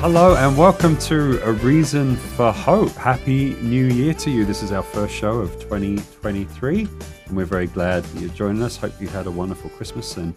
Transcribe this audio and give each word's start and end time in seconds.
hello 0.00 0.36
and 0.36 0.58
welcome 0.58 0.94
to 0.98 1.40
A 1.42 1.52
Reason 1.52 2.16
for 2.16 2.52
Hope. 2.52 2.90
Happy 2.90 3.54
New 3.62 3.86
Year 3.86 4.12
to 4.12 4.30
you. 4.30 4.44
This 4.44 4.62
is 4.62 4.70
our 4.70 4.82
first 4.82 5.14
show 5.14 5.38
of 5.38 5.58
2023, 5.58 6.86
and 7.26 7.36
we're 7.36 7.46
very 7.46 7.66
glad 7.66 8.04
that 8.04 8.20
you're 8.20 8.28
joining 8.30 8.62
us. 8.62 8.76
Hope 8.76 8.92
you 9.00 9.08
had 9.08 9.26
a 9.26 9.30
wonderful 9.30 9.70
Christmas 9.70 10.18
and 10.18 10.34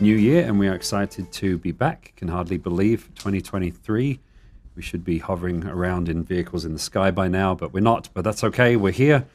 New 0.00 0.14
Year, 0.14 0.44
and 0.44 0.58
we 0.58 0.68
are 0.68 0.74
excited 0.74 1.32
to 1.32 1.56
be 1.56 1.72
back. 1.72 2.12
Can 2.16 2.28
hardly 2.28 2.58
believe 2.58 3.08
2023. 3.14 4.20
We 4.76 4.82
should 4.82 5.02
be 5.02 5.18
hovering 5.18 5.66
around 5.66 6.10
in 6.10 6.22
vehicles 6.22 6.66
in 6.66 6.74
the 6.74 6.78
sky 6.78 7.10
by 7.10 7.26
now, 7.26 7.54
but 7.54 7.72
we're 7.72 7.80
not. 7.80 8.10
But 8.12 8.22
that's 8.22 8.44
okay. 8.44 8.76
We're 8.76 8.92
here 8.92 9.26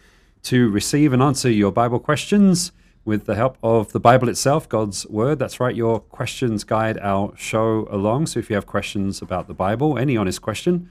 to 0.43 0.69
receive 0.69 1.11
and 1.11 1.23
answer 1.23 1.49
your 1.49 1.71
Bible 1.71 1.99
questions 1.99 2.71
with 3.05 3.25
the 3.25 3.35
help 3.35 3.57
of 3.61 3.91
the 3.91 3.99
Bible 3.99 4.27
itself, 4.27 4.67
God's 4.67 5.05
Word. 5.05 5.37
That's 5.37 5.59
right, 5.59 5.75
your 5.75 5.99
questions 5.99 6.63
guide 6.63 6.97
our 6.99 7.31
show 7.37 7.87
along. 7.91 8.25
So 8.25 8.39
if 8.39 8.49
you 8.49 8.55
have 8.55 8.65
questions 8.65 9.21
about 9.21 9.47
the 9.47 9.53
Bible, 9.53 9.97
any 9.97 10.17
honest 10.17 10.41
question, 10.41 10.89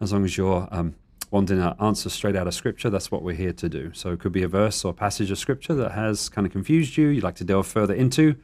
as 0.00 0.12
long 0.12 0.24
as 0.24 0.38
you're 0.38 0.66
um, 0.70 0.96
wanting 1.30 1.60
an 1.60 1.74
answer 1.78 2.08
straight 2.08 2.34
out 2.34 2.46
of 2.46 2.54
Scripture, 2.54 2.88
that's 2.88 3.10
what 3.10 3.22
we're 3.22 3.36
here 3.36 3.52
to 3.52 3.68
do. 3.68 3.92
So 3.92 4.10
it 4.12 4.20
could 4.20 4.32
be 4.32 4.42
a 4.42 4.48
verse 4.48 4.84
or 4.86 4.94
passage 4.94 5.30
of 5.30 5.38
Scripture 5.38 5.74
that 5.74 5.92
has 5.92 6.30
kind 6.30 6.46
of 6.46 6.52
confused 6.52 6.96
you, 6.96 7.08
you'd 7.08 7.22
like 7.22 7.36
to 7.36 7.44
delve 7.44 7.66
further 7.66 7.94
into, 7.94 8.36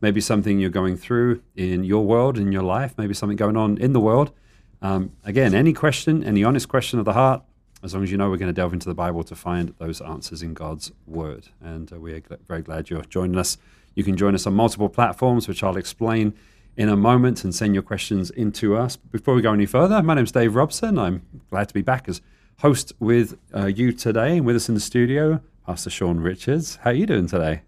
maybe 0.00 0.22
something 0.22 0.58
you're 0.58 0.70
going 0.70 0.96
through 0.96 1.42
in 1.54 1.84
your 1.84 2.06
world, 2.06 2.38
in 2.38 2.52
your 2.52 2.62
life, 2.62 2.94
maybe 2.96 3.12
something 3.12 3.36
going 3.36 3.56
on 3.56 3.76
in 3.76 3.92
the 3.92 4.00
world. 4.00 4.32
Um, 4.80 5.12
again, 5.24 5.54
any 5.54 5.74
question, 5.74 6.24
any 6.24 6.42
honest 6.42 6.68
question 6.68 6.98
of 6.98 7.04
the 7.04 7.12
heart, 7.12 7.42
as 7.82 7.94
long 7.94 8.02
as 8.02 8.10
you 8.10 8.16
know 8.16 8.30
we're 8.30 8.36
going 8.36 8.48
to 8.48 8.52
delve 8.52 8.72
into 8.72 8.88
the 8.88 8.94
Bible 8.94 9.24
to 9.24 9.34
find 9.34 9.74
those 9.78 10.00
answers 10.00 10.42
in 10.42 10.54
God's 10.54 10.92
Word. 11.06 11.48
And 11.60 11.92
uh, 11.92 11.98
we 11.98 12.12
are 12.12 12.20
gl- 12.20 12.38
very 12.46 12.62
glad 12.62 12.90
you're 12.90 13.02
joining 13.02 13.36
us. 13.36 13.58
You 13.94 14.04
can 14.04 14.16
join 14.16 14.34
us 14.34 14.46
on 14.46 14.54
multiple 14.54 14.88
platforms, 14.88 15.48
which 15.48 15.62
I'll 15.62 15.76
explain 15.76 16.34
in 16.76 16.88
a 16.88 16.96
moment, 16.96 17.44
and 17.44 17.54
send 17.54 17.74
your 17.74 17.82
questions 17.82 18.30
into 18.30 18.76
us. 18.76 18.96
Before 18.96 19.34
we 19.34 19.42
go 19.42 19.52
any 19.52 19.66
further, 19.66 20.02
my 20.02 20.14
name's 20.14 20.32
Dave 20.32 20.54
Robson. 20.54 20.98
I'm 20.98 21.22
glad 21.50 21.68
to 21.68 21.74
be 21.74 21.82
back 21.82 22.08
as 22.08 22.22
host 22.60 22.92
with 22.98 23.38
uh, 23.54 23.66
you 23.66 23.92
today. 23.92 24.38
And 24.38 24.46
with 24.46 24.56
us 24.56 24.68
in 24.68 24.74
the 24.74 24.80
studio, 24.80 25.40
Pastor 25.66 25.90
Sean 25.90 26.20
Richards. 26.20 26.76
How 26.76 26.90
are 26.90 26.94
you 26.94 27.06
doing 27.06 27.26
today? 27.26 27.62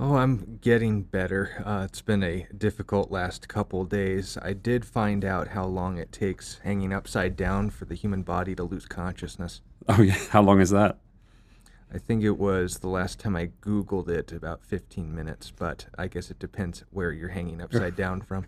Oh, 0.00 0.14
I'm 0.14 0.60
getting 0.62 1.02
better. 1.02 1.60
Uh, 1.66 1.82
it's 1.84 2.02
been 2.02 2.22
a 2.22 2.46
difficult 2.56 3.10
last 3.10 3.48
couple 3.48 3.84
days. 3.84 4.38
I 4.40 4.52
did 4.52 4.84
find 4.84 5.24
out 5.24 5.48
how 5.48 5.66
long 5.66 5.98
it 5.98 6.12
takes 6.12 6.60
hanging 6.62 6.92
upside 6.92 7.34
down 7.34 7.70
for 7.70 7.84
the 7.84 7.96
human 7.96 8.22
body 8.22 8.54
to 8.54 8.62
lose 8.62 8.86
consciousness. 8.86 9.60
Oh, 9.88 10.00
yeah. 10.02 10.16
How 10.30 10.40
long 10.40 10.60
is 10.60 10.70
that? 10.70 10.98
I 11.92 11.98
think 11.98 12.22
it 12.22 12.38
was 12.38 12.78
the 12.78 12.88
last 12.88 13.18
time 13.18 13.34
I 13.34 13.48
Googled 13.60 14.08
it 14.08 14.30
about 14.30 14.62
15 14.62 15.12
minutes, 15.12 15.50
but 15.50 15.86
I 15.98 16.06
guess 16.06 16.30
it 16.30 16.38
depends 16.38 16.84
where 16.90 17.10
you're 17.10 17.30
hanging 17.30 17.60
upside 17.60 17.96
down 17.96 18.20
from. 18.20 18.46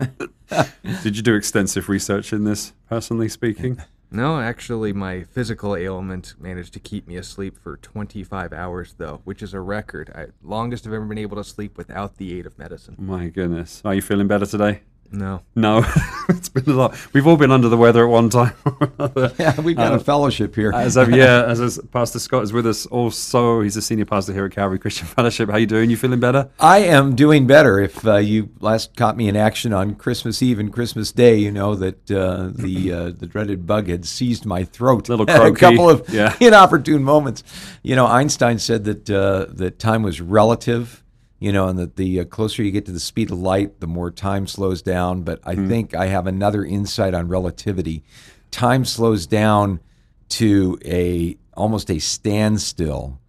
Did 1.02 1.16
you 1.16 1.22
do 1.22 1.36
extensive 1.36 1.88
research 1.88 2.32
in 2.32 2.42
this, 2.42 2.72
personally 2.88 3.28
speaking? 3.28 3.80
No, 4.10 4.40
actually, 4.40 4.92
my 4.92 5.22
physical 5.22 5.76
ailment 5.76 6.34
managed 6.40 6.72
to 6.74 6.80
keep 6.80 7.06
me 7.06 7.16
asleep 7.16 7.58
for 7.58 7.76
25 7.76 8.52
hours, 8.52 8.94
though, 8.96 9.20
which 9.24 9.42
is 9.42 9.52
a 9.52 9.60
record. 9.60 10.10
I, 10.14 10.26
longest 10.42 10.86
I've 10.86 10.94
ever 10.94 11.04
been 11.04 11.18
able 11.18 11.36
to 11.36 11.44
sleep 11.44 11.76
without 11.76 12.16
the 12.16 12.38
aid 12.38 12.46
of 12.46 12.58
medicine. 12.58 12.96
My 12.98 13.28
goodness. 13.28 13.82
Are 13.84 13.94
you 13.94 14.02
feeling 14.02 14.26
better 14.26 14.46
today? 14.46 14.80
No. 15.10 15.42
No, 15.54 15.84
it's 16.28 16.48
been 16.48 16.68
a 16.68 16.76
lot. 16.76 16.96
We've 17.12 17.26
all 17.26 17.36
been 17.36 17.50
under 17.50 17.68
the 17.68 17.76
weather 17.76 18.04
at 18.04 18.10
one 18.10 18.28
time 18.30 18.52
or 18.64 18.92
another. 18.98 19.32
Yeah, 19.38 19.60
we've 19.60 19.76
got 19.76 19.92
Uh, 19.92 19.96
a 19.96 20.00
fellowship 20.00 20.54
here. 20.54 20.72
As 20.74 20.96
of, 20.96 21.10
yeah, 21.10 21.44
as, 21.46 21.60
as 21.60 21.78
Pastor 21.92 22.18
Scott 22.18 22.42
is 22.42 22.52
with 22.52 22.66
us 22.66 22.86
also. 22.86 23.60
He's 23.62 23.76
a 23.76 23.82
senior 23.82 24.04
pastor 24.04 24.32
here 24.32 24.44
at 24.46 24.52
Calvary 24.52 24.78
Christian 24.78 25.06
Fellowship. 25.06 25.48
How 25.50 25.56
you 25.56 25.66
doing? 25.66 25.90
You 25.90 25.96
feeling 25.96 26.20
better? 26.20 26.50
I 26.60 26.78
am 26.78 27.14
doing 27.14 27.46
better. 27.46 27.78
If 27.78 28.06
uh, 28.06 28.16
you 28.16 28.50
last 28.60 28.96
caught 28.96 29.16
me 29.16 29.28
in 29.28 29.36
action 29.36 29.72
on 29.72 29.94
Christmas 29.94 30.42
Eve 30.42 30.58
and 30.58 30.72
Christmas 30.72 31.12
Day, 31.12 31.36
you 31.36 31.50
know 31.50 31.74
that 31.74 32.10
uh, 32.10 32.50
the 32.52 32.92
uh, 32.92 33.10
the 33.10 33.26
dreaded 33.26 33.66
bug 33.66 33.88
had 33.88 34.04
seized 34.04 34.44
my 34.44 34.64
throat. 34.64 35.08
Little 35.08 35.28
at 35.30 35.46
a 35.46 35.52
couple 35.52 35.88
of 35.88 36.08
yeah. 36.08 36.36
inopportune 36.40 37.02
moments. 37.02 37.42
You 37.82 37.96
know, 37.96 38.06
Einstein 38.06 38.58
said 38.58 38.84
that 38.84 39.08
uh, 39.10 39.46
that 39.50 39.78
time 39.78 40.02
was 40.02 40.20
relative. 40.20 41.02
You 41.40 41.52
know, 41.52 41.68
and 41.68 41.78
that 41.78 41.94
the 41.96 42.20
uh, 42.20 42.24
closer 42.24 42.62
you 42.64 42.70
get 42.72 42.84
to 42.86 42.92
the 42.92 42.98
speed 43.00 43.30
of 43.30 43.38
light, 43.38 43.78
the 43.80 43.86
more 43.86 44.10
time 44.10 44.46
slows 44.48 44.82
down. 44.82 45.22
But 45.22 45.38
I 45.44 45.54
Hmm. 45.54 45.68
think 45.68 45.94
I 45.94 46.06
have 46.06 46.26
another 46.26 46.64
insight 46.64 47.14
on 47.14 47.28
relativity. 47.28 48.02
Time 48.50 48.84
slows 48.84 49.26
down 49.26 49.78
to 50.30 50.78
a 50.84 51.36
almost 51.56 51.90
a 51.90 51.98
standstill 52.00 53.20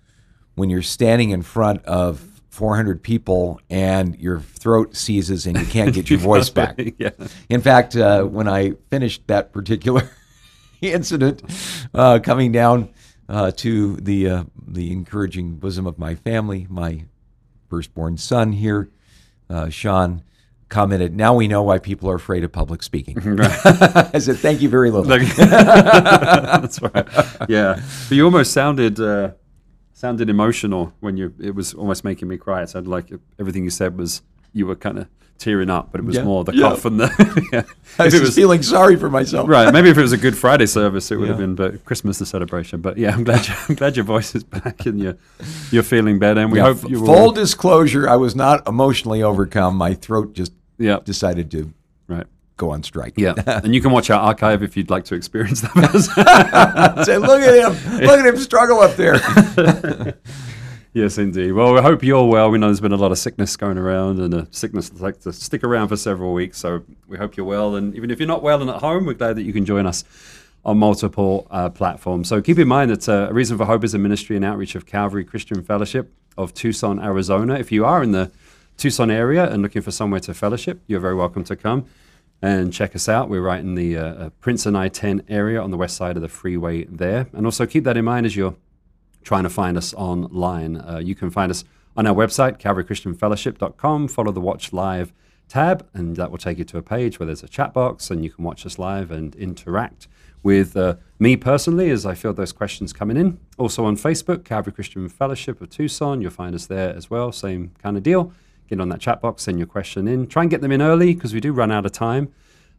when 0.55 0.69
you're 0.69 0.81
standing 0.81 1.29
in 1.29 1.41
front 1.41 1.83
of 1.85 2.25
400 2.49 3.01
people 3.03 3.61
and 3.69 4.15
your 4.19 4.39
throat 4.39 4.95
seizes 4.95 5.45
and 5.45 5.57
you 5.57 5.65
can't 5.67 5.93
get 5.93 6.09
your 6.09 6.19
voice 6.31 6.49
back. 6.49 6.79
yeah. 6.97 7.11
In 7.47 7.61
fact, 7.61 7.95
uh, 7.95 8.23
when 8.23 8.47
I 8.47 8.71
finished 8.89 9.25
that 9.27 9.53
particular 9.53 10.09
incident, 10.81 11.43
uh, 11.93 12.19
coming 12.21 12.51
down 12.51 12.89
uh, 13.29 13.51
to 13.57 13.95
the 13.97 14.29
uh, 14.29 14.43
the 14.67 14.91
encouraging 14.91 15.55
bosom 15.57 15.85
of 15.85 15.97
my 15.99 16.15
family, 16.15 16.65
my 16.69 17.05
firstborn 17.69 18.17
son 18.17 18.53
here, 18.53 18.89
uh, 19.49 19.69
Sean, 19.69 20.23
commented, 20.69 21.15
"Now 21.15 21.33
we 21.35 21.47
know 21.47 21.63
why 21.63 21.79
people 21.79 22.09
are 22.09 22.15
afraid 22.15 22.43
of 22.43 22.51
public 22.51 22.83
speaking." 22.83 23.17
I 23.39 24.19
said, 24.19 24.37
"Thank 24.37 24.61
you 24.61 24.69
very 24.69 24.91
little." 24.91 25.05
That's 25.37 26.81
right. 26.81 27.07
Yeah, 27.47 27.81
but 28.07 28.15
you 28.15 28.25
almost 28.25 28.51
sounded 28.51 28.99
uh, 28.99 29.31
sounded 29.93 30.29
emotional 30.29 30.93
when 30.99 31.17
you. 31.17 31.33
It 31.39 31.55
was 31.55 31.73
almost 31.73 32.03
making 32.03 32.27
me 32.27 32.37
cry. 32.37 32.63
It 32.63 32.69
sounded 32.69 32.89
like 32.89 33.11
everything 33.39 33.63
you 33.63 33.69
said 33.69 33.97
was 33.97 34.21
you 34.53 34.65
were 34.65 34.75
kind 34.75 34.99
of 34.99 35.07
tearing 35.39 35.69
up, 35.69 35.91
but 35.91 35.99
it 36.01 36.03
was 36.05 36.15
Yeah. 36.17 36.23
more 36.23 36.43
the 36.43 36.53
Yeah. 36.53 36.69
cough 36.69 36.85
and 36.85 36.99
the. 36.99 37.49
yeah. 37.53 37.63
I 37.97 38.05
was, 38.05 38.19
was 38.19 38.35
feeling 38.35 38.61
sorry 38.61 38.95
for 38.97 39.09
myself. 39.09 39.49
right, 39.49 39.73
maybe 39.73 39.89
if 39.89 39.97
it 39.97 40.01
was 40.01 40.11
a 40.11 40.17
Good 40.17 40.37
Friday 40.37 40.65
service, 40.67 41.09
it 41.11 41.15
would 41.17 41.29
have 41.29 41.37
been. 41.39 41.55
But 41.55 41.83
Christmas 41.85 42.19
the 42.19 42.25
celebration. 42.25 42.81
But 42.81 42.97
yeah, 42.97 43.13
I'm 43.13 43.23
glad. 43.23 43.47
You, 43.47 43.53
I'm 43.69 43.75
glad 43.75 43.95
your 43.95 44.05
voice 44.05 44.35
is 44.35 44.43
back 44.43 44.85
and 44.85 44.99
you're 44.99 45.17
you're 45.71 45.83
feeling 45.83 46.19
better. 46.19 46.41
And 46.41 46.51
we 46.51 46.59
hope 46.59 46.87
you 46.89 46.99
will. 46.99 47.07
full 47.07 47.31
disclosure, 47.31 48.07
I 48.07 48.15
was 48.17 48.35
not 48.35 48.67
emotionally 48.67 49.23
overcome. 49.23 49.75
My 49.77 49.93
throat 49.95 50.33
just 50.33 50.51
Yeah. 50.77 50.99
decided 51.03 51.49
to 51.51 51.73
Right. 52.07 52.27
go 52.57 52.71
on 52.71 52.83
strike. 52.83 53.13
Yeah, 53.17 53.33
and 53.63 53.73
you 53.73 53.81
can 53.81 53.91
watch 53.91 54.09
our 54.09 54.19
archive 54.19 54.61
if 54.63 54.75
you'd 54.75 54.89
like 54.89 55.05
to 55.05 55.15
experience 55.15 55.61
that. 55.61 57.03
Say, 57.05 57.17
look 57.17 57.41
at 57.41 57.55
him. 57.55 57.99
Look 58.05 58.19
at 58.19 58.25
him 58.25 58.37
struggle 58.37 58.79
up 58.81 58.95
there. 58.97 59.15
Yes, 60.91 61.19
indeed. 61.19 61.51
Well, 61.51 61.73
we 61.73 61.81
hope 61.81 62.01
you're 62.01 62.25
well. 62.25 62.49
We 62.49 62.57
know 62.57 62.67
there's 62.67 62.79
been 62.79 62.91
a 62.91 62.97
lot 62.97 63.11
of 63.11 63.19
sickness 63.19 63.55
going 63.55 63.77
around, 63.77 64.19
and 64.19 64.33
a 64.33 64.47
sickness 64.49 64.91
like 64.99 65.19
to 65.21 65.31
stick 65.31 65.63
around 65.63 65.89
for 65.89 65.95
several 65.95 66.33
weeks. 66.33 66.57
So 66.57 66.83
we 67.07 67.17
hope 67.17 67.37
you're 67.37 67.45
well. 67.45 67.75
And 67.75 67.95
even 67.95 68.09
if 68.09 68.19
you're 68.19 68.27
not 68.27 68.41
well 68.41 68.59
and 68.59 68.69
at 68.71 68.77
home, 68.77 69.05
we're 69.05 69.13
glad 69.13 69.35
that 69.35 69.43
you 69.43 69.53
can 69.53 69.65
join 69.65 69.85
us 69.85 70.03
on 70.65 70.79
multiple 70.79 71.47
uh, 71.51 71.69
platforms. 71.69 72.27
So 72.27 72.41
keep 72.41 72.57
in 72.57 72.67
mind 72.67 72.89
that 72.89 73.07
uh, 73.07 73.27
A 73.29 73.33
Reason 73.33 73.55
for 73.57 73.65
Hope 73.65 73.83
is 73.83 73.93
a 73.93 73.99
ministry 73.99 74.35
and 74.35 74.43
outreach 74.43 74.73
of 74.73 74.87
Calvary 74.87 75.23
Christian 75.23 75.63
Fellowship 75.63 76.11
of 76.37 76.55
Tucson, 76.55 76.99
Arizona. 76.99 77.53
If 77.55 77.71
you 77.71 77.85
are 77.85 78.01
in 78.01 78.11
the 78.11 78.31
Tucson 78.77 79.11
area 79.11 79.47
and 79.47 79.61
looking 79.61 79.83
for 79.83 79.91
somewhere 79.91 80.19
to 80.21 80.33
fellowship, 80.33 80.81
you're 80.87 80.99
very 80.99 81.15
welcome 81.15 81.43
to 81.45 81.55
come 81.55 81.85
and 82.41 82.73
check 82.73 82.95
us 82.95 83.07
out. 83.07 83.29
We're 83.29 83.41
right 83.41 83.59
in 83.59 83.75
the 83.75 83.97
uh, 83.97 84.05
uh, 84.05 84.29
Princeton 84.39 84.75
I 84.75 84.87
10 84.87 85.23
area 85.29 85.61
on 85.61 85.69
the 85.69 85.77
west 85.77 85.97
side 85.97 86.15
of 86.15 86.21
the 86.21 86.29
freeway 86.29 86.85
there. 86.85 87.27
And 87.33 87.45
also 87.45 87.65
keep 87.65 87.83
that 87.83 87.95
in 87.95 88.05
mind 88.05 88.25
as 88.25 88.35
you're 88.35 88.55
trying 89.29 89.43
to 89.43 89.49
find 89.49 89.77
us 89.77 89.93
online. 89.93 90.75
Uh, 90.77 90.97
you 90.97 91.13
can 91.13 91.29
find 91.29 91.51
us 91.51 91.63
on 91.95 92.07
our 92.07 92.15
website, 92.15 92.57
calvarychristianfellowship.com. 92.57 94.07
Follow 94.07 94.31
the 94.31 94.41
Watch 94.41 94.73
Live 94.73 95.13
tab, 95.47 95.87
and 95.93 96.15
that 96.15 96.31
will 96.31 96.39
take 96.39 96.57
you 96.57 96.63
to 96.63 96.79
a 96.79 96.81
page 96.81 97.19
where 97.19 97.27
there's 97.27 97.43
a 97.43 97.47
chat 97.47 97.71
box, 97.71 98.09
and 98.09 98.23
you 98.23 98.31
can 98.31 98.43
watch 98.43 98.65
us 98.65 98.79
live 98.79 99.11
and 99.11 99.35
interact 99.35 100.07
with 100.41 100.75
uh, 100.75 100.95
me 101.19 101.37
personally 101.37 101.91
as 101.91 102.07
I 102.07 102.15
field 102.15 102.37
those 102.37 102.51
questions 102.51 102.91
coming 102.91 103.17
in. 103.17 103.39
Also 103.59 103.85
on 103.85 103.97
Facebook, 103.97 104.45
Calvary 104.45 104.73
Christian 104.73 105.07
Fellowship 105.07 105.61
of 105.61 105.69
Tucson. 105.69 106.21
You'll 106.21 106.31
find 106.31 106.55
us 106.55 106.65
there 106.65 106.95
as 106.95 107.11
well. 107.11 107.31
Same 107.31 107.71
kind 107.77 107.97
of 107.97 108.01
deal. 108.01 108.33
Get 108.67 108.81
on 108.81 108.89
that 108.89 108.99
chat 108.99 109.21
box, 109.21 109.43
send 109.43 109.59
your 109.59 109.67
question 109.67 110.07
in. 110.07 110.25
Try 110.25 110.41
and 110.41 110.49
get 110.49 110.61
them 110.61 110.71
in 110.71 110.81
early 110.81 111.13
because 111.13 111.35
we 111.35 111.39
do 111.39 111.53
run 111.53 111.71
out 111.71 111.85
of 111.85 111.91
time. 111.91 112.33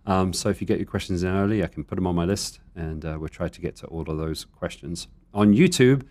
Um, 0.05 0.33
so 0.33 0.49
if 0.49 0.61
you 0.61 0.67
get 0.67 0.79
your 0.79 0.87
questions 0.87 1.23
in 1.23 1.31
early, 1.31 1.63
I 1.63 1.69
can 1.69 1.85
put 1.85 1.95
them 1.95 2.09
on 2.09 2.17
my 2.17 2.25
list, 2.25 2.59
and 2.75 3.05
uh, 3.05 3.19
we'll 3.21 3.29
try 3.29 3.47
to 3.47 3.61
get 3.61 3.77
to 3.77 3.87
all 3.87 4.11
of 4.11 4.19
those 4.19 4.47
questions. 4.47 5.07
On 5.33 5.55
YouTube, 5.55 6.03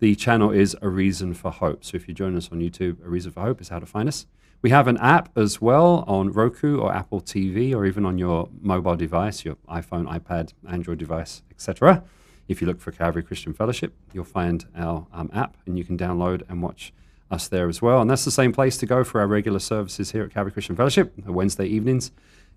the 0.00 0.14
channel 0.14 0.50
is 0.50 0.76
A 0.82 0.88
Reason 0.88 1.34
for 1.34 1.50
Hope. 1.50 1.84
So 1.84 1.96
if 1.96 2.08
you 2.08 2.14
join 2.14 2.36
us 2.36 2.50
on 2.50 2.60
YouTube, 2.60 3.04
A 3.04 3.08
Reason 3.08 3.30
for 3.30 3.40
Hope 3.40 3.60
is 3.60 3.68
how 3.68 3.78
to 3.78 3.86
find 3.86 4.08
us. 4.08 4.26
We 4.62 4.70
have 4.70 4.88
an 4.88 4.96
app 4.96 5.36
as 5.36 5.60
well 5.60 6.04
on 6.06 6.32
Roku 6.32 6.78
or 6.78 6.94
Apple 6.94 7.20
TV 7.20 7.74
or 7.74 7.84
even 7.84 8.06
on 8.06 8.16
your 8.18 8.48
mobile 8.60 8.96
device, 8.96 9.44
your 9.44 9.56
iPhone, 9.68 10.06
iPad, 10.06 10.52
Android 10.66 10.98
device, 10.98 11.42
etc. 11.50 12.02
If 12.48 12.60
you 12.60 12.66
look 12.66 12.80
for 12.80 12.90
Calvary 12.90 13.22
Christian 13.22 13.52
Fellowship, 13.52 13.94
you'll 14.12 14.24
find 14.24 14.64
our 14.74 15.06
um, 15.12 15.30
app 15.34 15.56
and 15.66 15.78
you 15.78 15.84
can 15.84 15.98
download 15.98 16.42
and 16.48 16.62
watch 16.62 16.92
us 17.30 17.48
there 17.48 17.68
as 17.68 17.82
well. 17.82 18.00
And 18.00 18.10
that's 18.10 18.24
the 18.24 18.30
same 18.30 18.52
place 18.52 18.76
to 18.78 18.86
go 18.86 19.04
for 19.04 19.20
our 19.20 19.26
regular 19.26 19.58
services 19.58 20.12
here 20.12 20.24
at 20.24 20.32
Calvary 20.32 20.52
Christian 20.52 20.76
Fellowship, 20.76 21.12
Wednesday 21.26 21.66
evenings 21.66 22.10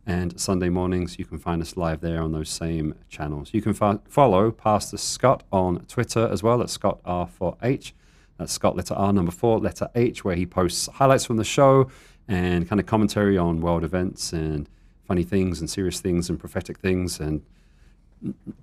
and 0.07 0.39
Sunday 0.39 0.69
mornings. 0.69 1.19
You 1.19 1.25
can 1.25 1.37
find 1.37 1.61
us 1.61 1.75
live 1.75 1.99
there 1.99 2.23
on 2.23 2.31
those 2.31 2.49
same 2.49 2.95
channels. 3.09 3.49
You 3.53 3.61
can 3.61 3.73
fo- 3.73 4.01
follow 4.07 4.51
Pastor 4.51 4.97
Scott 4.97 5.43
on 5.51 5.81
Twitter 5.85 6.27
as 6.31 6.41
well 6.41 6.61
at 6.61 6.69
Scott 6.69 7.03
R4H. 7.03 7.91
That's 8.37 8.53
Scott 8.53 8.77
letter 8.77 8.93
R 8.93 9.11
number 9.11 9.31
four, 9.31 9.59
letter 9.59 9.89
H, 9.93 10.23
where 10.23 10.35
he 10.35 10.45
posts 10.45 10.87
highlights 10.93 11.25
from 11.25 11.35
the 11.35 11.43
show 11.43 11.89
and 12.27 12.67
kind 12.67 12.79
of 12.79 12.85
commentary 12.85 13.37
on 13.37 13.59
world 13.59 13.83
events 13.83 14.31
and 14.31 14.69
funny 15.05 15.23
things 15.23 15.59
and 15.59 15.69
serious 15.69 15.99
things 15.99 16.29
and 16.29 16.39
prophetic 16.39 16.79
things 16.79 17.19
and 17.19 17.41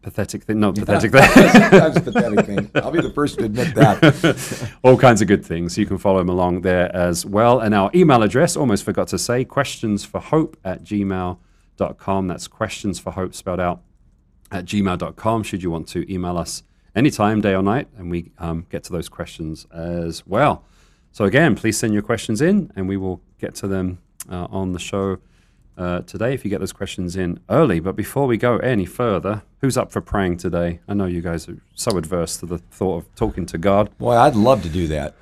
pathetic 0.03 0.45
thing, 0.45 0.61
no 0.61 0.73
pathetic 0.73 1.13
thing. 1.13 1.49
Sometimes 1.49 2.01
pathetic 2.01 2.47
thing. 2.47 2.71
I'll 2.75 2.91
be 2.91 3.01
the 3.01 3.11
first 3.11 3.39
to 3.39 3.45
admit 3.45 3.75
that. 3.75 4.73
all 4.83 4.97
kinds 4.97 5.23
of 5.23 5.29
good 5.29 5.45
things. 5.45 5.79
You 5.79 5.87
can 5.87 5.99
follow 5.99 6.21
him 6.21 6.29
along 6.29 6.63
there 6.63 6.95
as 6.95 7.25
well. 7.25 7.61
And 7.61 7.75
our 7.75 7.91
email 7.95 8.23
address, 8.23 8.57
almost 8.57 8.85
forgot 8.85 9.09
to 9.09 9.19
say, 9.19 9.45
questions 9.45 10.05
for 10.05 10.21
hope 10.21 10.57
at 10.65 10.83
gmail.com. 10.83 12.27
That's 12.27 12.49
questions 12.49 12.99
for 12.99 13.13
hope 13.13 13.35
spelled 13.35 13.61
out 13.61 13.83
at 14.51 14.65
gmail.com. 14.65 15.43
Should 15.43 15.63
you 15.63 15.71
want 15.71 15.89
to 15.89 16.13
email 16.13 16.37
us 16.37 16.63
anytime, 16.95 17.41
day 17.41 17.55
or 17.55 17.63
night, 17.63 17.89
and 17.97 18.11
we 18.11 18.33
um, 18.39 18.67
get 18.71 18.85
to 18.85 18.93
those 18.93 19.09
questions 19.09 19.67
as 19.73 20.27
well. 20.27 20.65
So, 21.13 21.25
again, 21.25 21.55
please 21.55 21.79
send 21.79 21.93
your 21.93 22.03
questions 22.03 22.41
in 22.41 22.73
and 22.75 22.89
we 22.89 22.97
will 22.97 23.21
get 23.39 23.55
to 23.57 23.69
them 23.69 23.99
uh, 24.29 24.49
on 24.51 24.73
the 24.73 24.79
show 24.79 25.19
uh, 25.77 26.01
today 26.01 26.35
if 26.35 26.45
you 26.45 26.51
get 26.51 26.61
those 26.61 26.73
questions 26.73 27.17
in 27.17 27.41
early. 27.49 27.81
But 27.81 27.97
before 27.97 28.27
we 28.27 28.37
go 28.37 28.59
any 28.59 28.85
further, 28.85 29.43
who's 29.61 29.77
up 29.77 29.93
for 29.93 30.01
praying 30.01 30.39
today? 30.39 30.81
I 30.89 30.95
know 30.95 31.07
you 31.07 31.21
guys 31.21 31.49
are 31.49 31.59
so 31.75 31.97
adverse 31.97 32.37
to 32.39 32.47
the 32.47 32.59
thought 32.59 32.99
of 32.99 33.15
talking 33.15 33.47
to 33.47 33.59
God. 33.59 33.97
Boy, 33.99 34.17
I'd 34.17 34.37
love 34.37 34.63
to 34.63 34.69
do 34.69 34.87
that. 34.89 35.15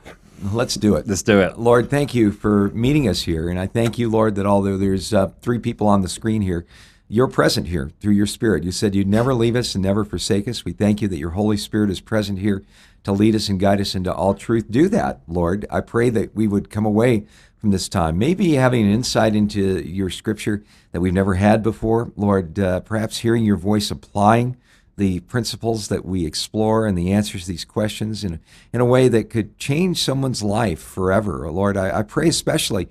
Let's 0.53 0.75
do 0.75 0.97
it. 0.97 1.07
Let's 1.07 1.23
do 1.23 1.41
it. 1.41 1.59
Lord, 1.59 1.89
thank 1.89 2.15
you 2.15 2.33
for 2.33 2.69
meeting 2.71 3.09
us 3.09 3.23
here. 3.23 3.49
And 3.49 3.61
I 3.61 3.67
thank 3.67 3.99
you, 3.99 4.11
Lord, 4.11 4.35
that 4.35 4.47
although 4.47 4.77
there's 4.77 5.15
uh, 5.15 5.29
three 5.41 5.59
people 5.59 5.87
on 5.87 6.03
the 6.03 6.09
screen 6.09 6.43
here, 6.43 6.67
you're 7.09 7.29
present 7.29 7.69
here 7.69 7.91
through 8.01 8.15
your 8.15 8.27
Spirit. 8.27 8.65
You 8.65 8.73
said 8.73 8.95
you'd 8.95 9.07
never 9.07 9.35
leave 9.35 9.55
us 9.55 9.75
and 9.75 9.83
never 9.83 10.05
forsake 10.05 10.49
us. 10.49 10.65
We 10.65 10.73
thank 10.73 11.03
you 11.03 11.09
that 11.09 11.19
your 11.19 11.31
Holy 11.31 11.59
Spirit 11.59 11.91
is 11.91 12.01
present 12.01 12.39
here 12.39 12.65
to 13.05 13.13
lead 13.13 13.35
us 13.35 13.49
and 13.49 13.61
guide 13.61 13.81
us 13.81 13.95
into 13.95 14.13
all 14.13 14.35
truth. 14.35 14.71
Do 14.71 14.89
that, 14.89 15.21
Lord. 15.29 15.67
I 15.71 15.81
pray 15.81 16.09
that 16.11 16.35
we 16.35 16.49
would 16.49 16.71
come 16.71 16.87
away 16.87 17.27
from 17.63 17.71
this 17.71 17.89
time, 17.89 18.19
maybe 18.19 18.55
having 18.55 18.85
an 18.85 18.93
insight 18.93 19.37
into 19.37 19.81
your 19.89 20.11
scripture 20.11 20.65
that 20.91 21.01
we've 21.01 21.13
never 21.13 21.35
had 21.35 21.63
before. 21.63 22.11
Lord, 22.17 22.59
uh, 22.59 22.81
perhaps 22.81 23.19
hearing 23.19 23.45
your 23.45 23.57
voice 23.57 23.89
applying 23.89 24.57
the 24.97 25.21
principles 25.21 25.87
that 25.87 26.05
we 26.05 26.27
explore 26.27 26.89
and 26.89 26.99
the 26.99 27.13
answers 27.13 27.43
to 27.43 27.53
these 27.53 27.65
questions 27.65 28.25
in 28.25 28.35
a, 28.35 28.41
in 28.73 28.81
a 28.81 28.85
way 28.85 29.07
that 29.07 29.31
could 29.31 29.57
change 29.59 30.03
someone's 30.03 30.43
life 30.43 30.81
forever. 30.81 31.49
Lord, 31.53 31.77
I, 31.77 32.01
I 32.01 32.03
pray 32.03 32.27
especially 32.27 32.89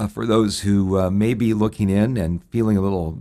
uh, 0.00 0.08
for 0.08 0.26
those 0.26 0.62
who 0.62 0.98
uh, 0.98 1.08
may 1.08 1.32
be 1.32 1.54
looking 1.54 1.88
in 1.88 2.16
and 2.16 2.42
feeling 2.50 2.76
a 2.76 2.80
little, 2.80 3.20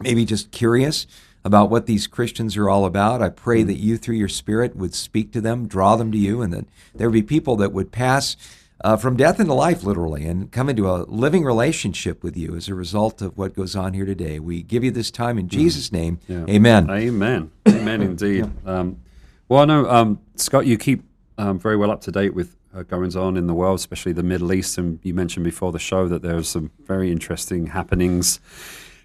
maybe 0.00 0.26
just 0.26 0.50
curious 0.50 1.06
about 1.46 1.70
what 1.70 1.86
these 1.86 2.06
Christians 2.06 2.58
are 2.58 2.68
all 2.68 2.84
about. 2.84 3.22
I 3.22 3.30
pray 3.30 3.62
that 3.62 3.78
you, 3.78 3.96
through 3.96 4.16
your 4.16 4.28
Spirit, 4.28 4.76
would 4.76 4.94
speak 4.94 5.32
to 5.32 5.40
them, 5.40 5.66
draw 5.66 5.96
them 5.96 6.12
to 6.12 6.18
you, 6.18 6.42
and 6.42 6.52
that 6.52 6.66
there 6.94 7.08
would 7.08 7.14
be 7.14 7.22
people 7.22 7.56
that 7.56 7.72
would 7.72 7.90
pass 7.90 8.36
uh, 8.82 8.96
from 8.96 9.16
death 9.16 9.38
into 9.40 9.54
life, 9.54 9.84
literally, 9.84 10.24
and 10.24 10.50
come 10.50 10.68
into 10.68 10.88
a 10.88 11.04
living 11.04 11.44
relationship 11.44 12.22
with 12.22 12.36
you 12.36 12.56
as 12.56 12.68
a 12.68 12.74
result 12.74 13.20
of 13.20 13.36
what 13.36 13.54
goes 13.54 13.76
on 13.76 13.94
here 13.94 14.06
today. 14.06 14.38
We 14.38 14.62
give 14.62 14.82
you 14.82 14.90
this 14.90 15.10
time 15.10 15.38
in 15.38 15.46
mm. 15.46 15.50
Jesus' 15.50 15.92
name. 15.92 16.18
Yeah. 16.28 16.44
Amen. 16.48 16.90
Amen. 16.90 17.50
Amen, 17.68 18.02
indeed. 18.02 18.50
Um, 18.66 19.00
well, 19.48 19.62
I 19.62 19.64
know, 19.64 19.90
um, 19.90 20.20
Scott, 20.36 20.64
you 20.64 20.78
keep 20.78 21.02
um, 21.36 21.58
very 21.58 21.76
well 21.76 21.90
up 21.90 22.02
to 22.02 22.12
date 22.12 22.34
with 22.34 22.56
uh, 22.72 22.82
goings 22.84 23.16
on 23.16 23.36
in 23.36 23.48
the 23.48 23.54
world, 23.54 23.80
especially 23.80 24.12
the 24.12 24.22
Middle 24.22 24.52
East. 24.52 24.78
And 24.78 25.00
you 25.02 25.12
mentioned 25.12 25.44
before 25.44 25.72
the 25.72 25.78
show 25.80 26.06
that 26.06 26.22
there 26.22 26.36
are 26.36 26.44
some 26.44 26.70
very 26.84 27.10
interesting 27.10 27.66
happenings 27.66 28.38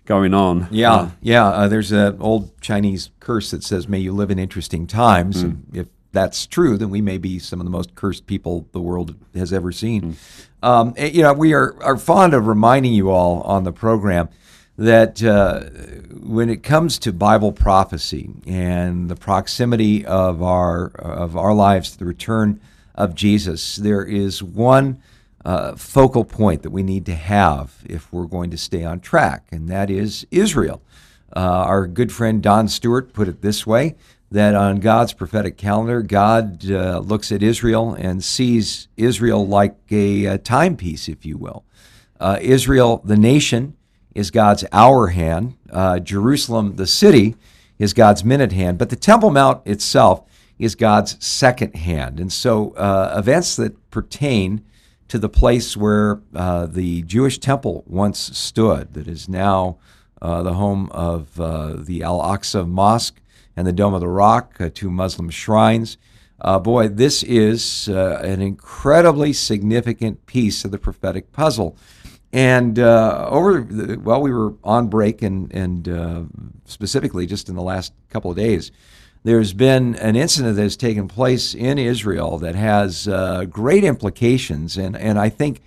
going 0.05 0.33
on. 0.35 0.67
Yeah, 0.69 0.93
uh, 0.93 1.09
yeah. 1.21 1.47
Uh, 1.47 1.67
there's 1.67 1.91
an 1.91 2.17
old 2.19 2.59
Chinese 2.61 3.09
curse 3.19 3.51
that 3.51 3.63
says, 3.63 3.87
"May 3.87 3.99
you 3.99 4.13
live 4.13 4.29
in 4.29 4.37
interesting 4.37 4.85
times." 4.85 5.37
Mm. 5.37 5.43
And 5.43 5.65
if 5.73 5.87
that's 6.15 6.47
true, 6.47 6.77
then 6.77 6.89
we 6.89 7.01
may 7.01 7.17
be 7.17 7.37
some 7.37 7.59
of 7.59 7.65
the 7.65 7.71
most 7.71 7.93
cursed 7.93 8.25
people 8.25 8.67
the 8.71 8.81
world 8.81 9.15
has 9.35 9.53
ever 9.53 9.71
seen. 9.71 10.13
Mm. 10.13 10.67
Um, 10.67 10.93
eh, 10.97 11.11
you 11.13 11.21
know, 11.21 11.33
we 11.33 11.53
are, 11.53 11.75
are 11.83 11.97
fond 11.97 12.33
of 12.33 12.47
reminding 12.47 12.93
you 12.93 13.11
all 13.11 13.41
on 13.41 13.65
the 13.65 13.71
program 13.71 14.29
that 14.77 15.21
uh, 15.23 15.61
when 16.21 16.49
it 16.49 16.63
comes 16.63 16.97
to 16.99 17.13
Bible 17.13 17.51
prophecy 17.51 18.29
and 18.47 19.09
the 19.09 19.15
proximity 19.15 20.05
of 20.05 20.41
our 20.41 20.87
of 20.97 21.37
our 21.37 21.53
lives 21.53 21.91
to 21.91 21.99
the 21.99 22.05
return 22.05 22.59
of 22.95 23.13
Jesus, 23.13 23.75
there 23.75 24.03
is 24.03 24.41
one 24.41 25.01
uh, 25.43 25.75
focal 25.75 26.25
point 26.25 26.63
that 26.63 26.71
we 26.71 26.83
need 26.83 27.05
to 27.05 27.15
have 27.15 27.75
if 27.85 28.11
we're 28.11 28.25
going 28.25 28.49
to 28.51 28.57
stay 28.57 28.83
on 28.83 28.99
track, 28.99 29.45
and 29.51 29.69
that 29.69 29.89
is 29.89 30.25
Israel. 30.31 30.81
Uh, 31.35 31.39
our 31.39 31.87
good 31.87 32.11
friend 32.11 32.41
Don 32.41 32.67
Stewart 32.67 33.11
put 33.11 33.27
it 33.27 33.41
this 33.41 33.67
way 33.67 33.95
that 34.35 34.53
on 34.53 34.81
God's 34.81 35.13
prophetic 35.13 35.55
calendar, 35.57 36.01
God 36.01 36.69
uh, 36.69 36.99
looks 36.99 37.31
at 37.31 37.41
Israel 37.41 37.93
and 37.93 38.21
sees 38.21 38.89
Israel 38.97 39.47
like 39.47 39.77
a, 39.89 40.25
a 40.25 40.37
timepiece, 40.37 41.07
if 41.07 41.25
you 41.25 41.37
will. 41.37 41.63
Uh, 42.19 42.37
Israel, 42.41 43.01
the 43.05 43.15
nation, 43.15 43.77
is 44.13 44.31
God's 44.31 44.65
hour 44.73 45.07
hand. 45.07 45.55
Uh, 45.71 45.99
Jerusalem, 45.99 46.75
the 46.75 46.85
city, 46.85 47.35
is 47.79 47.93
God's 47.93 48.25
minute 48.25 48.51
hand. 48.51 48.77
But 48.77 48.89
the 48.89 48.97
Temple 48.97 49.31
Mount 49.31 49.65
itself 49.65 50.23
is 50.59 50.75
God's 50.75 51.15
second 51.25 51.73
hand. 51.77 52.19
And 52.19 52.31
so 52.31 52.71
uh, 52.71 53.15
events 53.17 53.55
that 53.55 53.89
pertain 53.89 54.65
to 55.07 55.17
the 55.17 55.29
place 55.29 55.77
where 55.77 56.19
uh, 56.35 56.65
the 56.65 57.03
Jewish 57.03 57.37
temple 57.39 57.85
once 57.87 58.19
stood, 58.37 58.95
that 58.95 59.07
is 59.07 59.29
now 59.29 59.77
uh, 60.21 60.43
the 60.43 60.55
home 60.55 60.89
of 60.91 61.35
the 61.35 62.03
Al 62.03 62.19
Aqsa 62.19 62.67
Mosque, 62.67 63.21
and 63.55 63.65
the 63.65 63.73
Dome 63.73 63.93
of 63.93 64.01
the 64.01 64.07
Rock, 64.07 64.55
uh, 64.59 64.69
two 64.73 64.89
Muslim 64.89 65.29
shrines. 65.29 65.97
Uh, 66.41 66.59
boy, 66.59 66.87
this 66.87 67.23
is 67.23 67.87
uh, 67.89 68.19
an 68.23 68.41
incredibly 68.41 69.31
significant 69.31 70.25
piece 70.25 70.65
of 70.65 70.71
the 70.71 70.77
prophetic 70.77 71.31
puzzle. 71.31 71.77
And 72.33 72.77
uh, 72.77 73.27
over, 73.29 73.61
the, 73.61 73.97
well, 73.97 74.21
we 74.21 74.33
were 74.33 74.55
on 74.63 74.87
break, 74.89 75.21
and, 75.21 75.51
and 75.53 75.87
uh, 75.87 76.23
specifically 76.65 77.25
just 77.25 77.47
in 77.47 77.55
the 77.55 77.61
last 77.61 77.93
couple 78.09 78.29
of 78.29 78.35
days, 78.35 78.71
there's 79.23 79.53
been 79.53 79.95
an 79.95 80.15
incident 80.15 80.57
that 80.57 80.61
has 80.61 80.75
taken 80.75 81.07
place 81.07 81.55
in 81.55 81.79
Israel 81.79 82.37
that 82.39 82.55
has 82.55 83.07
uh, 83.07 83.45
great 83.45 83.83
implications, 83.83 84.77
and, 84.77 84.95
and 84.97 85.17
I 85.17 85.29
think 85.29 85.61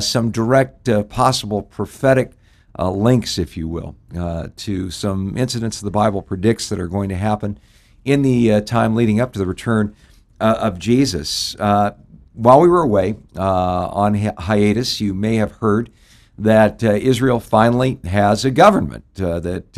some 0.00 0.30
direct 0.30 0.88
possible 1.10 1.60
prophetic 1.60 2.32
uh, 2.78 2.90
links, 2.90 3.38
if 3.38 3.56
you 3.56 3.68
will, 3.68 3.94
uh, 4.16 4.48
to 4.56 4.90
some 4.90 5.36
incidents 5.36 5.80
the 5.80 5.90
Bible 5.90 6.22
predicts 6.22 6.68
that 6.68 6.80
are 6.80 6.88
going 6.88 7.08
to 7.08 7.16
happen 7.16 7.58
in 8.04 8.22
the 8.22 8.52
uh, 8.52 8.60
time 8.60 8.94
leading 8.94 9.20
up 9.20 9.32
to 9.32 9.38
the 9.38 9.46
return 9.46 9.94
uh, 10.40 10.56
of 10.60 10.78
Jesus. 10.78 11.54
Uh, 11.58 11.92
while 12.32 12.60
we 12.60 12.68
were 12.68 12.82
away 12.82 13.16
uh, 13.36 13.88
on 13.88 14.14
hi- 14.14 14.34
hiatus, 14.38 15.00
you 15.00 15.14
may 15.14 15.36
have 15.36 15.52
heard 15.52 15.90
that 16.36 16.82
Israel 16.82 17.38
finally 17.38 18.00
has 18.04 18.44
a 18.44 18.50
government, 18.50 19.04
that 19.14 19.72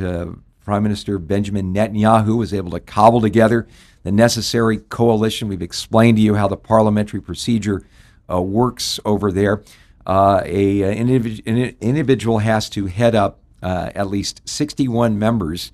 Prime 0.64 0.82
Minister 0.82 1.18
Benjamin 1.18 1.74
Netanyahu 1.74 2.38
was 2.38 2.54
able 2.54 2.70
to 2.70 2.80
cobble 2.80 3.20
together 3.20 3.68
the 4.04 4.10
necessary 4.10 4.78
coalition. 4.78 5.48
We've 5.48 5.60
explained 5.60 6.16
to 6.16 6.22
you 6.22 6.34
how 6.34 6.48
the 6.48 6.56
parliamentary 6.56 7.20
procedure 7.20 7.82
works 8.26 8.98
over 9.04 9.30
there 9.30 9.62
uh, 10.06 10.40
a, 10.44 10.82
an, 10.82 11.08
an, 11.08 11.76
individual 11.80 12.38
has 12.38 12.70
to 12.70 12.86
head 12.86 13.14
up 13.14 13.40
uh, 13.62 13.90
at 13.94 14.08
least 14.08 14.40
61 14.48 15.18
members 15.18 15.72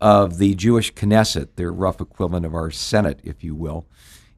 of 0.00 0.38
the 0.38 0.54
Jewish 0.54 0.92
Knesset, 0.94 1.48
their 1.56 1.72
rough 1.72 2.00
equivalent 2.00 2.46
of 2.46 2.54
our 2.54 2.70
Senate, 2.70 3.20
if 3.24 3.44
you 3.44 3.54
will. 3.54 3.86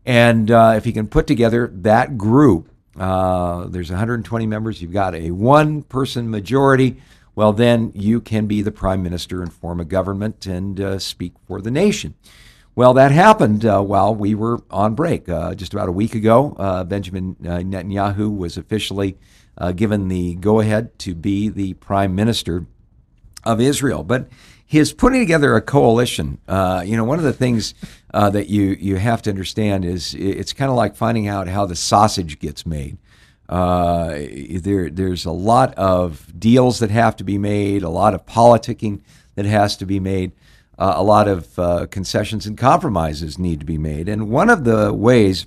And 0.04 0.50
uh, 0.50 0.75
if 0.76 0.85
he 0.85 0.92
can 0.92 1.07
put 1.07 1.26
together 1.26 1.71
that 1.73 2.16
group, 2.16 2.71
uh, 2.99 3.66
there's 3.66 3.90
120 3.90 4.47
members, 4.47 4.83
you've 4.83 4.92
got 4.92 5.14
a 5.14 5.30
one 5.30 5.83
person 5.83 6.30
majority, 6.30 7.00
well, 7.35 7.52
then 7.52 7.92
you 7.95 8.21
can 8.21 8.47
be 8.47 8.62
the 8.62 8.73
prime 8.73 9.02
minister 9.02 9.42
and 9.42 9.52
form 9.52 9.78
a 9.78 9.85
government 9.85 10.47
and 10.47 10.80
uh, 10.80 10.99
speak 10.99 11.35
for 11.47 11.61
the 11.61 11.71
nation. 11.71 12.14
Well, 12.79 12.95
that 12.95 13.11
happened 13.11 13.67
uh, 13.67 13.83
while 13.83 14.15
we 14.15 14.37
were 14.37 14.61
on 14.71 14.95
break. 14.95 15.29
Uh, 15.29 15.53
just 15.57 15.75
about 15.75 15.89
a 15.89 15.93
week 15.93 16.15
ago, 16.15 16.55
uh, 16.61 16.85
Benjamin 16.85 17.35
uh, 17.41 17.59
Netanyahu 17.59 18.37
was 18.37 18.57
officially 18.57 19.19
uh, 19.57 19.73
given 19.73 20.07
the 20.07 20.37
go 20.37 20.61
ahead 20.61 20.97
to 21.01 21.17
be 21.17 21.49
the 21.49 21.75
prime 21.75 22.15
minister 22.15 22.67
of 23.43 23.61
Israel. 23.61 24.05
But 24.05 24.29
his 24.65 24.93
putting 24.93 25.19
together 25.19 25.57
a 25.57 25.61
coalition, 25.61 26.39
uh, 26.47 26.85
you 26.87 26.97
know, 26.97 27.03
one 27.03 27.19
of 27.19 27.25
the 27.25 27.33
things 27.33 27.75
that 28.13 28.49
you, 28.49 28.77
you 28.79 28.95
have 28.95 29.23
to 29.23 29.31
understand 29.31 29.85
is 29.85 30.15
it's 30.15 30.53
kind 30.53 30.71
of 30.71 30.77
like 30.77 30.95
finding 30.95 31.27
out 31.27 31.49
how 31.49 31.67
the 31.67 31.75
sausage 31.75 32.39
gets 32.39 32.65
made. 32.65 32.97
there, 33.49 34.89
there's 34.89 35.25
a 35.25 35.33
lot 35.33 35.75
of 35.75 36.33
deals 36.39 36.79
that 36.79 36.93
have 36.93 37.17
to 37.17 37.25
be 37.25 37.39
made, 37.39 37.83
a 37.83 37.89
lot 37.89 38.15
of 38.15 38.25
politicking 38.25 39.01
that 39.35 39.47
has 39.47 39.77
to 39.79 39.85
be 39.85 39.99
made 39.99 40.31
uh, 40.79 40.95
a 40.97 41.03
lot 41.03 41.29
of 41.29 41.59
uh, 41.59 41.87
concessions 41.91 42.47
and 42.47 42.57
compromises 42.57 43.39
need 43.39 43.61
to 43.61 43.67
be 43.67 43.79
made. 43.79 44.09
And 44.09 44.31
one 44.31 44.49
of 44.49 44.65
the 44.65 44.93
ways 44.93 45.47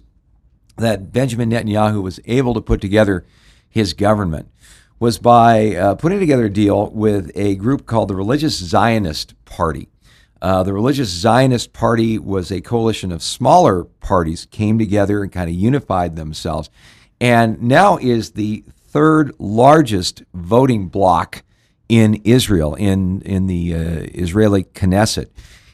that 0.78 1.12
Benjamin 1.12 1.50
Netanyahu 1.50 2.02
was 2.02 2.20
able 2.26 2.54
to 2.54 2.62
put 2.62 2.82
together 2.82 3.26
his 3.70 3.94
government 3.94 4.50
was 5.00 5.18
by 5.18 5.76
uh, 5.76 5.96
putting 5.96 6.20
together 6.20 6.46
a 6.46 6.50
deal 6.50 6.90
with 6.92 7.32
a 7.34 7.56
group 7.56 7.86
called 7.86 8.10
the 8.10 8.16
Religious 8.16 8.56
Zionist 8.58 9.34
Party. 9.46 9.88
Uh, 10.42 10.64
the 10.64 10.74
Religious 10.74 11.10
Zionist 11.10 11.72
Party 11.72 12.20
was 12.20 12.52
a 12.52 12.62
coalition 12.62 13.12
of 13.12 13.24
smaller 13.24 13.84
parties, 13.84 14.48
came 14.48 14.78
together 14.78 15.24
and 15.24 15.32
kind 15.32 15.50
of 15.50 15.56
unified 15.56 16.16
themselves, 16.16 16.70
and 17.20 17.62
now 17.62 17.98
is 17.98 18.32
the 18.32 18.64
third 18.68 19.34
largest 19.40 20.24
voting 20.34 20.88
bloc 20.88 21.44
in 21.92 22.16
Israel, 22.24 22.74
in, 22.76 23.22
in 23.24 23.48
the 23.48 23.76
uh, 23.76 24.08
Israeli 24.14 24.64
Knesset. 24.64 25.28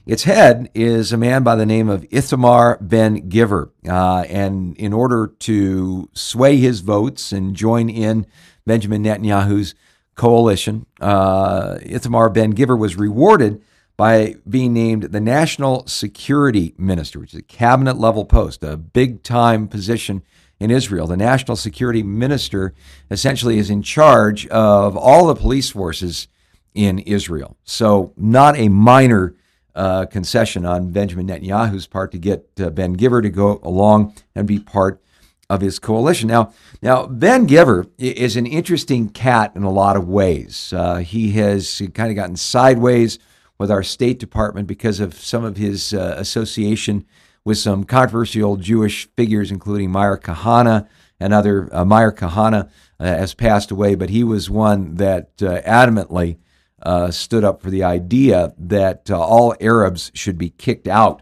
Its 0.07 0.23
head 0.23 0.67
is 0.73 1.13
a 1.13 1.17
man 1.17 1.43
by 1.43 1.55
the 1.55 1.65
name 1.65 1.89
of 1.89 2.01
Itamar 2.09 2.79
Ben 2.81 3.29
Gvir. 3.29 3.69
Uh, 3.87 4.21
and 4.27 4.75
in 4.77 4.93
order 4.93 5.27
to 5.27 6.09
sway 6.13 6.57
his 6.57 6.79
votes 6.79 7.31
and 7.31 7.55
join 7.55 7.87
in 7.87 8.25
Benjamin 8.65 9.03
Netanyahu's 9.03 9.75
coalition, 10.15 10.87
uh, 10.99 11.75
Itamar 11.81 12.33
Ben 12.33 12.51
Gvir 12.51 12.79
was 12.79 12.95
rewarded 12.95 13.61
by 13.95 14.37
being 14.49 14.73
named 14.73 15.03
the 15.03 15.21
National 15.21 15.85
Security 15.85 16.73
Minister, 16.79 17.19
which 17.19 17.35
is 17.35 17.39
a 17.39 17.43
cabinet 17.43 17.97
level 17.97 18.25
post, 18.25 18.63
a 18.63 18.75
big 18.75 19.21
time 19.21 19.67
position 19.67 20.23
in 20.59 20.71
Israel. 20.71 21.07
The 21.07 21.17
National 21.17 21.55
Security 21.55 22.03
Minister 22.03 22.73
essentially 23.11 23.57
is 23.57 23.69
in 23.69 23.81
charge 23.81 24.47
of 24.47 24.97
all 24.97 25.27
the 25.27 25.35
police 25.35 25.69
forces 25.69 26.27
in 26.73 26.99
Israel. 26.99 27.57
So, 27.63 28.13
not 28.17 28.57
a 28.57 28.69
minor 28.69 29.35
uh, 29.75 30.05
concession 30.07 30.65
on 30.65 30.91
Benjamin 30.91 31.27
Netanyahu's 31.27 31.87
part 31.87 32.11
to 32.11 32.17
get 32.17 32.49
uh, 32.59 32.69
Ben 32.69 32.95
Gvir 32.95 33.21
to 33.21 33.29
go 33.29 33.59
along 33.63 34.15
and 34.35 34.47
be 34.47 34.59
part 34.59 35.01
of 35.49 35.61
his 35.61 35.79
coalition. 35.79 36.27
Now, 36.27 36.53
now 36.81 37.05
Ben 37.05 37.47
Gvir 37.47 37.89
is 37.97 38.35
an 38.35 38.45
interesting 38.45 39.09
cat 39.09 39.53
in 39.55 39.63
a 39.63 39.71
lot 39.71 39.95
of 39.95 40.07
ways. 40.07 40.73
Uh, 40.75 40.97
he 40.97 41.31
has 41.33 41.81
kind 41.93 42.09
of 42.09 42.15
gotten 42.15 42.35
sideways 42.35 43.19
with 43.57 43.71
our 43.71 43.83
State 43.83 44.19
Department 44.19 44.67
because 44.67 44.99
of 44.99 45.13
some 45.13 45.43
of 45.43 45.57
his 45.57 45.93
uh, 45.93 46.15
association 46.17 47.05
with 47.47 47.57
some 47.57 47.85
controversial 47.85 48.57
Jewish 48.57 49.07
figures, 49.15 49.51
including 49.51 49.89
Meir 49.89 50.17
Kahane. 50.17 50.85
and 51.17 51.33
other. 51.33 51.69
Uh, 51.73 51.85
Meir 51.85 52.11
Kahane 52.11 52.69
uh, 52.99 53.05
has 53.05 53.33
passed 53.33 53.71
away, 53.71 53.95
but 53.95 54.09
he 54.09 54.21
was 54.21 54.49
one 54.49 54.95
that 54.95 55.29
uh, 55.41 55.61
adamantly 55.61 56.39
uh, 56.81 57.09
stood 57.09 57.45
up 57.45 57.61
for 57.61 57.69
the 57.69 57.85
idea 57.85 58.53
that 58.57 59.09
uh, 59.09 59.17
all 59.17 59.55
Arabs 59.61 60.11
should 60.13 60.37
be 60.37 60.49
kicked 60.49 60.89
out 60.89 61.21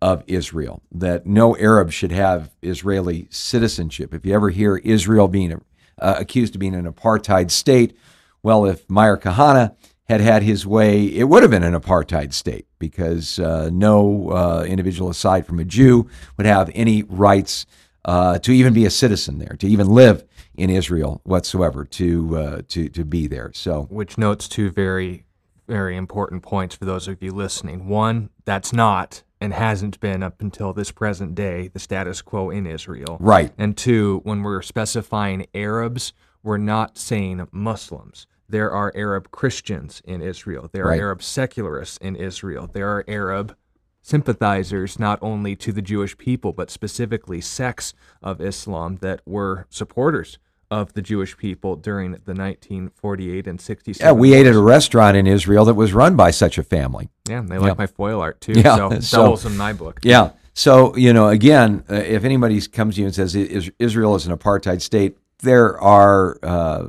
of 0.00 0.24
Israel, 0.26 0.80
that 0.90 1.26
no 1.26 1.54
Arab 1.58 1.92
should 1.92 2.10
have 2.10 2.50
Israeli 2.62 3.28
citizenship. 3.28 4.14
If 4.14 4.24
you 4.24 4.32
ever 4.32 4.48
hear 4.48 4.78
Israel 4.78 5.28
being 5.28 5.60
accused 5.98 6.54
of 6.54 6.58
being 6.60 6.74
an 6.74 6.90
apartheid 6.90 7.50
state, 7.50 7.94
well, 8.42 8.64
if 8.64 8.88
Meir 8.88 9.18
Kahane 9.18 9.76
had 10.08 10.20
had 10.20 10.42
his 10.42 10.66
way, 10.66 11.04
it 11.04 11.24
would 11.24 11.42
have 11.42 11.50
been 11.50 11.64
an 11.64 11.74
apartheid 11.74 12.32
state 12.32 12.66
because 12.78 13.38
uh, 13.38 13.70
no 13.72 14.30
uh, 14.30 14.64
individual 14.66 15.10
aside 15.10 15.46
from 15.46 15.58
a 15.58 15.64
Jew 15.64 16.08
would 16.36 16.46
have 16.46 16.70
any 16.74 17.02
rights 17.02 17.66
uh, 18.04 18.38
to 18.38 18.52
even 18.52 18.72
be 18.72 18.86
a 18.86 18.90
citizen 18.90 19.38
there, 19.38 19.56
to 19.58 19.66
even 19.66 19.88
live 19.88 20.24
in 20.54 20.70
Israel 20.70 21.20
whatsoever, 21.24 21.84
to 21.84 22.36
uh, 22.36 22.62
to 22.68 22.88
to 22.88 23.04
be 23.04 23.26
there. 23.26 23.50
So, 23.52 23.82
which 23.90 24.16
notes 24.16 24.48
two 24.48 24.70
very 24.70 25.24
very 25.66 25.96
important 25.96 26.42
points 26.44 26.76
for 26.76 26.84
those 26.84 27.08
of 27.08 27.20
you 27.20 27.32
listening. 27.32 27.88
One, 27.88 28.30
that's 28.44 28.72
not 28.72 29.24
and 29.40 29.52
hasn't 29.52 29.98
been 30.00 30.22
up 30.22 30.40
until 30.40 30.72
this 30.72 30.92
present 30.92 31.34
day 31.34 31.68
the 31.68 31.80
status 31.80 32.22
quo 32.22 32.50
in 32.50 32.66
Israel. 32.66 33.16
Right. 33.20 33.52
And 33.58 33.76
two, 33.76 34.20
when 34.22 34.42
we're 34.42 34.62
specifying 34.62 35.46
Arabs, 35.54 36.12
we're 36.42 36.56
not 36.58 36.96
saying 36.96 37.46
Muslims 37.50 38.28
there 38.48 38.70
are 38.70 38.92
Arab 38.94 39.30
Christians 39.30 40.02
in 40.04 40.22
Israel. 40.22 40.68
There 40.72 40.84
right. 40.84 40.98
are 40.98 41.02
Arab 41.02 41.22
secularists 41.22 41.98
in 41.98 42.16
Israel. 42.16 42.68
There 42.72 42.88
are 42.88 43.04
Arab 43.08 43.56
sympathizers 44.02 44.98
not 44.98 45.18
only 45.20 45.56
to 45.56 45.72
the 45.72 45.82
Jewish 45.82 46.16
people, 46.16 46.52
but 46.52 46.70
specifically 46.70 47.40
sects 47.40 47.92
of 48.22 48.40
Islam 48.40 48.98
that 49.00 49.20
were 49.26 49.66
supporters 49.68 50.38
of 50.70 50.92
the 50.94 51.02
Jewish 51.02 51.36
people 51.36 51.76
during 51.76 52.12
the 52.12 52.34
1948 52.34 53.46
and 53.46 53.60
67. 53.60 54.06
Yeah, 54.06 54.12
we 54.12 54.30
wars. 54.30 54.40
ate 54.40 54.46
at 54.46 54.54
a 54.54 54.60
restaurant 54.60 55.16
in 55.16 55.26
Israel 55.26 55.64
that 55.64 55.74
was 55.74 55.92
run 55.92 56.16
by 56.16 56.30
such 56.30 56.58
a 56.58 56.62
family. 56.62 57.08
Yeah, 57.28 57.42
they 57.42 57.58
like 57.58 57.70
yeah. 57.70 57.74
my 57.78 57.86
foil 57.86 58.20
art 58.20 58.40
too. 58.40 58.52
Yeah, 58.52 58.76
so, 58.76 58.90
so 59.00 59.16
doubles 59.18 59.46
in 59.46 59.56
my 59.56 59.72
book. 59.72 60.00
Yeah. 60.02 60.30
So, 60.54 60.96
you 60.96 61.12
know, 61.12 61.28
again, 61.28 61.84
uh, 61.90 61.96
if 61.96 62.24
anybody 62.24 62.60
comes 62.62 62.94
to 62.94 63.02
you 63.02 63.06
and 63.06 63.14
says 63.14 63.34
Israel 63.34 64.14
is 64.14 64.26
an 64.26 64.36
apartheid 64.36 64.80
state, 64.80 65.18
there 65.40 65.78
are 65.80 66.38
uh, 66.42 66.88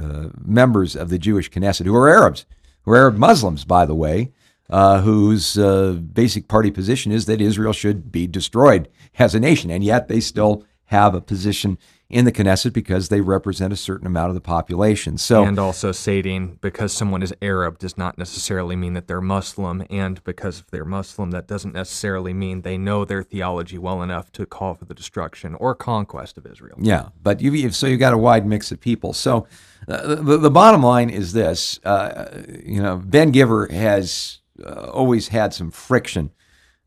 uh, 0.00 0.28
members 0.44 0.96
of 0.96 1.08
the 1.08 1.18
Jewish 1.18 1.50
Knesset 1.50 1.86
who 1.86 1.94
are 1.94 2.08
Arabs, 2.08 2.46
who 2.82 2.92
are 2.92 2.96
Arab 2.96 3.16
Muslims, 3.16 3.64
by 3.64 3.84
the 3.84 3.94
way, 3.94 4.32
uh, 4.70 5.00
whose 5.00 5.56
uh, 5.56 5.92
basic 5.92 6.48
party 6.48 6.70
position 6.70 7.12
is 7.12 7.26
that 7.26 7.40
Israel 7.40 7.72
should 7.72 8.10
be 8.10 8.26
destroyed 8.26 8.88
as 9.18 9.34
a 9.34 9.40
nation, 9.40 9.70
and 9.70 9.84
yet 9.84 10.08
they 10.08 10.20
still 10.20 10.64
have 10.86 11.14
a 11.14 11.20
position 11.20 11.78
in 12.08 12.24
the 12.24 12.30
Knesset 12.30 12.72
because 12.72 13.08
they 13.08 13.20
represent 13.20 13.72
a 13.72 13.76
certain 13.76 14.06
amount 14.06 14.28
of 14.28 14.34
the 14.34 14.40
population. 14.40 15.18
So 15.18 15.44
and 15.44 15.58
also 15.58 15.90
stating 15.90 16.58
because 16.60 16.92
someone 16.92 17.22
is 17.22 17.34
Arab 17.42 17.78
does 17.78 17.98
not 17.98 18.16
necessarily 18.16 18.76
mean 18.76 18.94
that 18.94 19.08
they're 19.08 19.20
Muslim, 19.20 19.84
and 19.90 20.22
because 20.22 20.60
if 20.60 20.68
they're 20.68 20.84
Muslim, 20.84 21.32
that 21.32 21.48
doesn't 21.48 21.74
necessarily 21.74 22.32
mean 22.32 22.62
they 22.62 22.78
know 22.78 23.04
their 23.04 23.24
theology 23.24 23.78
well 23.78 24.02
enough 24.02 24.30
to 24.32 24.46
call 24.46 24.74
for 24.74 24.84
the 24.84 24.94
destruction 24.94 25.56
or 25.56 25.74
conquest 25.74 26.38
of 26.38 26.46
Israel. 26.46 26.76
Yeah, 26.80 27.08
but 27.22 27.40
you 27.40 27.70
so 27.70 27.86
you've 27.88 28.00
got 28.00 28.14
a 28.14 28.18
wide 28.18 28.46
mix 28.46 28.70
of 28.70 28.80
people. 28.80 29.12
So 29.12 29.48
the, 29.86 30.38
the 30.38 30.50
bottom 30.50 30.82
line 30.82 31.10
is 31.10 31.32
this: 31.32 31.80
uh, 31.84 32.42
you 32.64 32.82
know, 32.82 32.96
Ben 32.96 33.32
Gvir 33.32 33.70
has 33.70 34.40
uh, 34.64 34.90
always 34.90 35.28
had 35.28 35.54
some 35.54 35.70
friction 35.70 36.30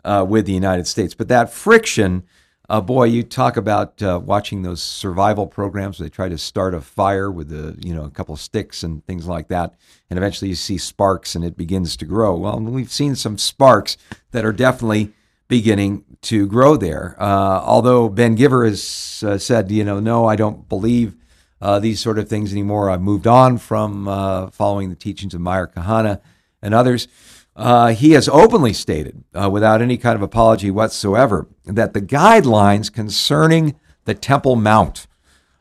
uh, 0.04 0.26
with 0.28 0.46
the 0.46 0.54
United 0.54 0.88
States, 0.88 1.14
but 1.14 1.28
that 1.30 1.52
friction 1.52 2.24
uh, 2.70 2.80
boy, 2.80 3.06
you 3.06 3.24
talk 3.24 3.58
about 3.58 4.02
uh, 4.04 4.22
watching 4.24 4.62
those 4.62 4.82
survival 4.82 5.48
programs 5.48 6.00
where 6.00 6.08
they 6.08 6.14
try 6.14 6.30
to 6.30 6.38
start 6.38 6.76
a 6.76 6.82
fire 6.82 7.32
with 7.32 7.52
a 7.52 7.76
you 7.84 7.96
know 7.96 8.04
a 8.04 8.12
couple 8.12 8.34
of 8.34 8.40
sticks 8.40 8.84
and 8.84 9.04
things 9.08 9.26
like 9.26 9.48
that, 9.48 9.74
and 10.10 10.20
eventually 10.20 10.50
you 10.50 10.56
see 10.56 10.78
sparks 10.78 11.34
and 11.34 11.44
it 11.44 11.58
begins 11.58 11.98
to 11.98 12.06
grow. 12.06 12.36
Well, 12.36 12.60
we've 12.60 12.92
seen 12.92 13.16
some 13.16 13.40
sparks 13.40 13.98
that 14.32 14.46
are 14.46 14.54
definitely 14.54 15.14
beginning 15.48 16.06
to 16.22 16.46
grow 16.46 16.78
there. 16.78 17.16
Although 17.20 18.08
Ben 18.08 18.38
Gvir 18.38 18.68
has 18.68 19.44
said, 19.44 19.72
you 19.72 19.84
know, 19.84 20.00
no, 20.00 20.28
I 20.28 20.36
don't 20.36 20.70
believe 20.70 21.16
uh, 21.62 21.80
these 21.80 22.00
sort 22.00 22.20
of 22.20 22.30
things 22.30 22.52
anymore. 22.52 22.90
I've 22.90 23.02
moved 23.02 23.28
on 23.28 23.58
from 23.58 24.08
uh, 24.08 24.50
following 24.50 24.90
the 24.90 24.96
teachings 24.96 25.34
of 25.34 25.42
Meir 25.42 25.68
Kahane 25.68 26.20
and 26.62 26.74
others. 26.74 27.08
Uh, 27.56 27.88
he 27.88 28.12
has 28.12 28.30
openly 28.30 28.72
stated, 28.72 29.24
uh, 29.34 29.50
without 29.50 29.82
any 29.82 29.98
kind 29.98 30.16
of 30.16 30.22
apology 30.22 30.72
whatsoever, 30.72 31.48
that 31.66 31.94
the 31.94 32.02
guidelines 32.02 32.92
concerning 32.92 33.76
the 34.06 34.14
Temple 34.14 34.56
Mount 34.56 35.08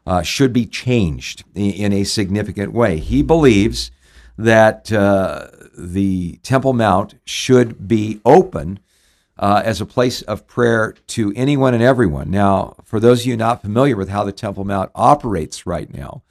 uh, 0.07 0.23
should 0.23 0.53
be 0.53 0.65
changed 0.65 1.45
in 1.55 1.93
a 1.93 2.05
significant 2.05 2.73
way. 2.73 2.99
He 2.99 3.23
believes 3.23 3.91
that 4.39 4.93
uh, 4.93 5.49
the 5.77 6.39
Temple 6.43 6.73
Mount 6.73 7.17
should 7.25 7.89
be 7.89 8.21
open 8.25 8.79
uh, 9.39 9.63
as 9.65 9.81
a 9.81 9.87
place 9.87 10.23
of 10.23 10.47
prayer 10.47 10.95
to 11.09 11.33
anyone 11.37 11.75
and 11.75 11.83
everyone. 11.83 12.31
Now, 12.31 12.75
for 12.85 12.99
those 12.99 13.21
of 13.21 13.27
you 13.27 13.37
not 13.37 13.63
familiar 13.63 13.97
with 13.97 14.09
how 14.09 14.25
the 14.25 14.33
Temple 14.33 14.65
Mount 14.65 14.91
operates 14.95 15.67
right 15.67 15.93
now, 15.93 16.23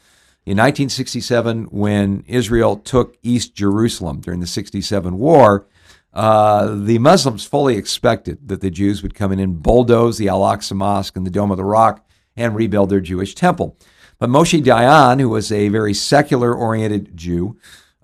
in 0.45 0.55
1967, 0.57 1.65
when 1.65 2.23
Israel 2.25 2.77
took 2.77 3.17
East 3.21 3.53
Jerusalem 3.53 4.21
during 4.21 4.39
the 4.39 4.47
67 4.47 5.17
war, 5.17 5.67
uh, 6.13 6.73
the 6.73 6.99
Muslims 6.99 7.45
fully 7.45 7.75
expected 7.75 8.47
that 8.47 8.61
the 8.61 8.71
Jews 8.71 9.03
would 9.03 9.13
come 9.13 9.33
in 9.33 9.39
and 9.39 9.61
bulldoze 9.61 10.17
the 10.17 10.29
Al 10.29 10.41
Aqsa 10.41 10.73
Mosque 10.73 11.17
and 11.17 11.25
the 11.25 11.31
Dome 11.31 11.51
of 11.51 11.57
the 11.57 11.65
Rock 11.65 12.05
and 12.37 12.55
rebuild 12.55 12.89
their 12.89 13.01
Jewish 13.01 13.35
temple. 13.35 13.77
But 14.19 14.29
Moshe 14.29 14.63
Dayan, 14.63 15.19
who 15.19 15.29
was 15.29 15.51
a 15.51 15.67
very 15.67 15.93
secular 15.93 16.55
oriented 16.55 17.15
Jew, 17.15 17.57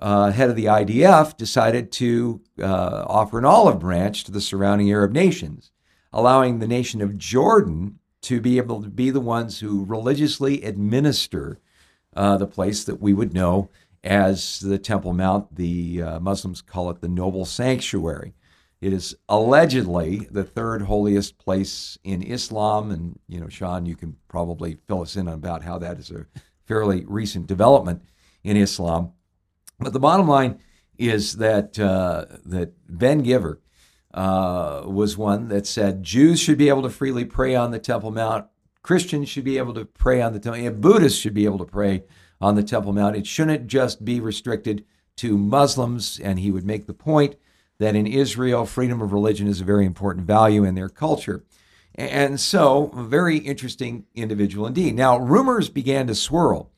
uh, 0.03 0.31
head 0.31 0.49
of 0.49 0.57
the 0.57 0.65
IDF, 0.65 1.37
decided 1.37 1.89
to 1.89 2.41
uh, 2.61 3.05
offer 3.07 3.39
an 3.39 3.45
olive 3.45 3.79
branch 3.79 4.25
to 4.25 4.31
the 4.31 4.41
surrounding 4.41 4.91
Arab 4.91 5.13
nations, 5.13 5.71
allowing 6.11 6.59
the 6.59 6.67
nation 6.67 7.01
of 7.01 7.17
Jordan 7.17 7.99
to 8.23 8.41
be 8.41 8.57
able 8.57 8.83
to 8.83 8.89
be 8.89 9.09
the 9.09 9.21
ones 9.21 9.61
who 9.61 9.85
religiously 9.85 10.61
administer 10.61 11.57
uh, 12.17 12.35
the 12.35 12.45
place 12.45 12.83
that 12.83 13.01
we 13.01 13.13
would 13.13 13.33
know 13.33 13.69
as 14.03 14.59
the 14.59 14.77
Temple 14.77 15.13
Mount. 15.13 15.55
The 15.55 16.01
uh, 16.01 16.19
Muslims 16.19 16.61
call 16.61 16.89
it 16.89 16.99
the 16.99 17.07
Noble 17.07 17.45
Sanctuary. 17.45 18.33
It 18.81 18.91
is 18.91 19.15
allegedly 19.29 20.27
the 20.29 20.43
third 20.43 20.81
holiest 20.81 21.37
place 21.37 21.97
in 22.03 22.21
Islam, 22.21 22.91
and 22.91 23.17
you 23.29 23.39
know, 23.39 23.47
Sean, 23.47 23.85
you 23.85 23.95
can 23.95 24.17
probably 24.27 24.79
fill 24.85 25.01
us 25.01 25.15
in 25.15 25.29
about 25.29 25.63
how 25.63 25.77
that 25.79 25.97
is 25.97 26.11
a 26.11 26.25
fairly 26.65 27.05
recent 27.05 27.47
development 27.47 28.01
in 28.43 28.57
Islam. 28.57 29.13
But 29.83 29.93
the 29.93 29.99
bottom 29.99 30.27
line 30.27 30.59
is 30.97 31.37
that 31.37 31.79
uh, 31.79 32.25
that 32.45 32.73
Ben 32.87 33.23
Gvir 33.23 33.57
uh, 34.13 34.83
was 34.85 35.17
one 35.17 35.47
that 35.49 35.67
said 35.67 36.03
Jews 36.03 36.39
should 36.39 36.57
be 36.57 36.69
able 36.69 36.83
to 36.83 36.89
freely 36.89 37.25
pray 37.25 37.55
on 37.55 37.71
the 37.71 37.79
Temple 37.79 38.11
Mount 38.11 38.47
Christians 38.83 39.29
should 39.29 39.45
be 39.45 39.57
able 39.57 39.73
to 39.73 39.85
pray 39.85 40.21
on 40.21 40.33
the 40.33 40.39
temple, 40.39 40.61
and 40.61 40.81
Buddhists 40.81 41.17
should 41.17 41.33
be 41.33 41.45
able 41.45 41.57
to 41.57 41.65
pray 41.65 42.03
on 42.41 42.55
the 42.55 42.63
Temple 42.63 42.91
Mount. 42.91 43.15
It 43.15 43.25
shouldn't 43.25 43.67
just 43.67 44.03
be 44.03 44.19
restricted 44.19 44.83
to 45.17 45.37
Muslims. 45.37 46.19
And 46.19 46.39
he 46.39 46.51
would 46.51 46.65
make 46.65 46.85
the 46.85 46.93
point 46.93 47.35
that 47.79 47.95
in 47.95 48.05
Israel, 48.05 48.65
freedom 48.65 49.01
of 49.01 49.13
religion 49.13 49.47
is 49.47 49.61
a 49.61 49.65
very 49.65 49.85
important 49.85 50.27
value 50.27 50.65
in 50.65 50.75
their 50.75 50.89
culture. 50.89 51.45
And 51.95 52.39
so, 52.39 52.91
a 52.93 53.03
very 53.03 53.37
interesting 53.37 54.05
individual 54.15 54.67
indeed. 54.67 54.95
Now, 54.95 55.17
rumors 55.17 55.69
began 55.69 56.07
to 56.07 56.15
swirl 56.15 56.71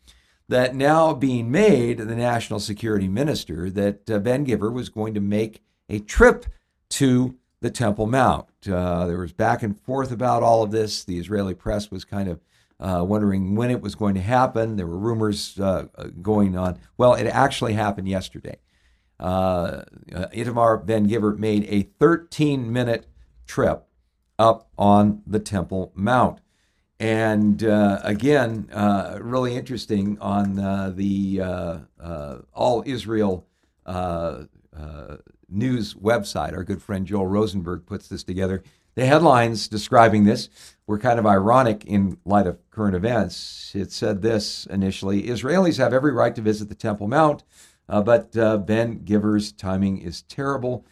that 0.47 0.75
now 0.75 1.13
being 1.13 1.51
made 1.51 1.97
the 1.97 2.15
national 2.15 2.59
security 2.59 3.07
minister 3.07 3.69
that 3.71 4.09
uh, 4.09 4.19
Ben 4.19 4.45
Gvir 4.45 4.71
was 4.71 4.89
going 4.89 5.13
to 5.13 5.21
make 5.21 5.63
a 5.89 5.99
trip 5.99 6.45
to 6.89 7.35
the 7.61 7.71
Temple 7.71 8.05
Mount. 8.05 8.47
Uh, 8.69 9.07
there 9.07 9.17
was 9.17 9.33
back 9.33 9.63
and 9.63 9.79
forth 9.79 10.11
about 10.11 10.43
all 10.43 10.61
of 10.61 10.71
this. 10.71 11.03
The 11.03 11.17
Israeli 11.17 11.55
press 11.55 11.89
was 11.89 12.05
kind 12.05 12.29
of 12.29 12.39
uh, 12.79 13.03
wondering 13.03 13.55
when 13.55 13.71
it 13.71 13.81
was 13.81 13.95
going 13.95 14.15
to 14.15 14.21
happen. 14.21 14.75
There 14.75 14.87
were 14.87 14.97
rumors 14.97 15.59
uh, 15.59 15.85
going 16.21 16.57
on. 16.57 16.77
Well, 16.97 17.13
it 17.13 17.25
actually 17.25 17.73
happened 17.73 18.07
yesterday. 18.07 18.57
Uh, 19.19 19.83
uh, 20.13 20.27
Itamar 20.33 20.85
Ben 20.85 21.07
Gvir 21.07 21.37
made 21.37 21.65
a 21.69 21.83
13 21.99 22.71
minute 22.71 23.07
trip 23.47 23.87
up 24.37 24.69
on 24.77 25.21
the 25.25 25.39
Temple 25.39 25.91
Mount. 25.95 26.39
And 26.99 27.61
uh, 27.63 27.99
again, 28.03 28.69
uh, 28.71 29.19
really 29.21 29.55
interesting 29.55 30.17
on 30.21 30.59
uh, 30.59 30.93
the 30.95 31.41
uh, 31.41 31.77
uh, 31.99 32.37
All 32.53 32.83
Israel 32.85 33.45
uh, 33.85 34.43
news 35.49 35.93
website. 35.93 36.53
Our 36.53 36.63
good 36.63 36.81
friend 36.81 37.05
Joel 37.05 37.27
Rosenberg 37.27 37.85
puts 37.85 38.07
this 38.07 38.23
together. 38.23 38.63
The 38.95 39.05
headlines 39.05 39.67
describing 39.67 40.23
this 40.23 40.49
were 40.87 40.97
kind 40.97 41.19
of 41.19 41.25
ironic 41.25 41.83
in 41.85 42.17
light 42.23 42.47
of 42.47 42.59
current 42.71 42.95
events. 42.95 43.73
It 43.75 43.91
said 43.91 44.21
this 44.21 44.65
initially 44.67 45.23
Israelis 45.23 45.77
have 45.77 45.93
every 45.93 46.13
right 46.13 46.33
to 46.33 46.41
visit 46.41 46.69
the 46.69 46.75
Temple 46.75 47.09
Mount, 47.09 47.43
but 47.87 48.31
Ben 48.31 48.99
Gvir's 48.99 49.51
timing 49.51 49.97
is 49.97 50.21
terrible. 50.23 50.85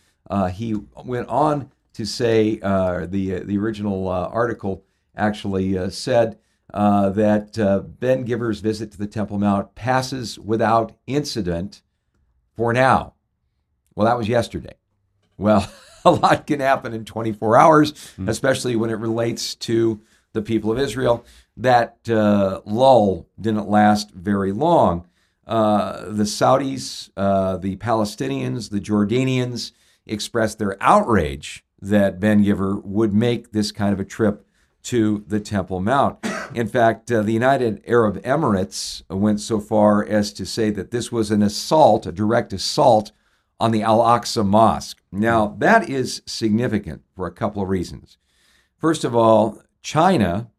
he 0.52 0.76
went 1.06 1.30
on 1.30 1.72
to 1.94 2.06
say 2.06 2.56
the, 2.58 3.42
the 3.46 3.58
original 3.58 4.10
article 4.10 4.84
actually 5.16 5.78
uh, 5.78 5.90
said 5.90 6.38
uh, 6.74 7.10
that 7.10 7.58
uh, 7.60 7.80
Ben 7.80 8.26
Gvir's 8.26 8.60
visit 8.60 8.92
to 8.92 8.98
the 8.98 9.08
Temple 9.08 9.38
Mount 9.38 9.76
passes 9.76 10.40
without 10.40 10.94
incident 11.08 11.82
for 12.56 12.74
now. 12.74 13.14
Well, 13.96 14.08
that 14.08 14.18
was 14.18 14.28
yesterday. 14.28 14.76
Well, 15.38 15.72
a 16.06 16.12
lot 16.12 16.48
can 16.48 16.60
happen 16.60 16.94
in 16.94 17.06
24 17.06 17.58
hours, 17.58 17.94
mm-hmm. 17.94 18.30
especially 18.30 18.76
when 18.76 18.90
it 18.90 18.96
relates 18.96 19.56
to 19.56 20.02
the 20.34 20.42
people 20.42 20.72
of 20.72 20.80
Israel. 20.80 21.26
That 21.56 21.98
uh, 22.10 22.62
lull 22.66 23.28
didn't 23.40 23.70
last 23.70 24.12
very 24.12 24.52
long. 24.52 25.08
Uh, 25.46 26.06
the 26.06 26.24
Saudis, 26.24 27.10
uh, 27.18 27.58
the 27.58 27.76
Palestinians, 27.76 28.70
the 28.70 28.80
Jordanians 28.80 29.74
expressed 30.06 30.58
their 30.58 30.78
outrage 30.82 31.64
that 31.82 32.20
Ben 32.20 32.44
Gvir 32.44 32.84
would 32.84 33.14
make 33.14 33.52
this 33.52 33.72
kind 33.72 33.94
of 33.94 34.00
a 34.00 34.06
trip 34.06 34.48
to 34.84 35.24
the 35.28 35.40
Temple 35.40 35.80
Mount. 35.80 36.18
In 36.54 36.68
fact, 36.68 37.12
uh, 37.12 37.22
the 37.22 37.32
United 37.32 37.82
Arab 37.88 38.22
Emirates 38.24 39.02
went 39.10 39.40
so 39.40 39.60
far 39.60 40.06
as 40.06 40.32
to 40.34 40.46
say 40.46 40.70
that 40.70 40.92
this 40.92 41.12
was 41.12 41.32
an 41.32 41.42
assault, 41.42 42.06
a 42.06 42.12
direct 42.12 42.54
assault 42.54 43.12
on 43.60 43.72
the 43.72 43.82
Al 43.82 44.00
Aqsa 44.00 44.46
Mosque. 44.46 45.02
Now, 45.12 45.56
that 45.60 45.90
is 45.90 46.22
significant 46.26 47.02
for 47.16 47.26
a 47.26 47.32
couple 47.32 47.64
of 47.64 47.70
reasons. 47.70 48.18
First 48.78 49.04
of 49.04 49.16
all, 49.16 49.62
China 49.82 50.50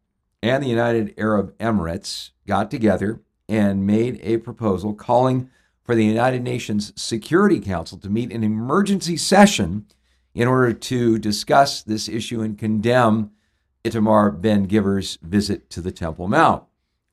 and 0.41 0.63
the 0.63 0.69
United 0.69 1.13
Arab 1.17 1.57
Emirates 1.59 2.31
got 2.47 2.71
together 2.71 3.21
and 3.47 3.85
made 3.85 4.19
a 4.23 4.37
proposal 4.37 4.93
calling 4.93 5.49
for 5.83 5.93
the 5.93 6.03
United 6.03 6.41
Nations 6.41 6.91
Security 6.95 7.59
Council 7.59 7.97
to 7.99 8.09
meet 8.09 8.31
an 8.31 8.43
emergency 8.43 9.17
session 9.17 9.85
in 10.33 10.47
order 10.47 10.73
to 10.73 11.19
discuss 11.19 11.83
this 11.83 12.09
issue 12.09 12.41
and 12.41 12.57
condemn 12.57 13.31
Itamar 13.85 14.41
Ben 14.41 14.67
Gvir's 14.67 15.17
visit 15.21 15.69
to 15.69 15.81
the 15.81 15.91
Temple 15.91 16.27
Mount. 16.27 16.63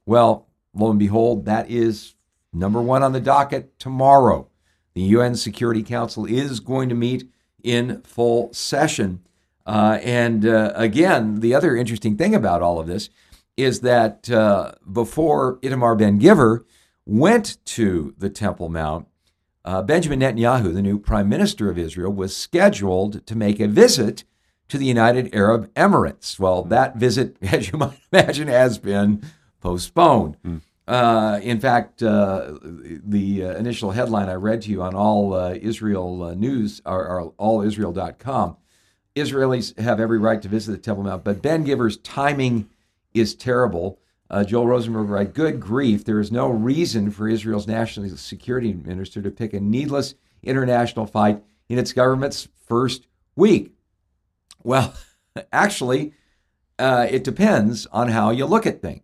Well, 0.07 0.49
lo 0.75 0.91
and 0.91 0.99
behold, 0.99 1.45
that 1.45 1.71
is 1.71 2.15
number 2.53 2.81
one 2.81 3.03
on 3.03 3.13
the 3.13 3.21
docket 3.21 3.79
tomorrow. 3.79 4.49
The 4.95 5.03
UN 5.03 5.37
Security 5.37 5.83
Council 5.83 6.25
is 6.25 6.61
going 6.61 6.89
to 6.89 6.95
meet 6.95 7.29
in 7.63 8.03
full 8.03 8.53
session. 8.53 9.21
Uh, 9.65 9.99
and 10.03 10.45
uh, 10.45 10.73
again, 10.75 11.41
the 11.41 11.55
other 11.55 11.77
interesting 11.77 12.17
thing 12.17 12.35
about 12.35 12.63
all 12.63 12.81
of 12.81 12.87
this 12.87 13.11
is 13.57 13.81
that 13.81 14.31
uh, 14.31 14.73
before 14.91 15.59
Itamar 15.59 15.97
Ben 15.97 16.19
Gvir 16.19 16.65
went 17.07 17.65
to 17.67 18.15
the 18.19 18.31
Temple 18.31 18.69
Mount, 18.69 19.07
uh, 19.65 19.83
Benjamin 19.83 20.21
Netanyahu, 20.21 20.75
the 20.75 20.83
new 20.83 20.99
prime 20.99 21.29
minister 21.29 21.71
of 21.71 21.79
Israel, 21.79 22.13
was 22.13 22.37
scheduled 22.37 23.25
to 23.27 23.37
make 23.37 23.61
a 23.61 23.69
visit 23.69 24.25
to 24.73 24.79
the 24.79 24.87
United 24.87 25.35
Arab 25.35 25.73
Emirates. 25.75 26.39
Well, 26.39 26.65
that 26.65 26.97
visit, 26.97 27.37
as 27.43 27.71
you 27.71 27.79
might 27.79 28.01
imagine, 28.11 28.49
has 28.49 28.79
been 28.79 29.23
postponed. 29.61 30.37
Mm. 30.45 30.63
Uh, 30.89 31.39
in 31.43 31.61
fact, 31.61 32.03
uh, 32.03 32.55
the 32.63 33.45
uh, 33.45 33.57
initial 33.57 33.93
headline 33.93 34.29
I 34.29 34.35
read 34.35 34.63
to 34.63 34.71
you 34.71 34.83
on 34.83 34.95
all 34.95 35.35
uh, 35.35 35.55
Israel 35.61 36.23
uh, 36.25 36.35
news 36.35 36.81
or, 36.85 37.07
or 37.07 37.33
allisrael.com 37.33 38.57
Israelis 39.15 39.79
have 39.79 40.01
every 40.01 40.19
right 40.19 40.41
to 40.41 40.49
visit 40.49 40.73
the 40.73 40.79
Temple 40.79 41.05
Mount, 41.05 41.23
but 41.23 41.43
Ben 41.43 41.67
Gvir's 41.67 41.99
timing 41.99 42.71
is 43.13 43.35
terrible. 43.35 43.99
Uh, 44.31 44.43
Joel 44.43 44.67
Rosenberg 44.67 45.11
writes, 45.11 45.33
Good 45.35 45.61
grief, 45.61 46.05
there 46.07 46.19
is 46.19 46.33
no 46.33 46.49
reason 46.49 47.11
for 47.11 47.29
Israel's 47.29 47.67
national 47.67 48.09
security 48.17 48.73
minister 48.73 49.21
to 49.21 49.31
pick 49.31 49.53
a 49.53 49.61
needless 49.61 50.15
international 50.43 51.07
fight 51.07 51.43
in 51.69 51.79
its 51.79 51.93
government's 51.93 52.49
first 52.67 53.07
week. 53.37 53.75
Well, 54.63 54.95
actually, 55.53 56.15
uh, 56.79 57.07
it 57.11 57.25
depends 57.25 57.87
on 57.87 58.09
how 58.09 58.31
you 58.31 58.47
look 58.47 58.67
at 58.67 58.83
things. 58.83 59.03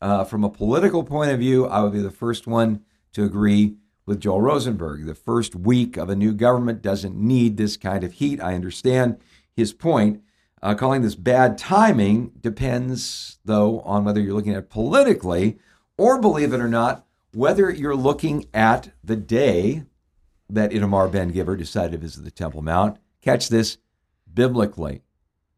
Uh, 0.00 0.24
from 0.24 0.42
a 0.42 0.50
political 0.50 1.04
point 1.04 1.30
of 1.30 1.38
view, 1.38 1.66
I 1.66 1.80
would 1.80 1.92
be 1.92 2.00
the 2.00 2.10
first 2.10 2.46
one 2.46 2.82
to 3.12 3.24
agree 3.24 3.76
with 4.04 4.20
Joel 4.20 4.40
Rosenberg. 4.40 5.06
The 5.06 5.14
first 5.14 5.54
week 5.54 5.96
of 5.96 6.10
a 6.10 6.16
new 6.16 6.32
government 6.32 6.82
doesn't 6.82 7.14
need 7.14 7.56
this 7.56 7.76
kind 7.76 8.02
of 8.02 8.14
heat. 8.14 8.40
I 8.40 8.54
understand 8.54 9.18
his 9.54 9.72
point. 9.72 10.22
Uh, 10.60 10.74
calling 10.74 11.02
this 11.02 11.14
bad 11.14 11.58
timing 11.58 12.32
depends, 12.40 13.38
though, 13.44 13.80
on 13.80 14.04
whether 14.04 14.20
you're 14.20 14.34
looking 14.34 14.54
at 14.54 14.70
politically 14.70 15.58
or, 15.96 16.20
believe 16.20 16.52
it 16.52 16.60
or 16.60 16.68
not, 16.68 17.04
whether 17.32 17.70
you're 17.70 17.96
looking 17.96 18.46
at 18.52 18.90
the 19.02 19.16
day 19.16 19.84
that 20.48 20.70
Itamar 20.70 21.10
Ben 21.10 21.32
Gvir 21.32 21.56
decided 21.56 21.92
to 21.92 21.98
visit 21.98 22.24
the 22.24 22.30
Temple 22.30 22.62
Mount. 22.62 22.98
Catch 23.22 23.48
this 23.48 23.78
biblically 24.34 25.02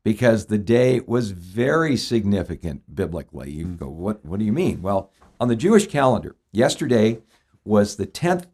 because 0.04 0.46
the 0.46 0.58
day 0.58 1.00
was 1.00 1.30
very 1.30 1.96
significant 1.96 2.94
biblically. 2.94 3.50
You 3.50 3.66
go, 3.66 3.88
what, 3.88 4.24
what 4.24 4.38
do 4.38 4.44
you 4.44 4.52
mean? 4.52 4.82
Well, 4.82 5.10
on 5.40 5.48
the 5.48 5.56
Jewish 5.56 5.86
calendar, 5.86 6.36
yesterday 6.52 7.22
was 7.64 7.96
the 7.96 8.06
10th 8.06 8.46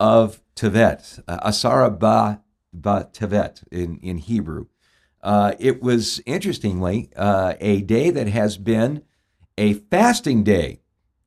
of 0.00 0.40
Tevet, 0.56 1.22
uh, 1.28 1.48
Asara 1.48 1.96
ba, 1.96 2.42
ba 2.72 3.08
Tevet 3.12 3.62
in, 3.70 3.98
in 3.98 4.18
Hebrew. 4.18 4.66
Uh, 5.22 5.52
it 5.58 5.82
was, 5.82 6.20
interestingly, 6.26 7.10
uh, 7.16 7.54
a 7.60 7.82
day 7.82 8.10
that 8.10 8.28
has 8.28 8.58
been 8.58 9.02
a 9.56 9.74
fasting 9.74 10.42
day 10.42 10.80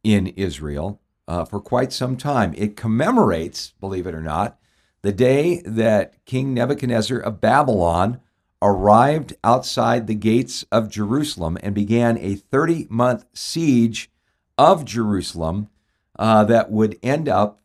in 0.03 0.27
Israel 0.27 1.01
uh, 1.27 1.45
for 1.45 1.59
quite 1.59 1.93
some 1.93 2.17
time. 2.17 2.53
It 2.57 2.75
commemorates, 2.75 3.73
believe 3.79 4.07
it 4.07 4.15
or 4.15 4.21
not, 4.21 4.59
the 5.01 5.11
day 5.11 5.61
that 5.65 6.25
King 6.25 6.53
Nebuchadnezzar 6.53 7.19
of 7.19 7.41
Babylon 7.41 8.19
arrived 8.61 9.33
outside 9.43 10.07
the 10.07 10.15
gates 10.15 10.65
of 10.71 10.89
Jerusalem 10.89 11.57
and 11.61 11.75
began 11.75 12.17
a 12.17 12.35
30 12.35 12.87
month 12.89 13.25
siege 13.33 14.09
of 14.57 14.85
Jerusalem 14.85 15.69
uh, 16.17 16.43
that 16.45 16.71
would 16.71 16.97
end 17.03 17.29
up 17.29 17.61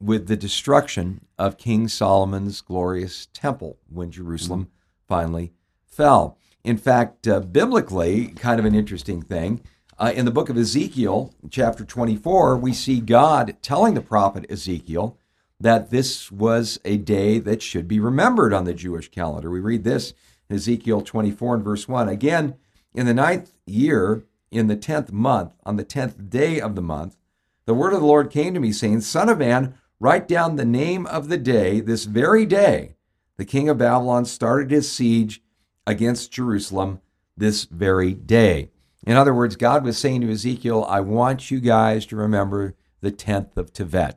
with 0.00 0.26
the 0.26 0.36
destruction 0.36 1.26
of 1.38 1.58
King 1.58 1.88
Solomon's 1.88 2.60
glorious 2.60 3.26
temple 3.32 3.78
when 3.88 4.10
Jerusalem 4.10 4.64
mm-hmm. 4.64 5.08
finally 5.08 5.52
fell. 5.86 6.38
In 6.62 6.76
fact, 6.76 7.26
uh, 7.26 7.40
biblically, 7.40 8.28
kind 8.28 8.58
of 8.58 8.66
an 8.66 8.74
interesting 8.74 9.22
thing. 9.22 9.60
Uh, 9.98 10.12
in 10.14 10.24
the 10.24 10.30
book 10.30 10.48
of 10.48 10.56
Ezekiel, 10.56 11.32
chapter 11.50 11.84
24, 11.84 12.56
we 12.56 12.72
see 12.72 13.00
God 13.00 13.56
telling 13.62 13.94
the 13.94 14.00
prophet 14.00 14.46
Ezekiel 14.50 15.16
that 15.64 15.88
this 15.88 16.30
was 16.30 16.78
a 16.84 16.98
day 16.98 17.38
that 17.38 17.62
should 17.62 17.88
be 17.88 17.98
remembered 17.98 18.52
on 18.52 18.64
the 18.64 18.74
Jewish 18.74 19.10
calendar. 19.10 19.50
We 19.50 19.60
read 19.60 19.82
this 19.82 20.12
in 20.50 20.56
Ezekiel 20.56 21.00
24 21.00 21.54
and 21.54 21.64
verse 21.64 21.88
1. 21.88 22.06
Again, 22.06 22.56
in 22.92 23.06
the 23.06 23.14
ninth 23.14 23.50
year, 23.64 24.24
in 24.50 24.66
the 24.66 24.76
tenth 24.76 25.10
month, 25.10 25.54
on 25.64 25.76
the 25.76 25.82
tenth 25.82 26.28
day 26.28 26.60
of 26.60 26.74
the 26.74 26.82
month, 26.82 27.16
the 27.64 27.72
word 27.72 27.94
of 27.94 28.00
the 28.00 28.06
Lord 28.06 28.30
came 28.30 28.52
to 28.52 28.60
me, 28.60 28.72
saying, 28.72 29.00
Son 29.00 29.30
of 29.30 29.38
man, 29.38 29.72
write 29.98 30.28
down 30.28 30.56
the 30.56 30.66
name 30.66 31.06
of 31.06 31.30
the 31.30 31.38
day, 31.38 31.80
this 31.80 32.04
very 32.04 32.44
day, 32.44 32.96
the 33.38 33.46
king 33.46 33.70
of 33.70 33.78
Babylon 33.78 34.26
started 34.26 34.70
his 34.70 34.92
siege 34.92 35.42
against 35.86 36.30
Jerusalem 36.30 37.00
this 37.38 37.64
very 37.64 38.12
day. 38.12 38.68
In 39.06 39.16
other 39.16 39.32
words, 39.32 39.56
God 39.56 39.82
was 39.82 39.96
saying 39.96 40.20
to 40.20 40.30
Ezekiel, 40.30 40.84
I 40.90 41.00
want 41.00 41.50
you 41.50 41.58
guys 41.58 42.04
to 42.06 42.16
remember 42.16 42.74
the 43.00 43.10
10th 43.10 43.56
of 43.56 43.72
Tevet. 43.72 44.16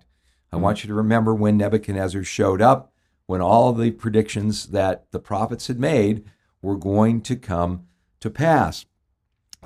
I 0.57 0.59
want 0.59 0.83
you 0.83 0.87
to 0.87 0.95
remember 0.95 1.35
when 1.35 1.55
Nebuchadnezzar 1.55 2.23
showed 2.23 2.63
up, 2.63 2.91
when 3.27 3.41
all 3.41 3.73
the 3.73 3.91
predictions 3.91 4.67
that 4.69 5.05
the 5.11 5.19
prophets 5.19 5.67
had 5.67 5.79
made 5.79 6.25
were 6.63 6.77
going 6.77 7.21
to 7.21 7.35
come 7.35 7.85
to 8.21 8.31
pass. 8.31 8.87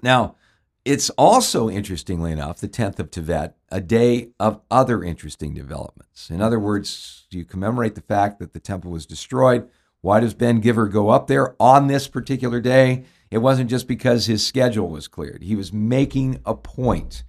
Now, 0.04 0.36
it's 0.84 1.10
also, 1.12 1.70
interestingly 1.70 2.34
enough, 2.34 2.60
the 2.60 2.68
10th 2.68 3.00
of 3.00 3.10
Tevet, 3.10 3.54
a 3.70 3.80
day 3.80 4.32
of 4.38 4.60
other 4.70 5.02
interesting 5.02 5.54
developments. 5.54 6.30
In 6.30 6.42
other 6.42 6.60
words, 6.60 7.26
you 7.30 7.46
commemorate 7.46 7.96
the 7.96 8.02
fact 8.02 8.40
that 8.40 8.52
the 8.52 8.60
temple 8.60 8.92
was 8.92 9.06
destroyed. 9.06 9.70
Why 10.02 10.20
does 10.20 10.34
Ben 10.34 10.62
Gvir 10.62 10.92
go 10.92 11.08
up 11.08 11.28
there 11.28 11.56
on 11.58 11.88
this 11.88 12.10
particular 12.10 12.60
day? 12.60 13.06
It 13.30 13.38
wasn't 13.38 13.70
just 13.70 13.88
because 13.88 14.26
his 14.26 14.46
schedule 14.46 14.90
was 14.90 15.08
cleared. 15.08 15.44
He 15.44 15.56
was 15.56 15.72
making 15.72 16.42
a 16.46 16.54
point. 16.54 17.24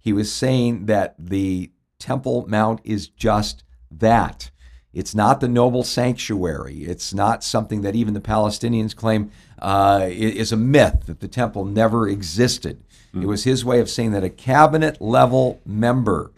He 0.00 0.14
was 0.14 0.32
saying 0.32 0.86
that 0.86 1.14
the 1.18 1.71
Temple 2.02 2.44
Mount 2.48 2.80
is 2.82 3.06
just 3.06 3.62
that. 3.88 4.50
It's 4.92 5.14
not 5.14 5.40
the 5.40 5.46
noble 5.46 5.84
sanctuary. 5.84 6.82
It's 6.82 7.14
not 7.14 7.44
something 7.44 7.82
that 7.82 7.94
even 7.94 8.12
the 8.12 8.20
Palestinians 8.20 8.94
claim 8.94 9.30
uh, 9.60 10.08
is 10.10 10.50
a 10.50 10.56
myth 10.56 11.04
that 11.06 11.20
the 11.20 11.28
temple 11.28 11.64
never 11.64 12.08
existed. 12.08 12.82
Mm. 13.14 13.22
It 13.22 13.26
was 13.26 13.44
his 13.44 13.64
way 13.64 13.78
of 13.78 13.88
saying 13.88 14.10
that 14.10 14.24
a 14.24 14.28
cabinet 14.28 15.00
level 15.00 15.60
member 15.64 16.32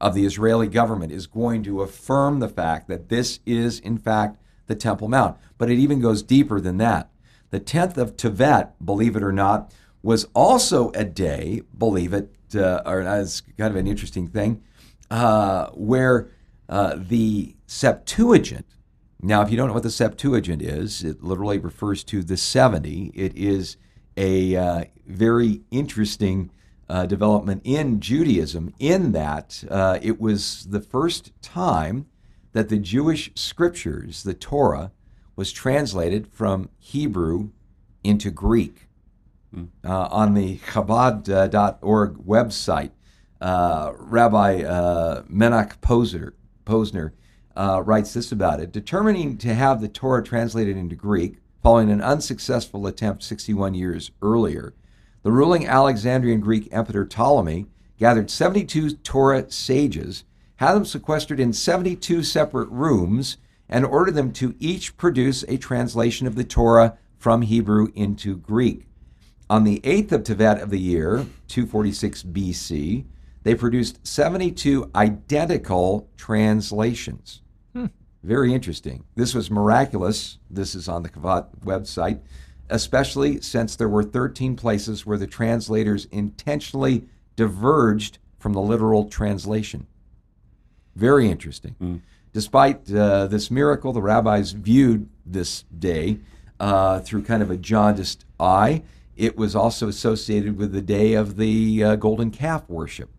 of 0.00 0.14
the 0.14 0.24
Israeli 0.24 0.68
government 0.68 1.12
is 1.12 1.26
going 1.26 1.62
to 1.64 1.82
affirm 1.82 2.40
the 2.40 2.48
fact 2.48 2.88
that 2.88 3.10
this 3.10 3.40
is, 3.44 3.78
in 3.78 3.98
fact, 3.98 4.38
the 4.68 4.74
Temple 4.74 5.08
Mount. 5.08 5.36
But 5.58 5.70
it 5.70 5.78
even 5.78 6.00
goes 6.00 6.22
deeper 6.22 6.62
than 6.62 6.78
that. 6.78 7.10
The 7.50 7.60
10th 7.60 7.98
of 7.98 8.16
Tevet, 8.16 8.70
believe 8.82 9.16
it 9.16 9.22
or 9.22 9.32
not, 9.32 9.70
was 10.02 10.24
also 10.34 10.92
a 10.92 11.04
day, 11.04 11.60
believe 11.76 12.14
it, 12.14 12.34
uh, 12.54 12.80
or 12.86 13.02
it's 13.02 13.42
kind 13.58 13.70
of 13.70 13.76
an 13.76 13.86
interesting 13.86 14.26
thing, 14.26 14.62
uh, 15.10 15.70
where 15.70 16.30
uh, 16.68 16.96
the 16.96 17.56
Septuagint, 17.66 18.66
now, 19.22 19.42
if 19.42 19.50
you 19.50 19.56
don't 19.56 19.68
know 19.68 19.74
what 19.74 19.82
the 19.82 19.90
Septuagint 19.90 20.62
is, 20.62 21.04
it 21.04 21.22
literally 21.22 21.58
refers 21.58 22.02
to 22.04 22.22
the 22.22 22.38
70. 22.38 23.12
It 23.14 23.36
is 23.36 23.76
a 24.16 24.56
uh, 24.56 24.84
very 25.06 25.60
interesting 25.70 26.50
uh, 26.88 27.06
development 27.06 27.60
in 27.64 28.00
Judaism, 28.00 28.72
in 28.78 29.12
that 29.12 29.62
uh, 29.70 29.98
it 30.00 30.20
was 30.20 30.66
the 30.70 30.80
first 30.80 31.32
time 31.42 32.06
that 32.52 32.68
the 32.68 32.78
Jewish 32.78 33.30
scriptures, 33.34 34.22
the 34.22 34.34
Torah, 34.34 34.90
was 35.36 35.52
translated 35.52 36.26
from 36.26 36.70
Hebrew 36.78 37.50
into 38.02 38.30
Greek. 38.30 38.86
Mm. 39.54 39.68
on 39.84 40.34
the 40.34 40.58
Chabad.org 40.58 42.14
website, 42.18 42.92
uh, 43.40 43.92
Rabbi 43.96 44.62
uh, 44.62 45.22
Menach 45.22 45.78
Posner, 45.80 46.32
Posner 46.64 47.12
writes 47.56 48.14
this 48.14 48.32
about 48.32 48.60
it 48.60 48.72
Determining 48.72 49.38
to 49.38 49.54
have 49.54 49.80
the 49.80 49.88
Torah 49.88 50.22
translated 50.22 50.76
into 50.76 50.96
Greek 50.96 51.38
following 51.62 51.90
an 51.90 52.00
unsuccessful 52.00 52.86
attempt 52.86 53.22
61 53.22 53.74
years 53.74 54.10
earlier. 54.22 54.74
The 55.22 55.32
ruling 55.32 55.66
Alexandrian 55.66 56.40
Greek 56.40 56.68
Emperor 56.72 57.04
Ptolemy 57.04 57.66
gathered 57.98 58.30
72 58.30 58.96
Torah 58.96 59.50
sages, 59.50 60.24
had 60.56 60.72
them 60.74 60.86
sequestered 60.86 61.38
in 61.38 61.52
72 61.52 62.22
separate 62.22 62.70
rooms, 62.70 63.36
and 63.68 63.84
ordered 63.84 64.14
them 64.14 64.32
to 64.32 64.54
each 64.58 64.96
produce 64.96 65.44
a 65.46 65.58
translation 65.58 66.26
of 66.26 66.34
the 66.34 66.44
Torah 66.44 66.96
from 67.18 67.42
Hebrew 67.42 67.88
into 67.94 68.36
Greek. 68.36 68.86
On 69.50 69.64
the 69.64 69.80
8th 69.80 70.12
of 70.12 70.22
Tevet 70.22 70.62
of 70.62 70.70
the 70.70 70.80
year, 70.80 71.26
246 71.48 72.22
BC, 72.22 73.04
they 73.42 73.54
produced 73.54 74.06
72 74.06 74.90
identical 74.94 76.08
translations. 76.16 77.42
Hmm. 77.72 77.86
Very 78.22 78.52
interesting. 78.52 79.04
This 79.14 79.34
was 79.34 79.50
miraculous. 79.50 80.38
This 80.50 80.74
is 80.74 80.88
on 80.88 81.02
the 81.02 81.08
Chabad 81.08 81.46
website, 81.64 82.20
especially 82.68 83.40
since 83.40 83.76
there 83.76 83.88
were 83.88 84.02
13 84.02 84.56
places 84.56 85.06
where 85.06 85.18
the 85.18 85.26
translators 85.26 86.06
intentionally 86.06 87.06
diverged 87.36 88.18
from 88.38 88.52
the 88.52 88.60
literal 88.60 89.08
translation. 89.08 89.86
Very 90.94 91.30
interesting. 91.30 91.76
Mm. 91.80 92.00
Despite 92.32 92.92
uh, 92.92 93.26
this 93.26 93.50
miracle, 93.50 93.92
the 93.92 94.02
rabbis 94.02 94.52
viewed 94.52 95.08
this 95.24 95.64
day 95.78 96.18
uh, 96.58 97.00
through 97.00 97.22
kind 97.22 97.42
of 97.42 97.50
a 97.50 97.56
jaundiced 97.56 98.24
eye. 98.38 98.82
It 99.16 99.36
was 99.36 99.56
also 99.56 99.88
associated 99.88 100.56
with 100.56 100.72
the 100.72 100.82
day 100.82 101.14
of 101.14 101.36
the 101.36 101.82
uh, 101.82 101.96
golden 101.96 102.30
calf 102.30 102.68
worship 102.68 103.10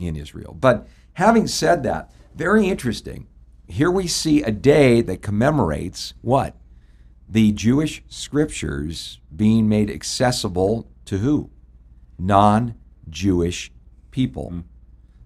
in 0.00 0.16
Israel. 0.16 0.56
But 0.58 0.88
having 1.14 1.46
said 1.46 1.82
that, 1.84 2.10
very 2.34 2.66
interesting 2.66 3.26
here 3.70 3.90
we 3.90 4.06
see 4.06 4.42
a 4.42 4.50
day 4.50 5.00
that 5.00 5.22
commemorates 5.22 6.14
what? 6.20 6.56
The 7.28 7.52
Jewish 7.52 8.02
scriptures 8.08 9.20
being 9.34 9.68
made 9.68 9.90
accessible 9.90 10.90
to 11.04 11.18
who? 11.18 11.50
Non 12.18 12.74
Jewish 13.08 13.70
people. 14.10 14.50
Mm. 14.52 14.64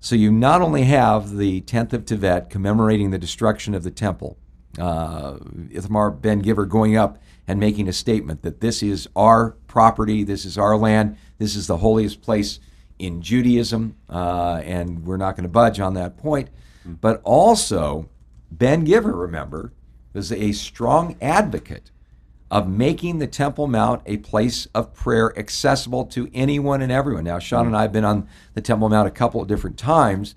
So 0.01 0.15
you 0.15 0.31
not 0.31 0.61
only 0.61 0.83
have 0.83 1.37
the 1.37 1.63
10th 1.63 1.95
of 1.95 2.05
Tevet 2.05 2.51
commemorating 2.51 3.11
the 3.11 3.19
destruction 3.19 3.75
of 3.75 3.83
the 3.83 3.91
temple, 3.91 4.39
uh, 4.79 5.37
Itamar 5.71 6.21
Ben 6.21 6.43
Gvir 6.43 6.69
going 6.69 6.97
up 6.97 7.19
and 7.47 7.59
making 7.59 7.89
a 7.89 7.93
statement 7.93 8.43
that 8.43 8.61
this 8.61 8.83
is 8.83 9.09
our 9.17 9.53
property, 9.67 10.23
this 10.23 10.45
is 10.45 10.59
our 10.59 10.77
land, 10.77 11.17
this 11.39 11.57
is 11.57 11.67
the 11.67 11.79
holiest 11.79 12.21
place 12.21 12.61
in 12.99 13.23
Judaism, 13.23 13.97
uh, 14.09 14.61
and 14.65 15.05
we're 15.05 15.17
not 15.17 15.37
going 15.37 15.45
to 15.45 15.49
budge 15.49 15.81
on 15.81 15.95
that 15.95 16.17
point. 16.17 16.49
But 17.01 17.21
also, 17.25 18.09
Ben 18.51 18.87
Gvir, 18.87 19.19
remember, 19.19 19.73
was 20.13 20.31
a 20.31 20.53
strong 20.53 21.17
advocate 21.21 21.91
of 22.51 22.69
making 22.69 23.19
the 23.19 23.27
Temple 23.27 23.67
Mount 23.67 24.03
a 24.07 24.19
place 24.19 24.67
of 24.75 24.95
prayer 24.95 25.37
accessible 25.39 26.05
to 26.07 26.31
anyone 26.33 26.83
and 26.83 26.93
everyone. 26.93 27.25
Now, 27.25 27.39
Sean 27.39 27.67
and 27.67 27.77
I 27.77 27.83
have 27.83 27.93
been 27.93 28.05
on 28.05 28.29
the 28.53 28.61
Temple 28.61 28.89
Mount 28.89 29.09
a 29.09 29.11
couple 29.11 29.41
of 29.41 29.49
different 29.49 29.77
times, 29.77 30.35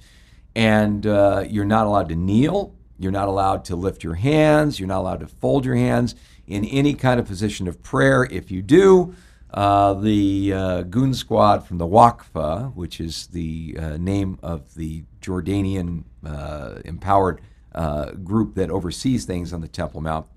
and 0.56 1.06
uh, 1.06 1.44
you're 1.48 1.66
not 1.66 1.86
allowed 1.86 2.10
to 2.10 2.16
kneel, 2.16 2.74
you're 2.98 3.12
not 3.12 3.28
allowed 3.28 3.66
to 3.66 3.76
lift 3.76 4.04
your 4.04 4.16
hands, 4.16 4.80
you're 4.80 4.88
not 4.88 5.00
allowed 5.00 5.20
to 5.20 5.28
fold 5.28 5.64
your 5.66 5.76
hands 5.76 6.16
in 6.48 6.66
any 6.66 6.94
kind 6.94 7.20
of 7.20 7.28
position 7.28 7.68
of 7.68 7.84
prayer. 7.84 8.24
If 8.32 8.50
you 8.50 8.62
do, 8.64 9.14
uh, 9.54 9.94
the 9.94 10.54
uh, 10.54 10.82
goon 10.84 11.14
squad 11.14 11.66
from 11.66 11.78
the 11.78 11.88
Waqfa, 11.88 12.74
which 12.76 13.00
is 13.00 13.28
the 13.28 13.78
uh, 13.80 13.98
name 13.98 14.38
of 14.44 14.76
the 14.76 15.04
Jordanian 15.22 16.04
uh, 16.26 16.76
empowered 16.84 17.42
uh, 17.74 18.12
group 18.12 18.56
that 18.56 18.70
oversees 18.70 19.26
things 19.26 19.54
on 19.54 19.62
the 19.62 19.68
Temple 19.68 20.02
Mount, 20.02 20.28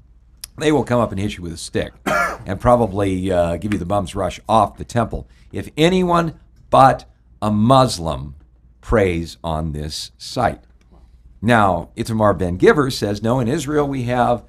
they 0.58 0.70
will 0.70 0.84
come 0.84 1.00
up 1.00 1.10
and 1.10 1.20
hit 1.20 1.36
you 1.36 1.42
with 1.42 1.52
a 1.52 1.56
stick 1.56 1.92
and 2.46 2.60
probably 2.60 3.32
uh, 3.32 3.56
give 3.56 3.72
you 3.72 3.78
the 3.78 3.86
bum's 3.86 4.14
rush 4.14 4.38
off 4.48 4.76
the 4.76 4.84
temple. 4.84 5.28
If 5.52 5.70
anyone 5.76 6.38
but 6.68 7.06
a 7.42 7.50
Muslim 7.50 8.36
prays 8.80 9.38
on 9.42 9.72
this 9.72 10.12
site. 10.18 10.62
Now, 11.42 11.88
Itamar 11.96 12.38
Ben 12.38 12.58
Gvir 12.58 12.92
says, 12.92 13.22
no, 13.22 13.40
in 13.40 13.48
Israel 13.48 13.88
we 13.88 14.04
have 14.04 14.44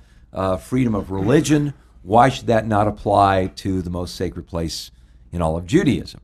freedom 0.62 0.94
of 0.94 1.10
religion. 1.10 1.74
Why 2.04 2.30
should 2.30 2.48
that 2.48 2.68
not 2.68 2.88
apply 2.88 3.48
to 3.58 3.82
the 3.82 3.90
most 3.90 4.16
sacred 4.16 4.48
place 4.48 4.92
in 5.32 5.42
all 5.42 5.58
of 5.58 5.66
Judaism? 5.66 6.22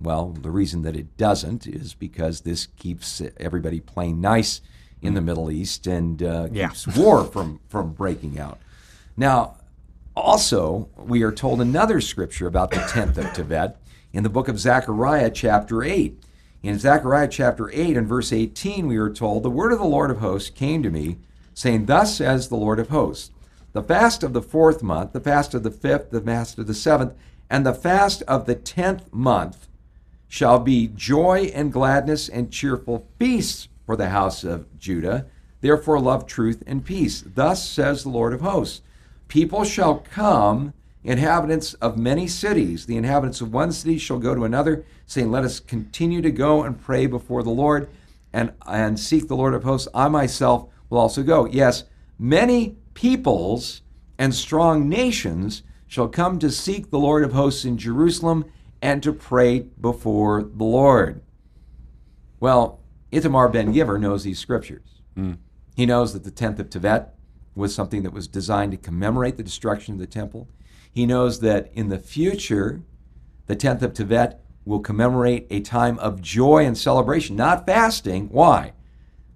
Well, 0.00 0.30
the 0.30 0.50
reason 0.50 0.82
that 0.82 0.96
it 0.96 1.16
doesn't 1.16 1.66
is 1.66 1.94
because 1.94 2.42
this 2.42 2.66
keeps 2.76 3.20
everybody 3.38 3.80
playing 3.80 4.20
nice 4.20 4.60
in 5.02 5.14
the 5.14 5.20
Middle 5.20 5.50
East 5.50 5.86
and 5.86 6.22
uh, 6.22 6.48
yeah. 6.52 6.68
keeps 6.68 6.86
war 6.86 7.24
from, 7.24 7.60
from 7.68 7.92
breaking 7.92 8.38
out. 8.38 8.58
Now, 9.16 9.56
also, 10.14 10.88
we 10.96 11.22
are 11.22 11.32
told 11.32 11.60
another 11.60 12.00
scripture 12.00 12.46
about 12.46 12.70
the 12.70 12.78
10th 12.78 13.18
of 13.18 13.26
Tevet 13.26 13.76
in 14.12 14.22
the 14.22 14.28
book 14.28 14.48
of 14.48 14.58
Zechariah, 14.58 15.30
chapter 15.30 15.82
8. 15.82 16.20
In 16.62 16.78
Zechariah 16.78 17.28
chapter 17.28 17.70
8 17.72 17.96
and 17.96 18.08
verse 18.08 18.32
18, 18.32 18.88
we 18.88 18.96
are 18.96 19.10
told, 19.10 19.42
The 19.42 19.50
word 19.50 19.72
of 19.72 19.78
the 19.78 19.84
Lord 19.84 20.10
of 20.10 20.18
hosts 20.18 20.50
came 20.50 20.82
to 20.82 20.90
me, 20.90 21.18
saying, 21.54 21.86
Thus 21.86 22.16
says 22.16 22.48
the 22.48 22.56
Lord 22.56 22.80
of 22.80 22.88
hosts, 22.88 23.30
the 23.72 23.82
fast 23.82 24.22
of 24.22 24.32
the 24.32 24.42
fourth 24.42 24.82
month, 24.82 25.12
the 25.12 25.20
fast 25.20 25.54
of 25.54 25.62
the 25.62 25.70
fifth, 25.70 26.10
the 26.10 26.20
fast 26.20 26.58
of 26.58 26.66
the 26.66 26.74
seventh, 26.74 27.14
and 27.50 27.64
the 27.64 27.74
fast 27.74 28.22
of 28.22 28.46
the 28.46 28.54
tenth 28.54 29.12
month 29.12 29.68
shall 30.28 30.58
be 30.58 30.88
joy 30.88 31.50
and 31.54 31.72
gladness 31.72 32.28
and 32.28 32.52
cheerful 32.52 33.06
feasts 33.18 33.68
for 33.86 33.96
the 33.96 34.10
house 34.10 34.44
of 34.44 34.78
Judah. 34.78 35.26
Therefore, 35.60 35.98
love 35.98 36.26
truth 36.26 36.62
and 36.66 36.84
peace. 36.84 37.24
Thus 37.26 37.66
says 37.66 38.02
the 38.02 38.10
Lord 38.10 38.32
of 38.32 38.42
hosts 38.42 38.82
People 39.28 39.64
shall 39.64 39.96
come, 39.96 40.72
inhabitants 41.04 41.74
of 41.74 41.98
many 41.98 42.26
cities. 42.26 42.86
The 42.86 42.96
inhabitants 42.96 43.40
of 43.40 43.52
one 43.52 43.72
city 43.72 43.98
shall 43.98 44.18
go 44.18 44.34
to 44.34 44.44
another, 44.44 44.84
saying, 45.06 45.30
Let 45.30 45.44
us 45.44 45.60
continue 45.60 46.22
to 46.22 46.30
go 46.30 46.62
and 46.62 46.80
pray 46.80 47.06
before 47.06 47.42
the 47.42 47.50
Lord 47.50 47.88
and, 48.32 48.52
and 48.66 48.98
seek 48.98 49.28
the 49.28 49.36
Lord 49.36 49.54
of 49.54 49.64
hosts. 49.64 49.88
I 49.94 50.08
myself 50.08 50.68
will 50.90 50.98
also 50.98 51.22
go. 51.22 51.46
Yes, 51.46 51.84
many 52.18 52.76
peoples 52.98 53.82
and 54.18 54.34
strong 54.34 54.88
nations 54.88 55.62
shall 55.86 56.08
come 56.08 56.36
to 56.36 56.50
seek 56.50 56.90
the 56.90 56.98
Lord 56.98 57.22
of 57.22 57.32
hosts 57.32 57.64
in 57.64 57.78
Jerusalem 57.78 58.44
and 58.82 59.00
to 59.04 59.12
pray 59.12 59.60
before 59.80 60.42
the 60.42 60.64
Lord. 60.64 61.22
Well, 62.40 62.80
Itamar 63.12 63.52
Ben 63.52 63.72
Gvir 63.72 64.00
knows 64.00 64.24
these 64.24 64.40
scriptures. 64.40 65.00
Mm. 65.16 65.38
He 65.76 65.86
knows 65.86 66.12
that 66.12 66.24
the 66.24 66.32
10th 66.32 66.58
of 66.58 66.70
Tevet 66.70 67.10
was 67.54 67.72
something 67.72 68.02
that 68.02 68.12
was 68.12 68.26
designed 68.26 68.72
to 68.72 68.78
commemorate 68.78 69.36
the 69.36 69.44
destruction 69.44 69.94
of 69.94 70.00
the 70.00 70.06
temple. 70.08 70.48
He 70.90 71.06
knows 71.06 71.38
that 71.38 71.70
in 71.72 71.90
the 71.90 72.00
future, 72.00 72.82
the 73.46 73.54
10th 73.54 73.82
of 73.82 73.92
Tevet 73.92 74.38
will 74.64 74.80
commemorate 74.80 75.46
a 75.50 75.60
time 75.60 76.00
of 76.00 76.20
joy 76.20 76.66
and 76.66 76.76
celebration, 76.76 77.36
not 77.36 77.64
fasting. 77.64 78.28
Why? 78.30 78.72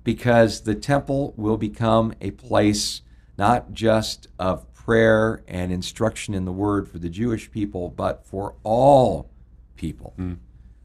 Because 0.02 0.62
the 0.62 0.74
temple 0.74 1.32
will 1.36 1.56
become 1.56 2.12
a 2.20 2.32
place 2.32 3.02
not 3.42 3.72
just 3.72 4.28
of 4.38 4.72
prayer 4.72 5.42
and 5.48 5.72
instruction 5.72 6.32
in 6.32 6.44
the 6.44 6.52
word 6.52 6.88
for 6.88 7.00
the 7.00 7.08
Jewish 7.08 7.50
people, 7.50 7.88
but 7.88 8.24
for 8.24 8.54
all 8.62 9.32
people. 9.74 10.14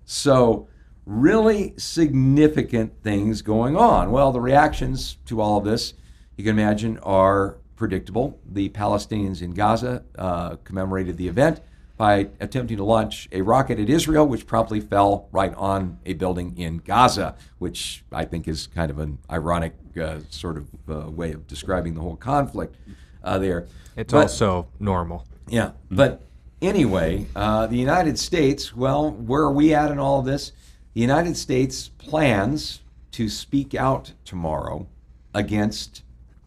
So, 0.05 0.67
really 1.05 1.75
significant 1.77 3.03
things 3.03 3.43
going 3.43 3.77
on. 3.77 4.09
Well, 4.09 4.31
the 4.31 4.41
reactions 4.41 5.17
to 5.27 5.39
all 5.39 5.59
of 5.59 5.65
this, 5.65 5.93
you 6.35 6.43
can 6.43 6.57
imagine, 6.57 6.97
are 7.03 7.59
predictable. 7.75 8.39
The 8.43 8.69
Palestinians 8.69 9.43
in 9.43 9.53
Gaza 9.53 10.03
uh, 10.17 10.55
commemorated 10.63 11.15
the 11.17 11.27
event 11.27 11.61
by 11.97 12.27
attempting 12.39 12.77
to 12.77 12.83
launch 12.83 13.27
a 13.31 13.41
rocket 13.41 13.79
at 13.79 13.89
Israel, 13.89 14.27
which 14.27 14.45
promptly 14.45 14.79
fell 14.79 15.27
right 15.31 15.53
on 15.55 15.97
a 16.05 16.13
building 16.13 16.55
in 16.57 16.77
Gaza, 16.77 17.35
which 17.57 18.03
I 18.11 18.23
think 18.23 18.47
is 18.47 18.67
kind 18.67 18.91
of 18.91 18.99
an 18.99 19.17
ironic 19.31 19.73
uh, 19.99 20.19
sort 20.29 20.57
of 20.57 20.67
uh, 20.87 21.09
way 21.09 21.31
of 21.33 21.47
describing 21.47 21.95
the 21.95 22.01
whole 22.01 22.15
conflict 22.15 22.75
uh, 23.23 23.39
there. 23.39 23.65
It's 23.95 24.13
But- 24.13 24.21
also 24.23 24.67
normal. 24.79 25.25
yeah, 25.49 25.71
but 25.89 26.21
anyway, 26.61 27.25
uh, 27.35 27.65
the 27.65 27.77
United 27.77 28.19
States. 28.19 28.75
Well, 28.75 29.09
where 29.11 29.41
are 29.41 29.51
we 29.51 29.73
at 29.73 29.89
in 29.89 29.97
all 29.97 30.19
of 30.19 30.25
this? 30.25 30.51
The 30.93 31.01
United 31.01 31.35
States 31.35 31.89
plans 31.97 32.81
to 33.13 33.27
speak 33.27 33.73
out 33.73 34.13
tomorrow 34.23 34.85
against 35.33 36.03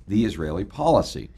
the 0.07 0.25
Israeli 0.25 0.65
policy. 0.65 1.31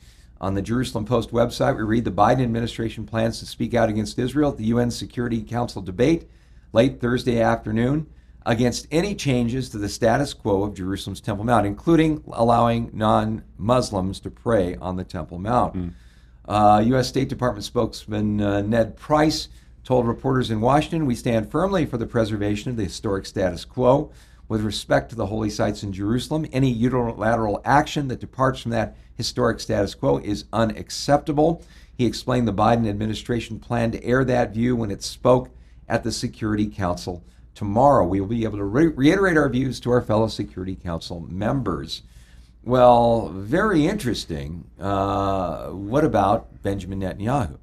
On 0.43 0.55
the 0.55 0.63
Jerusalem 0.63 1.05
Post 1.05 1.31
website, 1.31 1.77
we 1.77 1.85
read 1.85 2.05
the 2.05 2.11
Biden 2.11 2.43
administration 2.43 3.07
plans 3.07 3.39
to 3.39 3.47
speak 3.47 3.75
out 3.75 3.89
against 3.89 4.19
Israel 4.19 4.51
at 4.51 4.57
the 4.57 4.65
UN 4.65 4.91
Security 4.91 5.41
Council 5.41 5.81
debate 5.81 6.29
late 6.73 7.01
Thursday 7.01 7.41
afternoon 7.41 8.09
against 8.45 8.89
any 8.91 9.15
changes 9.15 9.69
to 9.69 9.79
the 9.79 9.89
status 9.89 10.35
quo 10.35 10.65
of 10.65 10.75
Jerusalem's 10.75 11.21
Temple 11.21 11.45
Mount, 11.45 11.65
including 11.65 12.25
allowing 12.33 12.91
non 12.93 13.45
Muslims 13.57 14.19
to 14.19 14.31
pray 14.31 14.75
on 14.81 14.97
the 14.97 15.05
Temple 15.05 15.39
Mount. 15.39 15.77
Uh, 16.49 16.83
U.S. 16.87 17.07
State 17.07 17.29
Department 17.29 17.65
spokesman 17.65 18.41
uh, 18.41 18.63
Ned 18.63 18.97
Price 18.97 19.49
told 19.85 20.09
reporters 20.09 20.51
in 20.51 20.61
Washington, 20.61 21.07
We 21.07 21.15
stand 21.15 21.53
firmly 21.53 21.87
for 21.87 21.99
the 21.99 22.07
preservation 22.07 22.69
of 22.69 22.77
the 22.77 22.83
historic 22.83 23.27
status 23.27 23.65
quo 23.65 24.11
with 24.49 24.63
respect 24.63 25.11
to 25.11 25.17
the 25.17 25.27
holy 25.27 25.51
sites 25.51 25.85
in 25.85 25.93
Jerusalem. 25.93 26.47
Any 26.53 26.69
unilateral 26.69 27.63
action 27.65 28.09
that 28.09 28.19
departs 28.19 28.61
from 28.61 28.73
that 28.73 28.97
historic 29.23 29.61
status 29.61 29.95
quo 29.95 30.19
is 30.19 30.47
unacceptable. 30.53 31.65
He 31.97 32.07
explained 32.07 32.49
the 32.49 32.53
Biden 32.53 32.89
administration 32.89 33.61
planned 33.61 33.93
to 33.93 34.05
air 34.05 34.25
that 34.25 34.53
view 34.53 34.75
when 34.75 34.91
it 34.91 35.01
spoke 35.01 35.51
at 35.89 36.03
the 36.03 36.11
Security 36.11 36.67
Council 36.67 37.23
tomorrow. 37.55 38.05
We 38.05 38.21
will 38.21 38.27
be 38.27 38.43
able 38.43 38.59
to 38.59 38.65
re- 38.65 38.89
reiterate 38.89 39.37
our 39.37 39.49
views 39.49 39.79
to 39.81 39.93
our 39.93 40.03
fellow 40.03 40.27
Security 40.27 40.75
Council 40.75 41.21
members. 41.21 42.03
Well, 42.65 43.29
very 43.29 43.87
interesting. 43.87 44.65
Uh, 44.81 45.69
what 45.69 46.05
about 46.05 46.61
Benjamin 46.63 47.01
Netanyahu? 47.01 47.59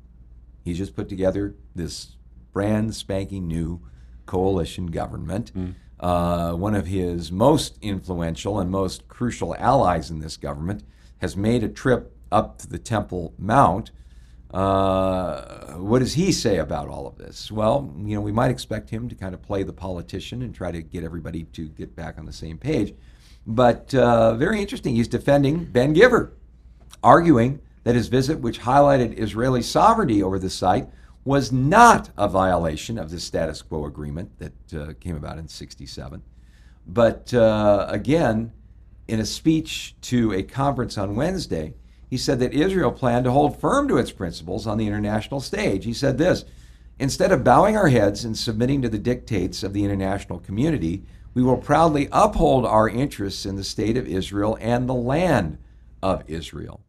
He's 0.63 0.77
just 0.77 0.95
put 0.95 1.09
together 1.09 1.55
this 1.75 2.15
brand 2.53 2.95
spanking 2.95 3.47
new 3.49 3.81
coalition 4.25 4.87
government. 4.87 5.51
Uh, 5.99 6.53
one 6.53 6.75
of 6.75 6.87
his 6.87 7.29
most 7.29 7.77
influential 7.81 8.57
and 8.57 8.71
most 8.71 9.09
crucial 9.09 9.53
allies 9.57 10.09
in 10.09 10.19
this 10.19 10.37
government 10.37 10.83
has 11.19 11.37
made 11.37 11.63
a 11.63 11.69
trip 11.69 12.15
up 12.31 12.57
to 12.59 12.67
the 12.67 12.79
Temple 12.79 13.33
Mount. 13.37 13.91
Uh, 14.51 15.73
what 15.75 15.99
does 15.99 16.13
he 16.13 16.31
say 16.31 16.57
about 16.57 16.87
all 16.87 17.07
of 17.07 17.17
this? 17.17 17.51
Well, 17.51 17.93
you 17.99 18.15
know, 18.15 18.21
we 18.21 18.31
might 18.31 18.49
expect 18.49 18.89
him 18.89 19.07
to 19.09 19.15
kind 19.15 19.33
of 19.33 19.41
play 19.41 19.63
the 19.63 19.73
politician 19.73 20.41
and 20.41 20.53
try 20.55 20.71
to 20.71 20.81
get 20.81 21.03
everybody 21.03 21.43
to 21.43 21.67
get 21.69 21.95
back 21.95 22.17
on 22.17 22.25
the 22.25 22.33
same 22.33 22.57
page. 22.57 22.95
But 23.45 23.93
uh, 23.93 24.35
very 24.35 24.59
interesting. 24.59 24.95
He's 24.95 25.07
defending 25.07 25.65
Ben 25.65 25.93
Gvir, 25.93 26.31
arguing 27.03 27.59
that 27.83 27.95
his 27.95 28.07
visit, 28.07 28.39
which 28.39 28.61
highlighted 28.61 29.17
Israeli 29.17 29.61
sovereignty 29.61 30.21
over 30.23 30.39
the 30.39 30.49
site, 30.49 30.89
was 31.25 31.51
not 31.51 32.09
a 32.17 32.27
violation 32.27 32.97
of 32.97 33.11
the 33.11 33.19
status 33.19 33.61
quo 33.61 33.85
agreement 33.85 34.31
that 34.39 34.73
uh, 34.73 34.93
came 34.99 35.15
about 35.15 35.37
in 35.37 35.47
67. 35.47 36.23
But 36.87 37.33
uh, 37.33 37.85
again, 37.89 38.51
in 39.09 39.19
a 39.19 39.25
speech 39.25 39.95
to 40.01 40.31
a 40.33 40.43
conference 40.43 40.97
on 40.97 41.15
Wednesday, 41.15 41.73
he 42.09 42.17
said 42.17 42.39
that 42.39 42.53
Israel 42.53 42.91
planned 42.91 43.25
to 43.25 43.31
hold 43.31 43.59
firm 43.59 43.87
to 43.87 43.97
its 43.97 44.11
principles 44.11 44.65
on 44.65 44.77
the 44.77 44.87
international 44.87 45.39
stage. 45.39 45.85
He 45.85 45.93
said 45.93 46.17
this 46.17 46.45
Instead 46.99 47.31
of 47.31 47.43
bowing 47.43 47.77
our 47.77 47.87
heads 47.87 48.25
and 48.25 48.37
submitting 48.37 48.81
to 48.81 48.89
the 48.89 48.97
dictates 48.97 49.63
of 49.63 49.73
the 49.73 49.83
international 49.83 50.39
community, 50.39 51.03
we 51.33 51.43
will 51.43 51.57
proudly 51.57 52.09
uphold 52.11 52.65
our 52.65 52.89
interests 52.89 53.45
in 53.45 53.55
the 53.55 53.63
state 53.63 53.95
of 53.97 54.07
Israel 54.07 54.57
and 54.59 54.87
the 54.87 54.93
land 54.93 55.57
of 56.01 56.23
Israel. 56.27 56.81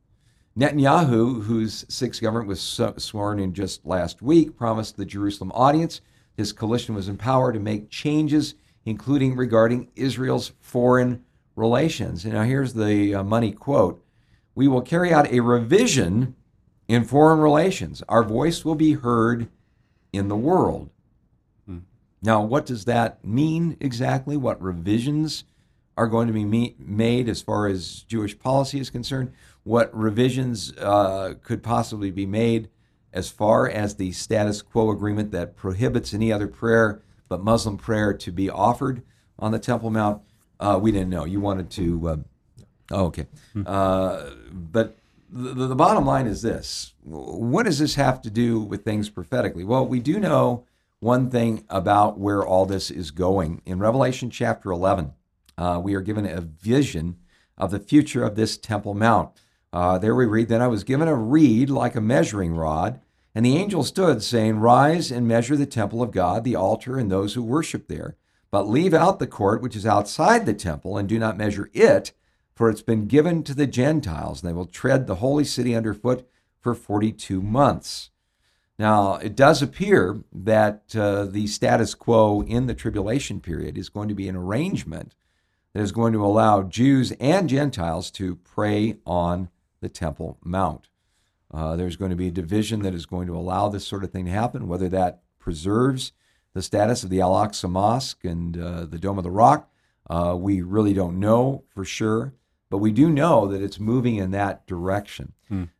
Netanyahu, 0.58 1.44
whose 1.44 1.84
sixth 1.88 2.20
government 2.20 2.48
was 2.48 2.60
so- 2.60 2.94
sworn 2.96 3.38
in 3.38 3.54
just 3.54 3.86
last 3.86 4.20
week, 4.20 4.56
promised 4.56 4.96
the 4.96 5.04
Jerusalem 5.04 5.52
audience 5.54 6.00
his 6.40 6.52
coalition 6.52 6.94
was 6.94 7.08
empowered 7.08 7.54
to 7.54 7.60
make 7.60 7.90
changes, 7.90 8.54
including 8.86 9.36
regarding 9.36 9.88
Israel's 9.94 10.52
foreign 10.60 11.22
relations. 11.60 12.24
Now 12.24 12.42
here's 12.42 12.74
the 12.74 13.14
uh, 13.14 13.22
money 13.22 13.52
quote 13.52 14.02
We 14.54 14.66
will 14.66 14.82
carry 14.82 15.12
out 15.12 15.30
a 15.30 15.40
revision 15.40 16.34
in 16.88 17.04
foreign 17.04 17.38
relations. 17.38 18.02
Our 18.08 18.24
voice 18.24 18.64
will 18.64 18.74
be 18.74 18.94
heard 18.94 19.48
in 20.12 20.28
the 20.28 20.36
world. 20.36 20.90
Now, 22.22 22.42
what 22.42 22.66
does 22.66 22.84
that 22.84 23.24
mean 23.24 23.76
exactly? 23.80 24.36
What 24.36 24.60
revisions 24.60 25.44
are 25.96 26.06
going 26.06 26.26
to 26.26 26.32
be 26.32 26.44
me- 26.44 26.76
made 26.78 27.28
as 27.28 27.40
far 27.40 27.66
as 27.66 28.04
Jewish 28.08 28.38
policy 28.38 28.78
is 28.78 28.90
concerned? 28.90 29.32
What 29.62 29.94
revisions 29.96 30.76
uh, 30.76 31.34
could 31.42 31.62
possibly 31.62 32.10
be 32.10 32.26
made 32.26 32.68
as 33.12 33.30
far 33.30 33.68
as 33.68 33.96
the 33.96 34.12
status 34.12 34.62
quo 34.62 34.90
agreement 34.90 35.32
that 35.32 35.56
prohibits 35.56 36.12
any 36.14 36.32
other 36.32 36.46
prayer 36.46 37.02
but 37.28 37.42
Muslim 37.42 37.76
prayer 37.76 38.12
to 38.12 38.32
be 38.32 38.50
offered 38.50 39.02
on 39.38 39.52
the 39.52 39.58
Temple 39.58 39.90
Mount? 39.90 40.22
Uh, 40.60 40.78
we 40.80 40.92
didn't 40.92 41.08
know. 41.08 41.24
You 41.24 41.40
wanted 41.40 41.70
to. 41.70 42.08
Uh, 42.08 42.16
oh, 42.92 43.04
okay. 43.06 43.26
Uh, 43.66 44.30
but 44.52 44.96
the, 45.32 45.66
the 45.66 45.74
bottom 45.74 46.04
line 46.04 46.26
is 46.26 46.42
this 46.42 46.92
what 47.02 47.64
does 47.64 47.78
this 47.78 47.94
have 47.94 48.20
to 48.22 48.30
do 48.30 48.60
with 48.60 48.84
things 48.84 49.08
prophetically? 49.08 49.64
Well, 49.64 49.86
we 49.86 50.00
do 50.00 50.20
know 50.20 50.66
one 51.00 51.30
thing 51.30 51.64
about 51.70 52.18
where 52.18 52.44
all 52.44 52.66
this 52.66 52.90
is 52.90 53.10
going. 53.10 53.62
In 53.64 53.78
Revelation 53.78 54.30
chapter 54.30 54.70
11, 54.70 55.12
uh, 55.56 55.80
we 55.82 55.94
are 55.94 56.02
given 56.02 56.26
a 56.26 56.42
vision 56.42 57.16
of 57.56 57.70
the 57.70 57.80
future 57.80 58.22
of 58.22 58.36
this 58.36 58.56
Temple 58.56 58.94
Mount. 58.94 59.30
Uh, 59.72 59.98
there 59.98 60.14
we 60.14 60.26
read, 60.26 60.48
Then 60.48 60.62
I 60.62 60.68
was 60.68 60.84
given 60.84 61.08
a 61.08 61.14
reed 61.14 61.70
like 61.70 61.94
a 61.94 62.00
measuring 62.00 62.54
rod, 62.54 63.00
and 63.34 63.46
the 63.46 63.56
angel 63.56 63.84
stood, 63.84 64.22
saying, 64.22 64.58
Rise 64.58 65.10
and 65.10 65.28
measure 65.28 65.56
the 65.56 65.66
temple 65.66 66.02
of 66.02 66.10
God, 66.10 66.44
the 66.44 66.56
altar, 66.56 66.98
and 66.98 67.10
those 67.10 67.34
who 67.34 67.42
worship 67.42 67.86
there. 67.86 68.16
But 68.50 68.68
leave 68.68 68.94
out 68.94 69.18
the 69.18 69.26
court 69.26 69.62
which 69.62 69.76
is 69.76 69.86
outside 69.86 70.44
the 70.44 70.54
temple, 70.54 70.96
and 70.96 71.08
do 71.08 71.18
not 71.18 71.38
measure 71.38 71.70
it, 71.72 72.12
for 72.54 72.68
it's 72.68 72.82
been 72.82 73.06
given 73.06 73.42
to 73.44 73.54
the 73.54 73.66
Gentiles, 73.66 74.42
and 74.42 74.48
they 74.48 74.54
will 74.54 74.66
tread 74.66 75.06
the 75.06 75.16
holy 75.16 75.44
city 75.44 75.74
underfoot 75.74 76.28
for 76.60 76.74
42 76.74 77.40
months. 77.40 78.10
Now, 78.78 79.16
it 79.16 79.36
does 79.36 79.60
appear 79.60 80.24
that 80.32 80.96
uh, 80.96 81.26
the 81.26 81.46
status 81.46 81.94
quo 81.94 82.42
in 82.42 82.66
the 82.66 82.74
tribulation 82.74 83.40
period 83.40 83.76
is 83.76 83.88
going 83.90 84.08
to 84.08 84.14
be 84.14 84.28
an 84.28 84.36
arrangement 84.36 85.14
that 85.72 85.82
is 85.82 85.92
going 85.92 86.12
to 86.14 86.24
allow 86.24 86.62
Jews 86.62 87.12
and 87.20 87.48
Gentiles 87.48 88.10
to 88.12 88.36
pray 88.36 88.96
on 89.06 89.50
the 89.80 89.88
Temple 89.88 90.38
Mount. 90.42 90.88
Uh, 91.52 91.76
there's 91.76 91.96
going 91.96 92.10
to 92.10 92.16
be 92.16 92.28
a 92.28 92.32
division 92.32 92.82
that 92.82 92.94
is 92.94 93.06
going 93.06 93.26
to 93.26 93.36
allow 93.36 93.68
this 93.68 93.86
sort 93.86 94.04
of 94.04 94.10
thing 94.10 94.24
to 94.24 94.30
happen, 94.30 94.68
whether 94.68 94.88
that 94.88 95.22
preserves 95.38 96.12
the 96.54 96.62
status 96.62 97.04
of 97.04 97.10
the 97.10 97.20
Al 97.20 97.32
Aqsa 97.32 97.70
Mosque 97.70 98.24
and 98.24 98.58
uh, 98.58 98.86
the 98.86 98.98
Dome 98.98 99.18
of 99.18 99.24
the 99.24 99.30
Rock. 99.30 99.70
Uh, 100.08 100.34
we 100.36 100.60
really 100.62 100.92
don't 100.92 101.20
know 101.20 101.62
for 101.68 101.84
sure, 101.84 102.34
but 102.68 102.78
we 102.78 102.90
do 102.90 103.08
know 103.08 103.46
that 103.46 103.62
it's 103.62 103.78
moving 103.78 104.16
in 104.16 104.32
that 104.32 104.66
direction. 104.66 105.32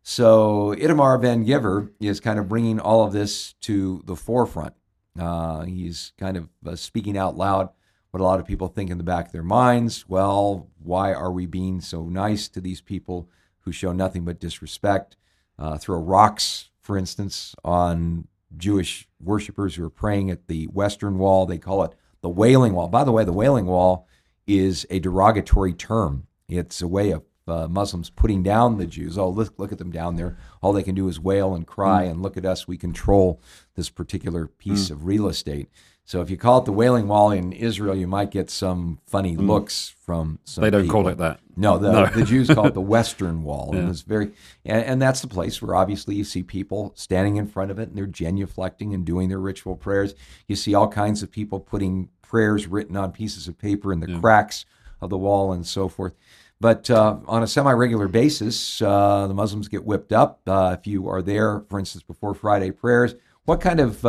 So 0.02 0.74
Itamar 0.76 1.20
Ben 1.20 1.44
Gvir 1.44 1.90
is 2.00 2.20
kind 2.20 2.38
of 2.38 2.48
bringing 2.48 2.80
all 2.80 3.04
of 3.04 3.12
this 3.12 3.54
to 3.62 4.02
the 4.04 4.16
forefront. 4.16 4.74
Uh, 5.18 5.62
he's 5.62 6.12
kind 6.18 6.36
of 6.36 6.48
uh, 6.66 6.76
speaking 6.76 7.16
out 7.18 7.36
loud 7.36 7.70
what 8.10 8.20
a 8.20 8.24
lot 8.24 8.40
of 8.40 8.46
people 8.46 8.68
think 8.68 8.90
in 8.90 8.98
the 8.98 9.04
back 9.04 9.26
of 9.26 9.32
their 9.32 9.42
minds. 9.42 10.08
Well, 10.08 10.68
why 10.82 11.12
are 11.12 11.30
we 11.30 11.46
being 11.46 11.80
so 11.80 12.02
nice 12.04 12.48
to 12.48 12.60
these 12.60 12.80
people 12.80 13.28
who 13.60 13.72
show 13.72 13.92
nothing 13.92 14.24
but 14.24 14.40
disrespect? 14.40 15.16
Uh, 15.58 15.78
throw 15.78 15.98
rocks, 15.98 16.70
for 16.80 16.96
instance, 16.98 17.54
on 17.64 18.26
Jewish 18.56 19.08
worshipers 19.20 19.74
who 19.74 19.84
are 19.84 19.90
praying 19.90 20.30
at 20.30 20.46
the 20.46 20.66
Western 20.66 21.18
Wall. 21.18 21.46
They 21.46 21.58
call 21.58 21.84
it 21.84 21.92
the 22.20 22.28
Wailing 22.28 22.74
Wall. 22.74 22.88
By 22.88 23.04
the 23.04 23.12
way, 23.12 23.24
the 23.24 23.32
Wailing 23.32 23.66
Wall 23.66 24.06
is 24.46 24.86
a 24.90 24.98
derogatory 24.98 25.72
term. 25.72 26.26
It's 26.48 26.82
a 26.82 26.88
way 26.88 27.12
of 27.12 27.22
uh, 27.46 27.68
Muslims 27.68 28.10
putting 28.10 28.42
down 28.42 28.78
the 28.78 28.86
Jews. 28.86 29.18
Oh, 29.18 29.28
look, 29.28 29.54
look 29.58 29.72
at 29.72 29.78
them 29.78 29.90
down 29.90 30.16
there. 30.16 30.36
All 30.62 30.72
they 30.72 30.82
can 30.82 30.94
do 30.94 31.08
is 31.08 31.18
wail 31.18 31.54
and 31.54 31.66
cry, 31.66 32.04
and 32.04 32.22
look 32.22 32.36
at 32.36 32.44
us. 32.44 32.68
We 32.68 32.76
control 32.76 33.40
this 33.74 33.90
particular 33.90 34.46
piece 34.46 34.90
of 34.90 35.04
real 35.04 35.28
estate. 35.28 35.68
So 36.10 36.20
if 36.20 36.28
you 36.28 36.36
call 36.36 36.58
it 36.58 36.64
the 36.64 36.72
Wailing 36.72 37.06
Wall 37.06 37.30
in 37.30 37.52
Israel, 37.52 37.94
you 37.94 38.08
might 38.08 38.32
get 38.32 38.50
some 38.50 38.98
funny 39.06 39.36
looks 39.36 39.94
from 40.04 40.40
some. 40.42 40.62
Mm. 40.62 40.64
They 40.64 40.70
don't 40.70 40.82
people. 40.82 41.02
call 41.02 41.08
it 41.12 41.18
that. 41.18 41.38
No, 41.56 41.78
the, 41.78 41.92
No. 41.92 42.06
the 42.06 42.24
Jews 42.24 42.48
call 42.48 42.66
it 42.66 42.74
the 42.74 42.80
Western 42.80 43.44
Wall, 43.44 43.70
and 43.76 43.88
it's 43.88 44.00
very, 44.00 44.32
and, 44.64 44.84
and 44.84 45.00
that's 45.00 45.20
the 45.20 45.28
place 45.28 45.62
where 45.62 45.76
obviously 45.76 46.16
you 46.16 46.24
see 46.24 46.42
people 46.42 46.92
standing 46.96 47.36
in 47.36 47.46
front 47.46 47.70
of 47.70 47.78
it 47.78 47.90
and 47.90 47.96
they're 47.96 48.08
genuflecting 48.08 48.92
and 48.92 49.04
doing 49.04 49.28
their 49.28 49.38
ritual 49.38 49.76
prayers. 49.76 50.16
You 50.48 50.56
see 50.56 50.74
all 50.74 50.88
kinds 50.88 51.22
of 51.22 51.30
people 51.30 51.60
putting 51.60 52.08
prayers 52.22 52.66
written 52.66 52.96
on 52.96 53.12
pieces 53.12 53.46
of 53.46 53.56
paper 53.56 53.92
in 53.92 54.00
the 54.00 54.18
cracks 54.18 54.64
of 55.00 55.10
the 55.10 55.18
wall 55.18 55.52
and 55.52 55.64
so 55.64 55.86
forth. 55.86 56.14
But 56.60 56.90
uh, 56.90 57.18
on 57.28 57.44
a 57.44 57.46
semi-regular 57.46 58.08
basis, 58.08 58.82
uh, 58.82 59.28
the 59.28 59.34
Muslims 59.34 59.68
get 59.68 59.84
whipped 59.84 60.12
up. 60.12 60.40
Uh, 60.44 60.76
if 60.76 60.88
you 60.88 61.06
are 61.08 61.22
there, 61.22 61.60
for 61.68 61.78
instance, 61.78 62.02
before 62.02 62.34
Friday 62.34 62.72
prayers, 62.72 63.14
what 63.44 63.60
kind 63.60 63.78
of 63.78 64.04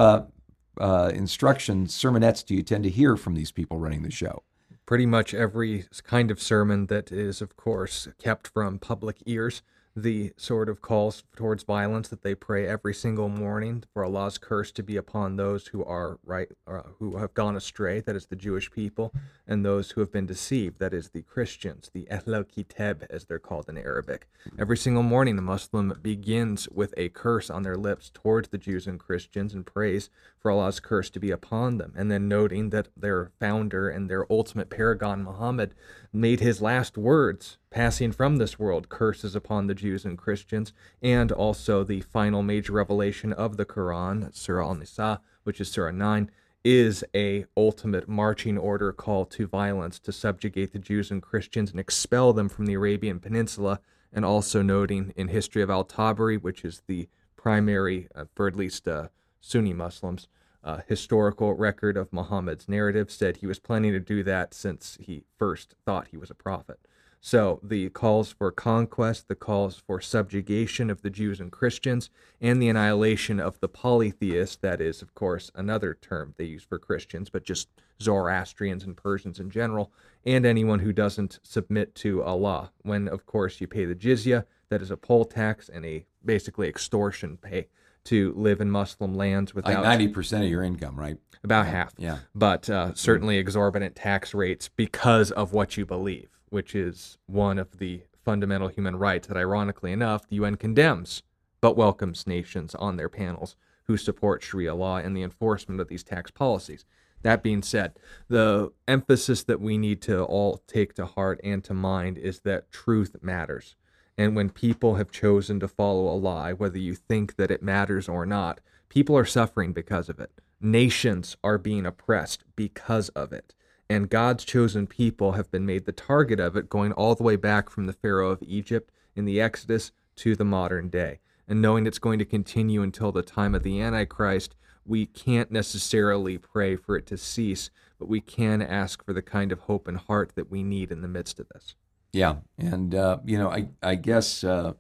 uh, 0.80 1.12
instructions, 1.14 1.94
sermonettes 1.94 2.46
do 2.46 2.56
you 2.56 2.64
tend 2.64 2.84
to 2.84 2.90
hear 2.90 3.18
from 3.18 3.36
these 3.36 3.52
people 3.52 3.78
running 3.78 4.04
the 4.04 4.12
show? 4.12 4.44
pretty 4.92 5.06
much 5.06 5.34
every 5.34 5.86
kind 6.04 6.30
of 6.30 6.42
sermon 6.42 6.88
that 6.88 7.14
is, 7.14 7.42
of 7.42 7.56
course, 7.56 8.10
kept 8.22 8.50
from 8.50 8.78
public 8.78 9.16
ears. 9.26 9.62
The 9.96 10.32
sort 10.38 10.70
of 10.70 10.82
calls 10.82 11.24
towards 11.36 11.64
violence 11.64 12.08
that 12.08 12.22
they 12.24 12.34
pray 12.34 12.66
every 12.66 12.94
single 12.94 13.28
morning 13.28 13.84
for 13.94 14.06
Allah's 14.06 14.38
curse 14.38 14.72
to 14.72 14.84
be 14.84 14.96
upon 14.96 15.36
those 15.36 15.68
who 15.68 15.84
are 15.84 16.18
right, 16.24 16.48
uh, 16.66 16.84
who 17.00 17.18
have 17.18 17.34
gone 17.34 17.58
astray, 17.58 18.00
that 18.00 18.16
is 18.16 18.28
the 18.28 18.38
Jewish 18.38 18.72
people, 18.72 19.14
and 19.46 19.66
those 19.66 19.92
who 19.92 20.00
have 20.02 20.12
been 20.12 20.26
deceived, 20.26 20.80
that 20.80 20.94
is 20.94 21.10
the 21.10 21.24
Christians, 21.24 21.92
the 21.94 22.08
Ahl 22.10 22.44
Kitab, 22.44 23.06
as 23.10 23.26
they're 23.26 23.38
called 23.38 23.68
in 23.68 23.78
Arabic. 23.78 24.30
Every 24.58 24.78
single 24.78 25.04
morning, 25.04 25.38
a 25.38 25.42
Muslim 25.42 26.00
begins 26.02 26.70
with 26.70 26.94
a 26.96 27.10
curse 27.10 27.50
on 27.50 27.64
their 27.64 27.76
lips 27.76 28.10
towards 28.14 28.48
the 28.48 28.58
Jews 28.58 28.88
and 28.88 28.98
Christians 28.98 29.54
and 29.54 29.66
prays 29.66 30.10
for 30.40 30.52
Allah's 30.52 30.80
curse 30.80 31.10
to 31.10 31.20
be 31.20 31.32
upon 31.32 31.80
them, 31.80 31.94
and 31.98 32.10
then 32.10 32.30
noting 32.30 32.70
that 32.70 32.88
their 32.96 33.32
founder 33.42 33.90
and 33.90 34.10
their 34.10 34.26
ultimate 34.32 34.70
paragon, 34.70 35.24
Muhammad, 35.24 35.76
made 36.14 36.40
his 36.40 36.62
last 36.62 36.98
words 36.98 37.58
passing 37.72 38.12
from 38.12 38.36
this 38.36 38.60
world 38.60 38.90
curses 38.90 39.34
upon 39.34 39.66
the 39.66 39.74
Jews 39.74 40.04
and 40.06 40.18
Christians, 40.18 40.74
and 41.02 41.32
also 41.32 41.84
the 41.84 42.02
final 42.02 42.44
major 42.44 42.74
revelation 42.74 43.32
of 43.34 43.58
the 43.58 43.66
Quran, 43.66 44.36
Surah 44.36 44.68
Al 44.68 44.76
Nisa, 44.76 45.22
which 45.44 45.62
is 45.62 45.72
Surah 45.72 45.92
9, 45.92 46.30
is 46.64 47.04
a 47.16 47.46
ultimate 47.58 48.08
marching 48.08 48.58
order 48.58 48.92
call 48.92 49.26
to 49.26 49.48
violence 49.48 49.98
to 50.00 50.12
subjugate 50.12 50.74
the 50.74 50.80
Jews 50.80 51.10
and 51.10 51.22
Christians 51.22 51.72
and 51.72 51.80
expel 51.80 52.34
them 52.34 52.50
from 52.50 52.66
the 52.66 52.74
Arabian 52.74 53.20
Peninsula, 53.20 53.80
and 54.14 54.26
also 54.26 54.62
noting 54.62 55.14
in 55.16 55.30
History 55.30 55.62
of 55.62 55.70
Al 55.70 55.86
Tabari, 55.86 56.40
which 56.40 56.66
is 56.66 56.84
the 56.88 57.08
primary, 57.38 58.10
uh, 58.14 58.26
for 58.36 58.48
at 58.48 58.56
least 58.56 58.88
uh, 58.88 59.08
Sunni 59.40 59.74
Muslims, 59.74 60.28
uh, 60.64 60.82
historical 60.88 61.54
record 61.54 61.96
of 61.98 62.14
Muhammad's 62.14 62.68
narrative, 62.68 63.10
said 63.10 63.38
he 63.38 63.48
was 63.48 63.58
planning 63.58 63.94
to 63.94 64.00
do 64.00 64.24
that 64.24 64.54
since 64.54 64.98
he 65.02 65.24
first 65.40 65.74
thought 65.86 66.10
he 66.10 66.18
was 66.18 66.30
a 66.30 66.36
prophet. 66.36 66.80
So 67.24 67.60
the 67.62 67.90
calls 67.90 68.32
for 68.32 68.52
conquest, 68.52 69.28
the 69.28 69.36
calls 69.36 69.78
for 69.86 70.02
subjugation 70.02 70.90
of 70.90 71.04
the 71.04 71.12
Jews 71.12 71.40
and 71.40 71.52
Christians, 71.52 72.10
and 72.42 72.60
the 72.60 72.68
annihilation 72.68 73.40
of 73.40 73.60
the 73.60 73.70
polytheists, 73.70 74.56
that 74.58 74.82
is, 74.82 75.04
of 75.04 75.14
course, 75.14 75.52
another 75.54 75.94
term 75.94 76.34
they 76.38 76.46
use 76.46 76.64
for 76.64 76.80
Christians, 76.80 77.30
but 77.30 77.44
just 77.44 77.70
Zoroastrians 78.02 78.84
and 78.84 78.98
Persians 78.98 79.40
in 79.40 79.52
general, 79.52 79.92
and 80.26 80.48
anyone 80.48 80.80
who 80.80 80.92
doesn't 80.92 81.40
submit 81.44 81.94
to 81.96 82.24
Allah. 82.24 82.72
When, 82.82 83.08
of 83.08 83.28
course, 83.28 83.62
you 83.62 83.68
pay 83.68 83.86
the 83.86 83.94
jizya, 83.94 84.46
that 84.70 84.82
is 84.82 84.90
a 84.90 84.98
poll 84.98 85.26
tax 85.26 85.70
and 85.70 85.86
a 85.86 86.06
basically 86.26 86.68
extortion 86.68 87.38
pay 87.38 87.68
to 88.06 88.34
live 88.36 88.62
in 88.62 88.72
Muslim 88.72 89.14
lands 89.14 89.52
Like 89.54 89.68
without 89.68 89.84
ninety 89.84 90.08
percent 90.08 90.44
of 90.44 90.50
your 90.50 90.64
income, 90.64 91.00
right? 91.00 91.18
about 91.44 91.68
half 91.68 91.94
Yeah. 91.98 92.18
but 92.34 92.68
uh, 92.68 92.96
certainly 92.96 93.38
exorbitant 93.38 93.96
tax 93.96 94.34
rates 94.34 94.70
because 94.76 95.30
of 95.30 95.54
what 95.54 95.78
you 95.78 95.86
believe, 95.86 96.30
which 96.52 96.76
is 96.76 97.18
one 97.26 97.58
of 97.58 97.80
the 97.80 98.04
fundamental 98.24 98.68
human 98.68 98.96
rights 98.96 99.28
that, 99.28 99.38
ironically 99.38 99.92
enough, 99.92 100.28
the 100.28 100.36
UN 100.36 100.56
condemns 100.56 101.24
but 101.62 101.78
welcomes 101.78 102.28
nations 102.28 102.76
on 102.76 102.98
their 102.98 103.10
panels 103.10 103.56
who 103.86 103.98
support 103.98 104.44
Sharia 104.44 104.76
law 104.76 104.98
and 104.98 105.16
the 105.16 105.24
enforcement 105.24 105.80
of 105.80 105.88
these 105.88 106.04
tax 106.04 106.32
policies. 106.32 106.86
That 107.24 107.44
being 107.44 107.62
said, 107.62 107.94
the 108.28 108.72
emphasis 108.88 109.44
that 109.44 109.62
we 109.62 109.78
need 109.78 110.02
to 110.04 110.24
all 110.24 110.58
take 110.68 110.96
to 110.96 111.06
heart 111.06 111.40
and 111.44 111.64
to 111.64 111.74
mind 111.74 112.18
is 112.18 112.40
that 112.42 112.72
truth 112.72 113.16
matters. 113.22 113.76
And 114.18 114.36
when 114.36 114.50
people 114.50 114.96
have 114.96 115.12
chosen 115.12 115.60
to 115.60 115.68
follow 115.68 116.08
a 116.08 116.18
lie, 116.18 116.54
whether 116.54 116.78
you 116.78 116.96
think 116.96 117.36
that 117.36 117.52
it 117.52 117.64
matters 117.64 118.10
or 118.10 118.26
not, 118.26 118.60
people 118.90 119.18
are 119.18 119.26
suffering 119.26 119.72
because 119.72 120.10
of 120.10 120.20
it. 120.20 120.32
Nations 120.60 121.38
are 121.44 121.58
being 121.58 121.86
oppressed 121.86 122.44
because 122.56 123.10
of 123.10 123.32
it. 123.32 123.54
And 123.92 124.10
God's 124.10 124.46
chosen 124.46 124.88
people 124.88 125.34
have 125.34 125.52
been 125.52 125.66
made 125.66 125.84
the 125.84 125.92
target 125.92 126.40
of 126.40 126.56
it, 126.56 126.70
going 126.70 126.94
all 126.94 127.14
the 127.14 127.24
way 127.24 127.36
back 127.36 127.70
from 127.70 127.88
the 127.88 127.94
Pharaoh 127.94 128.30
of 128.30 128.42
Egypt 128.42 128.90
in 129.18 129.26
the 129.26 129.42
Exodus 129.42 129.92
to 130.16 130.34
the 130.34 130.46
modern 130.46 130.88
day. 130.88 131.20
And 131.46 131.62
knowing 131.62 131.86
it's 131.86 132.00
going 132.00 132.18
to 132.20 132.24
continue 132.24 132.84
until 132.84 133.12
the 133.12 133.22
time 133.22 133.54
of 133.54 133.64
the 133.64 133.82
Antichrist, 133.82 134.56
we 134.86 135.08
can't 135.08 135.52
necessarily 135.52 136.38
pray 136.38 136.78
for 136.78 136.96
it 136.96 137.06
to 137.08 137.18
cease, 137.18 137.70
but 138.00 138.08
we 138.08 138.22
can 138.22 138.62
ask 138.62 139.04
for 139.04 139.12
the 139.12 139.22
kind 139.22 139.52
of 139.52 139.60
hope 139.60 139.90
and 139.90 139.98
heart 139.98 140.36
that 140.36 140.50
we 140.50 140.64
need 140.64 140.90
in 140.90 141.02
the 141.02 141.10
midst 141.10 141.38
of 141.42 141.50
this. 141.50 141.76
Yeah, 142.14 142.36
and 142.58 142.96
uh, 142.96 143.18
you 143.26 143.38
know, 143.38 143.50
I 143.50 143.68
I 143.84 143.96
guess 143.96 144.42
uh, 144.46 144.72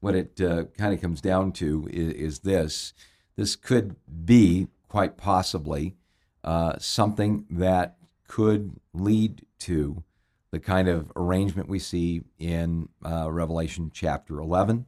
what 0.00 0.14
it 0.14 0.42
uh, 0.42 0.64
kind 0.76 0.92
of 0.92 1.00
comes 1.00 1.22
down 1.22 1.52
to 1.52 1.88
is, 1.90 2.12
is 2.12 2.38
this: 2.40 2.92
this 3.34 3.56
could 3.56 3.96
be 4.26 4.68
quite 4.88 5.16
possibly 5.16 5.96
uh, 6.44 6.74
something 6.78 7.46
that 7.50 7.97
could 8.28 8.76
lead 8.94 9.44
to 9.58 10.04
the 10.50 10.60
kind 10.60 10.88
of 10.88 11.10
arrangement 11.16 11.68
we 11.68 11.78
see 11.78 12.22
in 12.38 12.88
uh, 13.04 13.30
Revelation 13.30 13.90
chapter 13.92 14.38
11. 14.38 14.86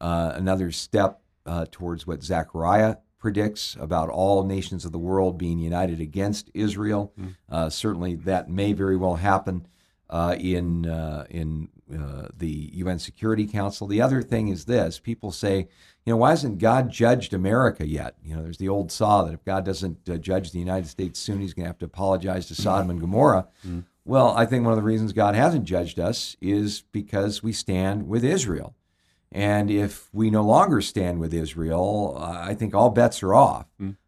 Uh, 0.00 0.32
another 0.34 0.70
step 0.70 1.20
uh, 1.44 1.66
towards 1.70 2.06
what 2.06 2.22
Zechariah 2.22 2.96
predicts 3.18 3.76
about 3.78 4.08
all 4.08 4.44
nations 4.44 4.84
of 4.84 4.92
the 4.92 4.98
world 4.98 5.38
being 5.38 5.58
united 5.58 6.00
against 6.00 6.50
Israel. 6.54 7.12
Uh, 7.50 7.68
certainly, 7.70 8.14
that 8.14 8.48
may 8.48 8.72
very 8.72 8.96
well 8.96 9.16
happen 9.16 9.66
uh, 10.10 10.36
in 10.38 10.86
uh, 10.86 11.24
in 11.30 11.68
uh, 11.92 12.28
the 12.36 12.70
UN 12.74 12.98
Security 12.98 13.46
Council. 13.46 13.86
The 13.86 14.00
other 14.00 14.22
thing 14.22 14.48
is 14.48 14.64
this: 14.64 14.98
people 14.98 15.32
say, 15.32 15.68
you 16.04 16.12
know, 16.12 16.16
why 16.16 16.30
hasn't 16.30 16.58
God 16.58 16.90
judged 16.90 17.32
America 17.32 17.86
yet? 17.86 18.16
You 18.24 18.36
know, 18.36 18.42
there's 18.42 18.58
the 18.58 18.68
old 18.68 18.90
saw 18.90 19.22
that 19.22 19.34
if 19.34 19.44
God 19.44 19.64
doesn't 19.64 20.08
uh, 20.08 20.16
judge 20.16 20.50
the 20.52 20.58
United 20.58 20.88
States 20.88 21.18
soon, 21.20 21.40
He's 21.40 21.54
going 21.54 21.64
to 21.64 21.68
have 21.68 21.78
to 21.78 21.86
apologize 21.86 22.46
to 22.46 22.54
Sodom 22.54 22.90
and 22.90 23.00
Gomorrah. 23.00 23.48
Well, 24.04 24.34
I 24.36 24.46
think 24.46 24.64
one 24.64 24.72
of 24.72 24.78
the 24.78 24.82
reasons 24.82 25.12
God 25.12 25.34
hasn't 25.36 25.64
judged 25.64 26.00
us 26.00 26.36
is 26.40 26.82
because 26.90 27.42
we 27.42 27.52
stand 27.52 28.08
with 28.08 28.24
Israel. 28.24 28.74
And 29.30 29.70
if 29.70 30.12
we 30.12 30.28
no 30.28 30.42
longer 30.42 30.80
stand 30.80 31.18
with 31.20 31.32
Israel, 31.32 32.16
uh, 32.18 32.42
I 32.42 32.54
think 32.54 32.74
all 32.74 32.90
bets 32.90 33.22
are 33.22 33.32
off. 33.34 33.66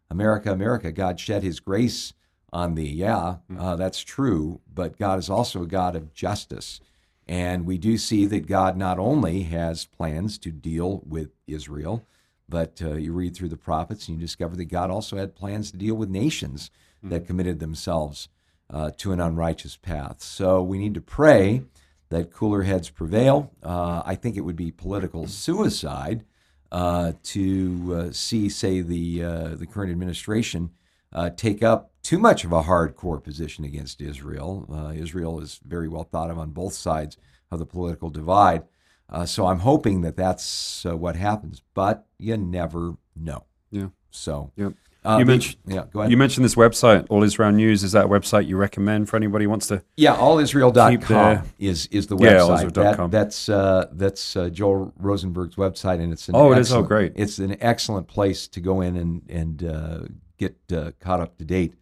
America, 0.09 0.51
America, 0.51 0.91
God 0.91 1.19
shed 1.19 1.43
his 1.43 1.59
grace 1.59 2.13
on 2.53 2.75
thee. 2.75 2.91
Yeah, 2.91 3.37
uh, 3.57 3.75
that's 3.75 4.01
true. 4.01 4.61
But 4.71 4.97
God 4.97 5.17
is 5.17 5.29
also 5.29 5.63
a 5.63 5.67
God 5.67 5.95
of 5.95 6.13
justice. 6.13 6.79
And 7.27 7.65
we 7.65 7.77
do 7.77 7.97
see 7.97 8.25
that 8.27 8.47
God 8.47 8.77
not 8.77 8.99
only 8.99 9.43
has 9.43 9.85
plans 9.85 10.37
to 10.39 10.51
deal 10.51 11.01
with 11.05 11.31
Israel, 11.47 12.05
but 12.47 12.81
uh, 12.81 12.93
you 12.93 13.13
read 13.13 13.35
through 13.35 13.49
the 13.49 13.57
prophets 13.57 14.07
and 14.07 14.17
you 14.17 14.25
discover 14.25 14.55
that 14.55 14.65
God 14.65 14.91
also 14.91 15.17
had 15.17 15.35
plans 15.35 15.71
to 15.71 15.77
deal 15.77 15.95
with 15.95 16.09
nations 16.09 16.69
that 17.01 17.25
committed 17.25 17.59
themselves 17.59 18.29
uh, 18.69 18.91
to 18.97 19.11
an 19.11 19.19
unrighteous 19.19 19.77
path. 19.77 20.21
So 20.21 20.61
we 20.61 20.77
need 20.77 20.93
to 20.93 21.01
pray 21.01 21.63
that 22.09 22.31
cooler 22.31 22.63
heads 22.63 22.89
prevail. 22.89 23.51
Uh, 23.63 24.03
I 24.05 24.15
think 24.15 24.37
it 24.37 24.41
would 24.41 24.55
be 24.55 24.71
political 24.71 25.27
suicide 25.27 26.23
uh, 26.71 27.13
to 27.23 27.95
uh, 27.95 28.11
see, 28.11 28.49
say, 28.49 28.81
the 28.81 29.23
uh, 29.23 29.47
the 29.55 29.65
current 29.65 29.91
administration 29.91 30.71
uh, 31.13 31.29
take 31.29 31.63
up 31.63 31.91
too 32.05 32.19
much 32.19 32.43
of 32.45 32.51
a 32.51 32.61
hardcore 32.63 33.21
position 33.23 33.65
against 33.65 33.99
Israel. 33.99 34.65
Uh, 34.71 34.91
Israel 34.95 35.39
is 35.39 35.59
very 35.65 35.87
well 35.87 36.03
thought 36.03 36.29
of 36.29 36.37
on 36.37 36.51
both 36.51 36.73
sides 36.73 37.17
of 37.51 37.57
the 37.59 37.65
political 37.65 38.09
divide. 38.09 38.61
Uh, 39.09 39.25
so 39.25 39.47
I'm 39.47 39.59
hoping 39.59 40.01
that 40.01 40.15
that's 40.15 40.85
uh, 40.85 40.95
what 40.95 41.15
happens, 41.15 41.61
but 41.73 42.05
you 42.19 42.37
never 42.37 42.97
know. 43.15 43.45
Yeah. 43.71 43.87
So 44.11 44.51
Yep. 44.55 44.73
uh, 45.03 45.17
You 45.19 45.25
the- 45.25 45.31
mentioned- 45.31 45.57
yeah, 45.67 45.83
go 45.91 45.99
ahead. 45.99 46.11
You 46.11 46.17
mentioned 46.17 46.45
this 46.45 46.55
website, 46.55 47.05
All 47.09 47.23
Israel 47.23 47.51
News. 47.51 47.83
Is 47.83 47.91
that 47.93 48.05
a 48.05 48.07
website 48.07 48.45
you 48.47 48.57
recommend 48.57 49.09
for 49.09 49.15
anybody 49.15 49.45
who 49.45 49.49
wants 49.49 49.67
to? 49.67 49.83
Yeah, 49.97 50.15
allisrael.com 50.15 51.43
is 51.59 51.87
is 51.91 52.07
the 52.07 52.17
Yeah, 52.17 52.33
website. 52.33 52.71
allisrael.com. 52.71 53.09
That, 53.11 53.17
that's 53.25 53.49
uh, 53.49 53.87
that's 53.91 54.35
uh, 54.35 54.49
Joel 54.49 54.93
Rosenberg's 54.99 55.55
website, 55.55 55.99
and 56.03 56.13
it's 56.13 56.29
an 56.29 56.35
Oh, 56.35 56.51
it 56.51 56.59
is? 56.59 56.71
Oh, 56.71 56.83
great. 56.83 57.13
It's 57.15 57.39
an 57.39 57.57
excellent 57.61 58.07
place 58.07 58.47
to 58.49 58.59
go 58.59 58.81
in 58.81 58.95
and 58.95 59.21
and 59.29 59.63
uh, 59.63 59.99
get 60.37 60.55
uh, 60.71 60.91
caught 60.99 61.19
up 61.19 61.37
to 61.37 61.45
date 61.45 61.73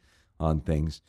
on 0.43 0.61
things. 0.61 1.01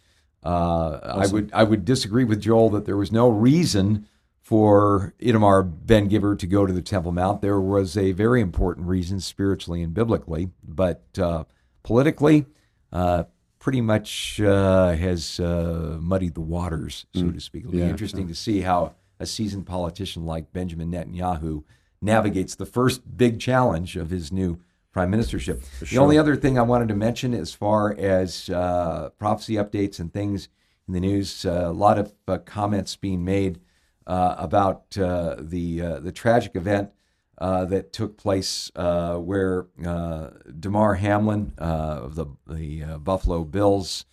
Uh, 0.43 1.01
I 1.03 1.27
would 1.27 1.51
I 1.53 1.65
would 1.65 1.85
disagree 1.85 2.25
with 2.25 2.41
Joel 2.41 2.71
that 2.71 2.85
there 2.85 2.97
was 2.97 3.11
no 3.11 3.29
reason 3.29 4.07
for 4.41 5.15
Itamar 5.21 5.87
Ben 5.87 6.09
Gvir 6.11 6.39
to 6.39 6.47
go 6.47 6.67
to 6.67 6.73
the 6.73 6.83
Temple 6.83 7.13
Mount. 7.13 7.41
There 7.41 7.61
was 7.61 7.97
a 7.97 8.13
very 8.13 8.43
important 8.43 8.87
reason 8.87 9.21
spiritually 9.21 9.83
and 9.83 9.95
biblically, 9.95 10.51
but 10.63 11.03
uh, 11.19 11.45
politically, 11.83 12.45
uh, 12.93 13.25
pretty 13.59 13.81
much 13.81 14.39
uh, 14.43 14.93
has 14.93 15.41
uh, 15.41 15.97
muddied 15.99 16.35
the 16.35 16.43
waters, 16.43 17.07
so 17.15 17.31
to 17.31 17.41
speak. 17.41 17.65
It'll 17.65 17.75
Yeah, 17.75 17.85
be 17.85 17.91
interesting 17.91 18.29
to 18.29 18.35
see 18.35 18.61
how 18.61 18.95
a 19.19 19.25
seasoned 19.25 19.65
politician 19.65 20.27
like 20.27 20.53
Benjamin 20.53 20.91
Netanyahu 20.91 21.65
navigates 22.03 22.55
the 22.55 22.67
first 22.67 23.17
big 23.17 23.41
challenge 23.41 23.97
of 23.97 24.11
his 24.11 24.31
new 24.31 24.59
prime 24.95 25.11
ministership. 25.11 25.61
The 25.91 25.99
only 25.99 26.17
other 26.17 26.37
thing 26.37 26.59
I 26.59 26.63
wanted 26.63 26.89
to 26.89 26.95
mention, 26.95 27.35
as 27.35 27.53
far 27.53 27.95
as 27.99 28.49
uh, 28.49 29.11
prophecy 29.19 29.55
updates 29.57 29.99
and 30.01 30.13
things 30.13 30.49
in 30.89 30.95
the 30.95 31.01
news, 31.01 31.45
uh, 31.45 31.65
a 31.67 31.73
lot 31.73 31.99
of 31.99 32.15
uh, 32.29 32.39
comments 32.39 32.97
being 32.97 33.25
made 33.25 33.61
uh, 34.07 34.37
about 34.39 34.97
uh, 34.97 35.37
the 35.39 35.83
uh, 35.83 35.99
the 36.01 36.13
tragic 36.13 36.55
event 36.57 36.91
uh, 37.39 37.65
that 37.67 37.93
took 37.93 38.17
place 38.17 38.71
uh, 38.77 39.17
where 39.17 39.67
uh, 39.85 40.31
Damar 40.61 40.95
Hamlin 40.95 41.53
uh, 41.59 42.01
of 42.05 42.15
the 42.15 42.27
the 42.47 42.85
uh, 42.85 42.99
Buffalo 42.99 43.45
Bills 43.45 44.05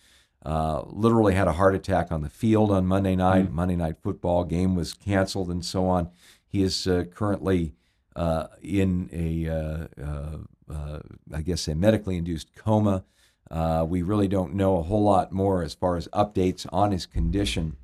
uh, 0.44 0.82
literally 0.86 1.34
had 1.34 1.46
a 1.46 1.52
heart 1.52 1.74
attack 1.76 2.10
on 2.10 2.22
the 2.22 2.28
field 2.30 2.70
on 2.72 2.86
Monday 2.86 3.14
night. 3.14 3.52
Monday 3.52 3.76
night 3.76 3.96
football 4.02 4.42
game 4.44 4.74
was 4.74 4.92
canceled 4.94 5.48
and 5.50 5.64
so 5.64 5.86
on. 5.86 6.10
He 6.44 6.62
is 6.62 6.86
uh, 6.86 7.04
currently 7.14 7.74
uh, 8.16 8.48
in 8.60 9.08
a, 9.12 9.88
I 11.32 11.42
guess, 11.42 11.68
a 11.68 11.74
medically 11.74 12.16
induced 12.16 12.54
coma. 12.54 13.04
Uh, 13.50 13.84
we 13.86 14.02
really 14.02 14.28
don't 14.28 14.54
know 14.54 14.78
a 14.78 14.82
whole 14.82 15.02
lot 15.04 15.32
more 15.32 15.62
as 15.62 15.74
far 15.74 15.96
as 15.96 16.08
updates 16.08 16.66
on 16.72 16.90
his 16.90 17.04
condition. 17.04 17.76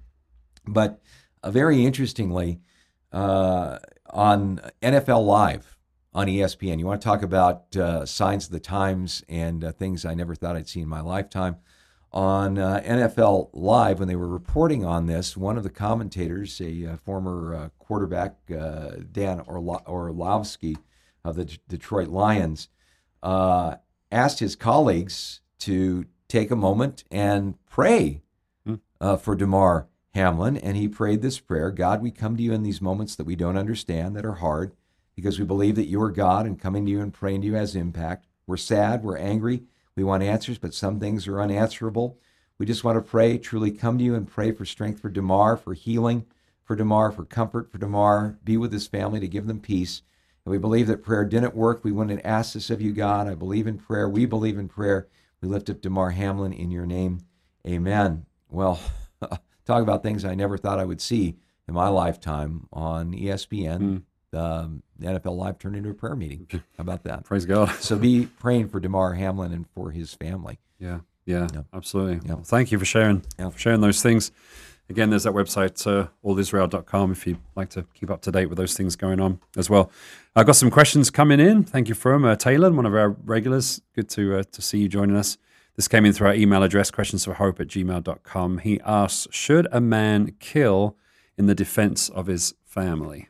But 0.67 1.01
uh, 1.43 1.51
very 1.51 1.85
interestingly, 1.85 2.61
uh, 3.13 3.79
on 4.11 4.61
NFL 4.83 5.25
Live 5.25 5.77
on 6.15 6.27
ESPN, 6.27 6.79
you 6.79 6.87
want 6.87 7.01
to 7.01 7.05
talk 7.05 7.23
about 7.23 7.77
uh, 7.77 8.07
signs 8.07 8.47
of 8.47 8.53
the 8.53 8.61
times 8.61 9.23
and 9.29 9.63
uh, 9.63 9.73
things 9.73 10.05
I 10.05 10.15
never 10.15 10.35
thought 10.35 10.57
I'd 10.57 10.69
see 10.69 10.81
in 10.81 10.89
my 10.89 11.01
lifetime. 11.01 11.57
On 12.11 12.57
uh, 12.57 12.81
NFL 12.83 13.51
Live, 13.53 13.99
when 13.99 14.09
they 14.09 14.17
were 14.17 14.29
reporting 14.29 14.87
on 14.87 15.05
this, 15.07 15.37
one 15.37 15.59
of 15.59 15.63
the 15.63 15.71
commentators, 15.71 16.59
a 16.63 16.87
uh, 16.87 16.97
former 16.97 17.55
uh, 17.55 17.69
quarterback, 17.79 18.37
uh, 18.51 18.93
Dan 19.13 19.41
Orlo- 19.41 19.83
Orlovsky 19.87 20.79
of 21.23 21.37
the 21.37 21.45
D- 21.45 21.59
Detroit 21.69 22.09
Lions, 22.09 22.69
uh, 23.23 23.77
asked 24.11 24.41
his 24.41 24.57
colleagues 24.57 25.41
to 25.61 26.07
take 26.29 26.51
a 26.51 26.57
moment 26.57 27.05
and 27.11 27.55
pray 27.69 28.23
uh, 29.01 29.17
for 29.17 29.35
Damar 29.35 29.89
Hamlin, 30.15 30.57
and 30.57 30.77
he 30.77 30.89
prayed 30.89 31.23
this 31.23 31.39
prayer 31.39 31.71
God, 31.71 32.03
we 32.03 32.11
come 32.11 32.37
to 32.37 32.43
you 32.43 32.53
in 32.53 32.63
these 32.63 32.81
moments 32.81 33.17
that 33.17 33.25
we 33.25 33.37
don't 33.37 33.57
understand, 33.57 34.17
that 34.17 34.27
are 34.27 34.35
hard, 34.35 34.73
because 35.15 35.39
we 35.39 35.45
believe 35.45 35.77
that 35.77 35.89
you 35.89 36.01
are 36.03 36.11
God, 36.11 36.47
and 36.47 36.61
coming 36.61 36.85
to 36.87 36.91
you 36.91 37.01
and 37.01 37.13
praying 37.13 37.43
to 37.43 37.47
you 37.47 37.55
has 37.55 37.75
impact. 37.75 38.27
We're 38.47 38.57
sad, 38.57 39.03
we're 39.03 39.19
angry, 39.19 39.65
we 39.95 40.05
want 40.05 40.23
answers, 40.23 40.59
but 40.59 40.75
some 40.75 40.99
things 41.01 41.27
are 41.29 41.41
unanswerable. 41.41 42.19
We 42.59 42.67
just 42.67 42.85
want 42.85 42.97
to 42.97 43.11
pray, 43.11 43.39
truly 43.39 43.71
come 43.71 43.99
to 43.99 44.05
you 44.05 44.15
and 44.15 44.27
pray 44.27 44.53
for 44.53 44.65
strength 44.65 45.01
for 45.01 45.09
Damar, 45.09 45.57
for 45.57 45.75
healing 45.75 46.27
for 46.65 46.77
Damar, 46.77 47.11
for 47.13 47.25
comfort 47.25 47.71
for 47.71 47.79
Damar, 47.79 48.39
be 48.45 48.57
with 48.57 48.73
his 48.73 48.87
family 48.87 49.21
to 49.21 49.29
give 49.29 49.47
them 49.47 49.61
peace. 49.61 50.03
And 50.49 50.53
we 50.53 50.57
believe 50.59 50.87
that 50.87 51.03
prayer 51.03 51.27
didn't 51.27 51.55
work. 51.55 51.85
We 51.85 51.93
went 51.93 52.11
and 52.11 52.25
asked 52.25 52.55
this 52.55 52.71
of 52.71 52.81
you, 52.81 52.95
God. 52.95 53.29
I 53.29 53.35
believe 53.35 53.67
in 53.67 53.77
prayer. 53.77 54.09
We 54.09 54.25
believe 54.25 54.57
in 54.57 54.67
prayer. 54.67 55.07
We 55.43 55.49
lift 55.49 55.69
up 55.69 55.83
Damar 55.83 56.13
Hamlin 56.13 56.55
in 56.55 56.71
your 56.71 56.87
name. 56.87 57.21
Amen. 57.67 58.25
Well, 58.49 58.81
talk 59.67 59.83
about 59.83 60.03
things 60.03 60.25
I 60.25 60.35
never 60.35 60.57
thought 60.57 60.79
I 60.79 60.87
would 60.87 61.03
see 61.03 61.37
in 61.69 61.75
my 61.75 61.89
lifetime 61.89 62.67
on 62.73 63.13
ESPN. 63.13 64.05
Um, 64.33 64.83
the 64.99 65.09
NFL 65.09 65.37
Live 65.37 65.59
turned 65.59 65.77
into 65.77 65.91
a 65.91 65.95
prayer 65.95 66.17
meeting. 66.17 66.47
How 66.51 66.61
about 66.79 67.03
that? 67.05 67.25
Praise 67.25 67.45
God. 67.45 67.69
So 67.81 67.99
be 67.99 68.25
praying 68.25 68.71
for 68.71 68.81
Damar 68.81 69.13
Hamlin 69.13 69.53
and 69.53 69.67
for 69.75 69.91
his 69.91 70.15
family. 70.15 70.59
Yeah, 70.79 71.01
yeah, 71.27 71.49
Yeah. 71.53 71.63
absolutely. 71.75 72.27
Yeah. 72.27 72.37
Well, 72.37 72.45
thank 72.45 72.73
you 72.73 72.79
for 72.79 72.87
sharing, 72.87 73.23
Yeah. 73.39 73.51
for 73.51 73.59
sharing 73.59 73.83
those 73.83 74.01
things. 74.03 74.33
Again, 74.91 75.11
there's 75.11 75.25
that 75.25 75.35
website, 75.35 75.87
uh, 75.87 76.09
allisrael.com, 76.25 77.13
if 77.13 77.27
you'd 77.27 77.39
like 77.55 77.69
to 77.71 77.85
keep 77.93 78.11
up 78.11 78.23
to 78.23 78.33
date 78.33 78.47
with 78.47 78.57
those 78.57 78.75
things 78.75 78.97
going 78.97 79.21
on 79.21 79.39
as 79.57 79.69
well. 79.69 79.91
I've 80.35 80.47
got 80.47 80.57
some 80.57 80.71
questions 80.71 81.11
coming 81.11 81.41
in. 81.41 81.65
Thank 81.65 81.89
you 81.89 81.95
from 81.95 82.25
uh, 82.25 82.37
Taylor, 82.37 82.73
one 82.73 82.87
of 82.87 82.95
our 82.95 83.11
regulars. 83.11 83.83
Good 83.95 84.09
to 84.11 84.39
uh, 84.39 84.43
to 84.51 84.63
see 84.63 84.79
you 84.79 84.89
joining 84.89 85.17
us. 85.17 85.37
This 85.77 85.89
came 85.89 86.05
in 86.05 86.13
through 86.13 86.29
our 86.29 86.35
email 86.35 86.63
address, 86.63 86.91
questionsforhope 86.91 87.61
at 87.61 87.69
gmail.com. 87.69 88.59
He 88.59 88.81
asks, 88.85 89.29
should 89.31 89.69
a 89.71 89.81
man 89.81 90.35
kill 90.41 90.97
in 91.37 91.47
the 91.47 91.55
defense 91.55 92.09
of 92.09 92.27
his 92.27 92.55
family? 92.65 93.29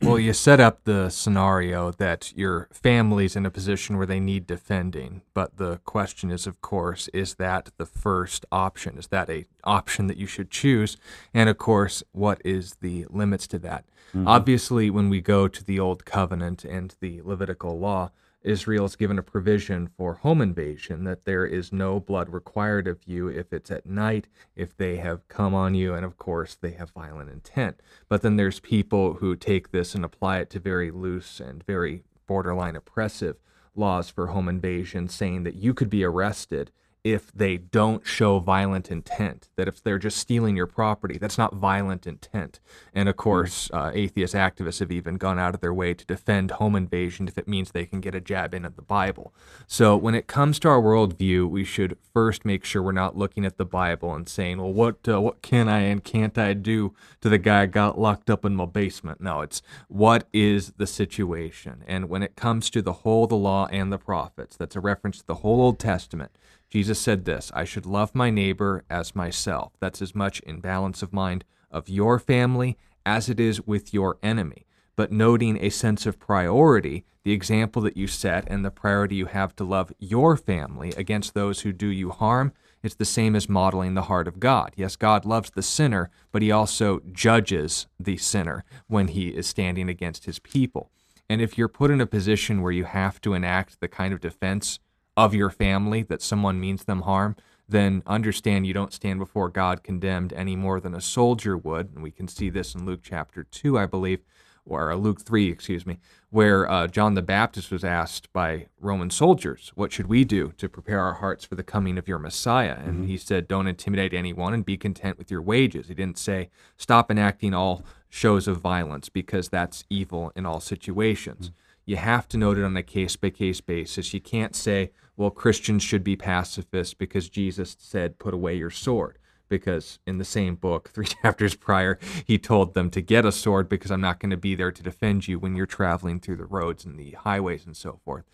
Well, 0.00 0.18
you 0.18 0.32
set 0.32 0.60
up 0.60 0.84
the 0.84 1.08
scenario 1.10 1.92
that 1.92 2.32
your 2.36 2.68
family's 2.72 3.36
in 3.36 3.46
a 3.46 3.50
position 3.50 3.96
where 3.96 4.06
they 4.06 4.20
need 4.20 4.46
defending, 4.46 5.22
but 5.34 5.56
the 5.56 5.78
question 5.84 6.30
is, 6.30 6.46
of 6.46 6.60
course, 6.60 7.08
is 7.08 7.34
that 7.34 7.70
the 7.78 7.86
first 7.86 8.44
option? 8.50 8.98
Is 8.98 9.08
that 9.08 9.30
a 9.30 9.46
option 9.64 10.06
that 10.08 10.16
you 10.16 10.26
should 10.26 10.50
choose? 10.50 10.96
And 11.32 11.48
of 11.48 11.58
course, 11.58 12.02
what 12.12 12.40
is 12.44 12.76
the 12.80 13.06
limits 13.10 13.46
to 13.48 13.58
that? 13.60 13.84
Mm-hmm. 14.14 14.28
Obviously, 14.28 14.90
when 14.90 15.08
we 15.08 15.20
go 15.20 15.48
to 15.48 15.64
the 15.64 15.80
Old 15.80 16.04
Covenant 16.04 16.64
and 16.64 16.94
the 17.00 17.22
Levitical 17.22 17.78
law, 17.78 18.10
Israel 18.44 18.84
is 18.84 18.96
given 18.96 19.18
a 19.18 19.22
provision 19.22 19.88
for 19.96 20.14
home 20.14 20.40
invasion 20.40 21.04
that 21.04 21.24
there 21.24 21.46
is 21.46 21.72
no 21.72 22.00
blood 22.00 22.28
required 22.28 22.86
of 22.86 22.98
you 23.06 23.28
if 23.28 23.52
it's 23.52 23.70
at 23.70 23.86
night, 23.86 24.26
if 24.56 24.76
they 24.76 24.96
have 24.96 25.28
come 25.28 25.54
on 25.54 25.74
you, 25.74 25.94
and 25.94 26.04
of 26.04 26.16
course 26.16 26.54
they 26.54 26.72
have 26.72 26.90
violent 26.90 27.30
intent. 27.30 27.80
But 28.08 28.22
then 28.22 28.36
there's 28.36 28.60
people 28.60 29.14
who 29.14 29.36
take 29.36 29.70
this 29.70 29.94
and 29.94 30.04
apply 30.04 30.38
it 30.38 30.50
to 30.50 30.60
very 30.60 30.90
loose 30.90 31.40
and 31.40 31.64
very 31.64 32.02
borderline 32.26 32.76
oppressive 32.76 33.36
laws 33.74 34.10
for 34.10 34.28
home 34.28 34.48
invasion, 34.48 35.08
saying 35.08 35.44
that 35.44 35.54
you 35.54 35.74
could 35.74 35.90
be 35.90 36.04
arrested 36.04 36.70
if 37.04 37.32
they 37.32 37.56
don't 37.56 38.06
show 38.06 38.38
violent 38.38 38.88
intent, 38.88 39.48
that 39.56 39.66
if 39.66 39.82
they're 39.82 39.98
just 39.98 40.18
stealing 40.18 40.56
your 40.56 40.68
property, 40.68 41.18
that's 41.18 41.36
not 41.36 41.54
violent 41.54 42.06
intent. 42.06 42.60
And 42.94 43.08
of 43.08 43.16
course, 43.16 43.68
uh, 43.72 43.90
atheist 43.92 44.34
activists 44.34 44.78
have 44.78 44.92
even 44.92 45.16
gone 45.16 45.38
out 45.38 45.54
of 45.54 45.60
their 45.60 45.74
way 45.74 45.94
to 45.94 46.06
defend 46.06 46.52
home 46.52 46.76
invasion 46.76 47.26
if 47.26 47.36
it 47.36 47.48
means 47.48 47.70
they 47.70 47.86
can 47.86 48.00
get 48.00 48.14
a 48.14 48.20
jab 48.20 48.54
in 48.54 48.64
at 48.64 48.76
the 48.76 48.82
Bible. 48.82 49.34
So 49.66 49.96
when 49.96 50.14
it 50.14 50.28
comes 50.28 50.60
to 50.60 50.68
our 50.68 50.80
worldview, 50.80 51.48
we 51.48 51.64
should 51.64 51.98
first 52.14 52.44
make 52.44 52.64
sure 52.64 52.82
we're 52.82 52.92
not 52.92 53.16
looking 53.16 53.44
at 53.44 53.58
the 53.58 53.64
Bible 53.64 54.14
and 54.14 54.28
saying, 54.28 54.58
well, 54.58 54.72
what, 54.72 55.08
uh, 55.08 55.20
what 55.20 55.42
can 55.42 55.68
I 55.68 55.80
and 55.80 56.04
can't 56.04 56.38
I 56.38 56.52
do 56.52 56.94
to 57.20 57.28
the 57.28 57.38
guy 57.38 57.62
I 57.62 57.66
got 57.66 57.98
locked 57.98 58.30
up 58.30 58.44
in 58.44 58.54
my 58.54 58.66
basement? 58.66 59.20
No, 59.20 59.40
it's 59.40 59.60
what 59.88 60.28
is 60.32 60.74
the 60.76 60.86
situation? 60.86 61.82
And 61.88 62.08
when 62.08 62.22
it 62.22 62.36
comes 62.36 62.70
to 62.70 62.80
the 62.80 62.92
whole, 62.92 63.26
the 63.26 63.34
law, 63.34 63.66
and 63.72 63.92
the 63.92 63.98
prophets, 63.98 64.56
that's 64.56 64.76
a 64.76 64.80
reference 64.80 65.18
to 65.18 65.26
the 65.26 65.36
whole 65.36 65.60
Old 65.60 65.80
Testament. 65.80 66.30
Jesus 66.72 66.98
said 66.98 67.26
this 67.26 67.52
I 67.54 67.64
should 67.64 67.84
love 67.84 68.14
my 68.14 68.30
neighbor 68.30 68.82
as 68.88 69.14
myself. 69.14 69.74
That's 69.78 70.00
as 70.00 70.14
much 70.14 70.40
in 70.40 70.60
balance 70.60 71.02
of 71.02 71.12
mind 71.12 71.44
of 71.70 71.90
your 71.90 72.18
family 72.18 72.78
as 73.04 73.28
it 73.28 73.38
is 73.38 73.66
with 73.66 73.92
your 73.92 74.16
enemy. 74.22 74.64
But 74.96 75.12
noting 75.12 75.62
a 75.62 75.68
sense 75.68 76.06
of 76.06 76.18
priority, 76.18 77.04
the 77.24 77.32
example 77.32 77.82
that 77.82 77.98
you 77.98 78.06
set, 78.06 78.48
and 78.48 78.64
the 78.64 78.70
priority 78.70 79.16
you 79.16 79.26
have 79.26 79.54
to 79.56 79.64
love 79.64 79.92
your 79.98 80.34
family 80.34 80.94
against 80.96 81.34
those 81.34 81.60
who 81.60 81.74
do 81.74 81.88
you 81.88 82.08
harm, 82.08 82.54
it's 82.82 82.94
the 82.94 83.04
same 83.04 83.36
as 83.36 83.50
modeling 83.50 83.92
the 83.92 84.02
heart 84.02 84.26
of 84.26 84.40
God. 84.40 84.72
Yes, 84.74 84.96
God 84.96 85.26
loves 85.26 85.50
the 85.50 85.62
sinner, 85.62 86.08
but 86.30 86.40
he 86.40 86.50
also 86.50 87.02
judges 87.12 87.86
the 88.00 88.16
sinner 88.16 88.64
when 88.86 89.08
he 89.08 89.28
is 89.28 89.46
standing 89.46 89.90
against 89.90 90.24
his 90.24 90.38
people. 90.38 90.90
And 91.28 91.42
if 91.42 91.58
you're 91.58 91.68
put 91.68 91.90
in 91.90 92.00
a 92.00 92.06
position 92.06 92.62
where 92.62 92.72
you 92.72 92.84
have 92.84 93.20
to 93.20 93.34
enact 93.34 93.80
the 93.80 93.88
kind 93.88 94.14
of 94.14 94.22
defense 94.22 94.78
of 95.16 95.34
your 95.34 95.50
family 95.50 96.02
that 96.04 96.22
someone 96.22 96.60
means 96.60 96.84
them 96.84 97.02
harm, 97.02 97.36
then 97.68 98.02
understand 98.06 98.66
you 98.66 98.74
don't 98.74 98.92
stand 98.92 99.18
before 99.18 99.48
God 99.48 99.82
condemned 99.82 100.32
any 100.32 100.56
more 100.56 100.80
than 100.80 100.94
a 100.94 101.00
soldier 101.00 101.56
would. 101.56 101.90
And 101.94 102.02
we 102.02 102.10
can 102.10 102.28
see 102.28 102.50
this 102.50 102.74
in 102.74 102.86
Luke 102.86 103.00
chapter 103.02 103.44
2, 103.44 103.78
I 103.78 103.86
believe, 103.86 104.20
or 104.64 104.94
Luke 104.94 105.20
3, 105.20 105.50
excuse 105.50 105.84
me, 105.84 105.98
where 106.30 106.70
uh, 106.70 106.86
John 106.86 107.14
the 107.14 107.22
Baptist 107.22 107.70
was 107.70 107.84
asked 107.84 108.32
by 108.32 108.66
Roman 108.80 109.10
soldiers, 109.10 109.72
What 109.74 109.92
should 109.92 110.06
we 110.06 110.24
do 110.24 110.52
to 110.58 110.68
prepare 110.68 111.00
our 111.00 111.14
hearts 111.14 111.44
for 111.44 111.56
the 111.56 111.64
coming 111.64 111.98
of 111.98 112.06
your 112.06 112.18
Messiah? 112.18 112.78
And 112.78 113.08
he 113.08 113.16
said, 113.16 113.48
Don't 113.48 113.66
intimidate 113.66 114.14
anyone 114.14 114.54
and 114.54 114.64
be 114.64 114.76
content 114.76 115.18
with 115.18 115.30
your 115.30 115.42
wages. 115.42 115.88
He 115.88 115.94
didn't 115.94 116.18
say, 116.18 116.48
Stop 116.76 117.10
enacting 117.10 117.54
all 117.54 117.84
shows 118.08 118.46
of 118.46 118.60
violence 118.60 119.08
because 119.08 119.48
that's 119.48 119.84
evil 119.90 120.32
in 120.36 120.46
all 120.46 120.60
situations. 120.60 121.50
You 121.84 121.96
have 121.96 122.28
to 122.28 122.36
note 122.36 122.58
it 122.58 122.64
on 122.64 122.76
a 122.76 122.82
case 122.82 123.16
by 123.16 123.30
case 123.30 123.60
basis. 123.60 124.14
You 124.14 124.20
can't 124.20 124.54
say, 124.54 124.92
well, 125.16 125.30
Christians 125.30 125.82
should 125.82 126.04
be 126.04 126.16
pacifists 126.16 126.94
because 126.94 127.28
Jesus 127.28 127.76
said, 127.78 128.18
put 128.18 128.34
away 128.34 128.54
your 128.54 128.70
sword. 128.70 129.18
Because 129.48 129.98
in 130.06 130.18
the 130.18 130.24
same 130.24 130.54
book, 130.54 130.88
three 130.94 131.06
chapters 131.06 131.54
prior, 131.54 131.98
he 132.24 132.38
told 132.38 132.74
them 132.74 132.90
to 132.90 133.00
get 133.00 133.26
a 133.26 133.32
sword 133.32 133.68
because 133.68 133.90
I'm 133.90 134.00
not 134.00 134.20
going 134.20 134.30
to 134.30 134.36
be 134.36 134.54
there 134.54 134.72
to 134.72 134.82
defend 134.82 135.28
you 135.28 135.38
when 135.38 135.56
you're 135.56 135.66
traveling 135.66 136.20
through 136.20 136.36
the 136.36 136.46
roads 136.46 136.84
and 136.84 136.98
the 136.98 137.12
highways 137.12 137.66
and 137.66 137.76
so 137.76 138.00
forth. 138.04 138.24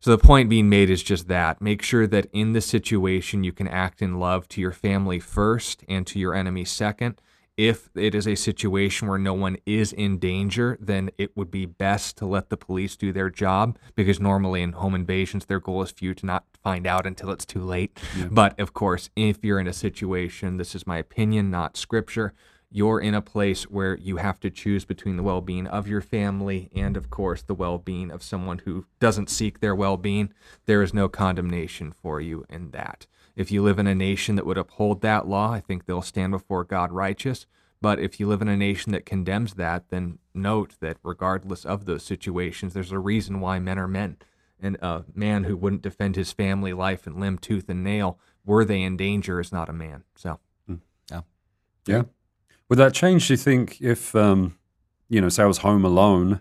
So 0.00 0.10
the 0.10 0.18
point 0.18 0.48
being 0.48 0.68
made 0.68 0.90
is 0.90 1.02
just 1.02 1.26
that. 1.28 1.60
Make 1.60 1.82
sure 1.82 2.06
that 2.06 2.28
in 2.32 2.52
the 2.52 2.60
situation 2.60 3.42
you 3.42 3.52
can 3.52 3.66
act 3.66 4.00
in 4.00 4.20
love 4.20 4.46
to 4.48 4.60
your 4.60 4.72
family 4.72 5.18
first 5.18 5.84
and 5.88 6.06
to 6.06 6.18
your 6.20 6.34
enemy 6.34 6.64
second. 6.64 7.20
If 7.58 7.90
it 7.96 8.14
is 8.14 8.28
a 8.28 8.36
situation 8.36 9.08
where 9.08 9.18
no 9.18 9.34
one 9.34 9.56
is 9.66 9.92
in 9.92 10.18
danger, 10.18 10.78
then 10.80 11.10
it 11.18 11.36
would 11.36 11.50
be 11.50 11.66
best 11.66 12.16
to 12.16 12.24
let 12.24 12.50
the 12.50 12.56
police 12.56 12.96
do 12.96 13.12
their 13.12 13.28
job 13.28 13.76
because 13.96 14.20
normally 14.20 14.62
in 14.62 14.72
home 14.72 14.94
invasions, 14.94 15.44
their 15.44 15.58
goal 15.58 15.82
is 15.82 15.90
for 15.90 16.04
you 16.04 16.14
to 16.14 16.24
not 16.24 16.44
find 16.62 16.86
out 16.86 17.04
until 17.04 17.30
it's 17.30 17.44
too 17.44 17.60
late. 17.60 17.98
Yeah. 18.16 18.28
But 18.30 18.58
of 18.60 18.72
course, 18.74 19.10
if 19.16 19.44
you're 19.44 19.58
in 19.58 19.66
a 19.66 19.72
situation, 19.72 20.56
this 20.56 20.76
is 20.76 20.86
my 20.86 20.98
opinion, 20.98 21.50
not 21.50 21.76
scripture, 21.76 22.32
you're 22.70 23.00
in 23.00 23.14
a 23.14 23.22
place 23.22 23.64
where 23.64 23.96
you 23.96 24.18
have 24.18 24.38
to 24.40 24.50
choose 24.50 24.84
between 24.84 25.16
the 25.16 25.22
well 25.24 25.40
being 25.40 25.66
of 25.66 25.88
your 25.88 26.02
family 26.02 26.70
and, 26.76 26.96
of 26.96 27.10
course, 27.10 27.42
the 27.42 27.54
well 27.54 27.78
being 27.78 28.12
of 28.12 28.22
someone 28.22 28.60
who 28.60 28.84
doesn't 29.00 29.30
seek 29.30 29.58
their 29.58 29.74
well 29.74 29.96
being. 29.96 30.32
There 30.66 30.82
is 30.82 30.94
no 30.94 31.08
condemnation 31.08 31.92
for 31.92 32.20
you 32.20 32.44
in 32.48 32.70
that. 32.70 33.06
If 33.38 33.52
you 33.52 33.62
live 33.62 33.78
in 33.78 33.86
a 33.86 33.94
nation 33.94 34.34
that 34.34 34.46
would 34.46 34.58
uphold 34.58 35.00
that 35.02 35.28
law, 35.28 35.52
I 35.52 35.60
think 35.60 35.86
they'll 35.86 36.02
stand 36.02 36.32
before 36.32 36.64
God 36.64 36.90
righteous. 36.90 37.46
But 37.80 38.00
if 38.00 38.18
you 38.18 38.26
live 38.26 38.42
in 38.42 38.48
a 38.48 38.56
nation 38.56 38.90
that 38.90 39.06
condemns 39.06 39.54
that, 39.54 39.90
then 39.90 40.18
note 40.34 40.74
that 40.80 40.96
regardless 41.04 41.64
of 41.64 41.84
those 41.84 42.02
situations, 42.02 42.74
there's 42.74 42.90
a 42.90 42.98
reason 42.98 43.38
why 43.38 43.60
men 43.60 43.78
are 43.78 43.86
men. 43.86 44.16
And 44.58 44.76
a 44.82 45.04
man 45.14 45.44
who 45.44 45.56
wouldn't 45.56 45.82
defend 45.82 46.16
his 46.16 46.32
family 46.32 46.72
life 46.72 47.06
and 47.06 47.20
limb, 47.20 47.38
tooth, 47.38 47.68
and 47.68 47.84
nail, 47.84 48.18
were 48.44 48.64
they 48.64 48.82
in 48.82 48.96
danger, 48.96 49.38
is 49.38 49.52
not 49.52 49.68
a 49.68 49.72
man. 49.72 50.02
So, 50.16 50.40
hmm. 50.66 50.74
yeah. 51.08 51.20
Yeah. 51.86 52.02
Would 52.68 52.80
that 52.80 52.92
change, 52.92 53.28
do 53.28 53.34
you 53.34 53.36
think, 53.36 53.80
if, 53.80 54.16
um, 54.16 54.58
you 55.08 55.20
know, 55.20 55.28
say 55.28 55.44
I 55.44 55.46
was 55.46 55.58
home 55.58 55.84
alone 55.84 56.40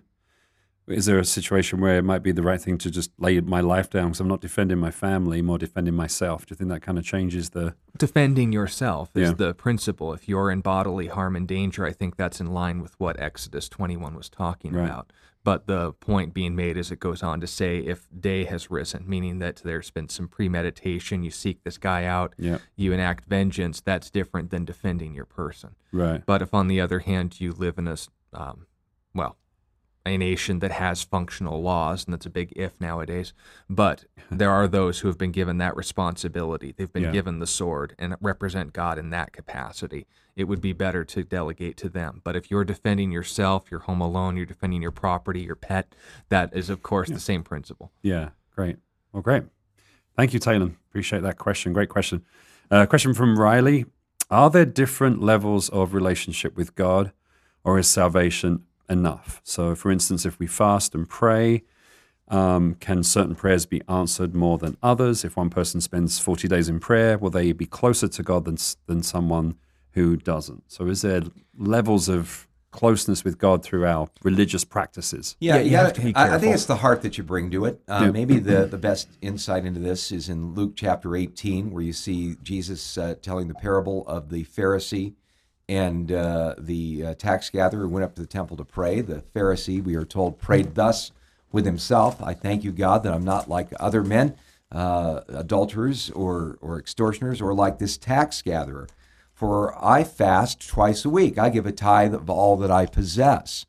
is 0.87 1.05
there 1.05 1.19
a 1.19 1.25
situation 1.25 1.81
where 1.81 1.97
it 1.97 2.03
might 2.03 2.23
be 2.23 2.31
the 2.31 2.41
right 2.41 2.61
thing 2.61 2.77
to 2.77 2.89
just 2.89 3.11
lay 3.17 3.39
my 3.41 3.59
life 3.59 3.89
down 3.89 4.07
because 4.07 4.21
I'm 4.21 4.27
not 4.27 4.41
defending 4.41 4.77
my 4.77 4.91
family, 4.91 5.41
more 5.41 5.57
defending 5.57 5.93
myself? 5.93 6.45
Do 6.45 6.53
you 6.53 6.55
think 6.55 6.69
that 6.69 6.81
kind 6.81 6.97
of 6.97 7.03
changes 7.03 7.49
the 7.49 7.75
defending 7.97 8.53
yourself 8.53 9.09
is 9.15 9.29
yeah. 9.29 9.35
the 9.35 9.53
principle? 9.53 10.13
If 10.13 10.29
you're 10.29 10.49
in 10.49 10.61
bodily 10.61 11.07
harm 11.07 11.35
and 11.35 11.47
danger, 11.47 11.85
I 11.85 11.91
think 11.91 12.15
that's 12.15 12.39
in 12.39 12.53
line 12.53 12.81
with 12.81 12.97
what 12.99 13.19
Exodus 13.19 13.67
21 13.67 14.15
was 14.15 14.29
talking 14.29 14.73
right. 14.73 14.85
about. 14.85 15.11
But 15.43 15.67
the 15.67 15.93
point 15.93 16.33
being 16.33 16.55
made 16.55 16.77
is 16.77 16.91
it 16.91 16.99
goes 16.99 17.23
on 17.23 17.39
to 17.41 17.47
say 17.47 17.79
if 17.79 18.07
day 18.17 18.43
has 18.45 18.69
risen, 18.69 19.05
meaning 19.07 19.39
that 19.39 19.57
there's 19.57 19.89
been 19.91 20.09
some 20.09 20.27
premeditation, 20.27 21.23
you 21.23 21.31
seek 21.31 21.63
this 21.63 21.77
guy 21.77 22.03
out, 22.05 22.33
yeah. 22.37 22.57
you 22.75 22.91
enact 22.91 23.25
vengeance, 23.25 23.79
that's 23.79 24.09
different 24.09 24.51
than 24.51 24.65
defending 24.65 25.13
your 25.13 25.25
person. 25.25 25.75
Right. 25.91 26.21
But 26.25 26.41
if 26.41 26.53
on 26.53 26.67
the 26.67 26.81
other 26.81 26.99
hand 26.99 27.39
you 27.39 27.53
live 27.53 27.77
in 27.77 27.87
a, 27.87 27.95
um, 28.33 28.67
well, 29.13 29.37
a 30.07 30.17
nation 30.17 30.59
that 30.59 30.71
has 30.71 31.03
functional 31.03 31.61
laws, 31.61 32.05
and 32.05 32.13
that's 32.13 32.25
a 32.25 32.29
big 32.31 32.53
if 32.55 32.79
nowadays. 32.81 33.33
But 33.69 34.05
there 34.31 34.51
are 34.51 34.67
those 34.67 34.99
who 34.99 35.07
have 35.07 35.17
been 35.17 35.31
given 35.31 35.57
that 35.59 35.75
responsibility. 35.75 36.73
They've 36.75 36.91
been 36.91 37.03
yeah. 37.03 37.11
given 37.11 37.39
the 37.39 37.47
sword 37.47 37.95
and 37.99 38.15
represent 38.21 38.73
God 38.73 38.97
in 38.97 39.09
that 39.11 39.33
capacity. 39.33 40.07
It 40.35 40.45
would 40.45 40.61
be 40.61 40.73
better 40.73 41.03
to 41.05 41.23
delegate 41.23 41.77
to 41.77 41.89
them. 41.89 42.21
But 42.23 42.35
if 42.35 42.49
you're 42.49 42.63
defending 42.63 43.11
yourself, 43.11 43.69
you're 43.69 43.81
home 43.81 44.01
alone, 44.01 44.37
you're 44.37 44.45
defending 44.45 44.81
your 44.81 44.91
property, 44.91 45.41
your 45.41 45.55
pet, 45.55 45.93
that 46.29 46.55
is, 46.55 46.69
of 46.69 46.81
course, 46.81 47.09
yeah. 47.09 47.15
the 47.15 47.21
same 47.21 47.43
principle. 47.43 47.91
Yeah, 48.01 48.29
great. 48.55 48.77
Well, 49.11 49.21
great. 49.21 49.43
Thank 50.15 50.33
you, 50.33 50.39
Taylor. 50.39 50.71
Appreciate 50.89 51.23
that 51.23 51.37
question. 51.37 51.73
Great 51.73 51.89
question. 51.89 52.23
Uh, 52.69 52.85
question 52.85 53.13
from 53.13 53.39
Riley 53.39 53.85
Are 54.29 54.49
there 54.49 54.65
different 54.65 55.21
levels 55.21 55.69
of 55.69 55.93
relationship 55.93 56.55
with 56.57 56.75
God, 56.75 57.11
or 57.63 57.79
is 57.79 57.87
salvation 57.87 58.63
enough. 58.89 59.41
So, 59.43 59.75
for 59.75 59.91
instance, 59.91 60.25
if 60.25 60.39
we 60.39 60.47
fast 60.47 60.95
and 60.95 61.07
pray, 61.07 61.63
um, 62.29 62.75
can 62.75 63.03
certain 63.03 63.35
prayers 63.35 63.65
be 63.65 63.81
answered 63.87 64.35
more 64.35 64.57
than 64.57 64.77
others? 64.83 65.23
If 65.23 65.37
one 65.37 65.49
person 65.49 65.81
spends 65.81 66.19
40 66.19 66.47
days 66.47 66.69
in 66.69 66.79
prayer, 66.79 67.17
will 67.17 67.29
they 67.29 67.51
be 67.51 67.65
closer 67.65 68.07
to 68.07 68.23
God 68.23 68.45
than, 68.45 68.57
than 68.85 69.03
someone 69.03 69.55
who 69.91 70.17
doesn't? 70.17 70.71
So, 70.71 70.87
is 70.87 71.01
there 71.01 71.21
levels 71.57 72.09
of 72.09 72.47
closeness 72.71 73.23
with 73.23 73.37
God 73.37 73.63
through 73.63 73.85
our 73.85 74.09
religious 74.23 74.63
practices? 74.65 75.35
Yeah, 75.39 75.55
yeah 75.55 75.61
you 75.61 75.71
gotta, 75.71 76.19
I, 76.19 76.35
I, 76.35 76.37
think 76.37 76.53
it's 76.53 76.65
the 76.65 76.75
heart 76.75 77.01
that 77.01 77.17
you 77.17 77.23
bring 77.23 77.49
to 77.51 77.65
it. 77.65 77.81
Uh, 77.87 78.01
yeah. 78.03 78.11
Maybe 78.11 78.39
the, 78.39 78.65
the 78.65 78.77
best 78.77 79.07
insight 79.21 79.65
into 79.65 79.79
this 79.79 80.11
is 80.11 80.29
in 80.29 80.53
Luke 80.53 80.73
chapter 80.75 81.15
18, 81.15 81.71
where 81.71 81.81
you 81.81 81.93
see 81.93 82.35
Jesus 82.43 82.97
uh, 82.97 83.15
telling 83.21 83.47
the 83.47 83.55
parable 83.55 84.05
of 84.07 84.29
the 84.29 84.43
Pharisee 84.43 85.13
and 85.69 86.11
uh, 86.11 86.55
the 86.57 87.05
uh, 87.05 87.13
tax 87.15 87.49
gatherer 87.49 87.87
went 87.87 88.03
up 88.03 88.15
to 88.15 88.21
the 88.21 88.27
temple 88.27 88.57
to 88.57 88.65
pray. 88.65 89.01
The 89.01 89.23
Pharisee, 89.35 89.83
we 89.83 89.95
are 89.95 90.05
told, 90.05 90.39
prayed 90.39 90.75
thus 90.75 91.11
with 91.51 91.65
himself 91.65 92.21
I 92.21 92.33
thank 92.33 92.63
you, 92.63 92.71
God, 92.71 93.03
that 93.03 93.13
I'm 93.13 93.23
not 93.23 93.49
like 93.49 93.69
other 93.79 94.03
men, 94.03 94.35
uh, 94.71 95.21
adulterers 95.29 96.09
or, 96.11 96.57
or 96.61 96.79
extortioners, 96.79 97.41
or 97.41 97.53
like 97.53 97.79
this 97.79 97.97
tax 97.97 98.41
gatherer. 98.41 98.87
For 99.33 99.73
I 99.83 100.03
fast 100.03 100.67
twice 100.67 101.05
a 101.05 101.09
week. 101.09 101.37
I 101.37 101.49
give 101.49 101.67
a 101.67 101.71
tithe 101.71 102.13
of 102.13 102.29
all 102.29 102.57
that 102.57 102.71
I 102.71 102.85
possess. 102.87 103.65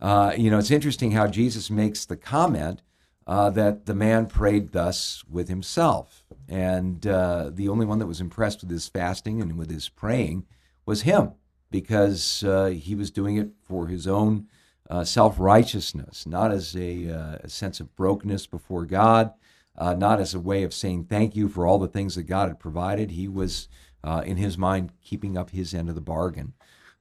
Uh, 0.00 0.32
you 0.36 0.50
know, 0.50 0.58
it's 0.58 0.70
interesting 0.70 1.12
how 1.12 1.26
Jesus 1.26 1.70
makes 1.70 2.04
the 2.04 2.16
comment 2.16 2.82
uh, 3.26 3.50
that 3.50 3.86
the 3.86 3.94
man 3.94 4.26
prayed 4.26 4.72
thus 4.72 5.24
with 5.28 5.48
himself. 5.48 6.24
And 6.48 7.06
uh, 7.06 7.50
the 7.52 7.68
only 7.68 7.86
one 7.86 7.98
that 7.98 8.06
was 8.06 8.20
impressed 8.20 8.60
with 8.60 8.70
his 8.70 8.88
fasting 8.88 9.40
and 9.40 9.58
with 9.58 9.70
his 9.70 9.88
praying 9.88 10.44
was 10.88 11.02
him 11.02 11.32
because 11.70 12.42
uh, 12.44 12.66
he 12.66 12.94
was 12.94 13.10
doing 13.10 13.36
it 13.36 13.50
for 13.62 13.88
his 13.88 14.06
own 14.06 14.48
uh, 14.88 15.04
self 15.04 15.38
righteousness, 15.38 16.26
not 16.26 16.50
as 16.50 16.74
a, 16.74 17.10
uh, 17.10 17.38
a, 17.44 17.48
sense 17.50 17.78
of 17.78 17.94
brokenness 17.94 18.46
before 18.46 18.86
God, 18.86 19.34
uh, 19.76 19.92
not 19.92 20.18
as 20.18 20.32
a 20.32 20.40
way 20.40 20.62
of 20.62 20.72
saying 20.72 21.04
thank 21.04 21.36
you 21.36 21.46
for 21.46 21.66
all 21.66 21.78
the 21.78 21.88
things 21.88 22.14
that 22.14 22.22
God 22.22 22.48
had 22.48 22.58
provided. 22.58 23.10
He 23.10 23.28
was, 23.28 23.68
uh, 24.02 24.22
in 24.24 24.38
his 24.38 24.56
mind, 24.56 24.92
keeping 25.02 25.36
up 25.36 25.50
his 25.50 25.74
end 25.74 25.90
of 25.90 25.94
the 25.94 26.00
bargain. 26.00 26.54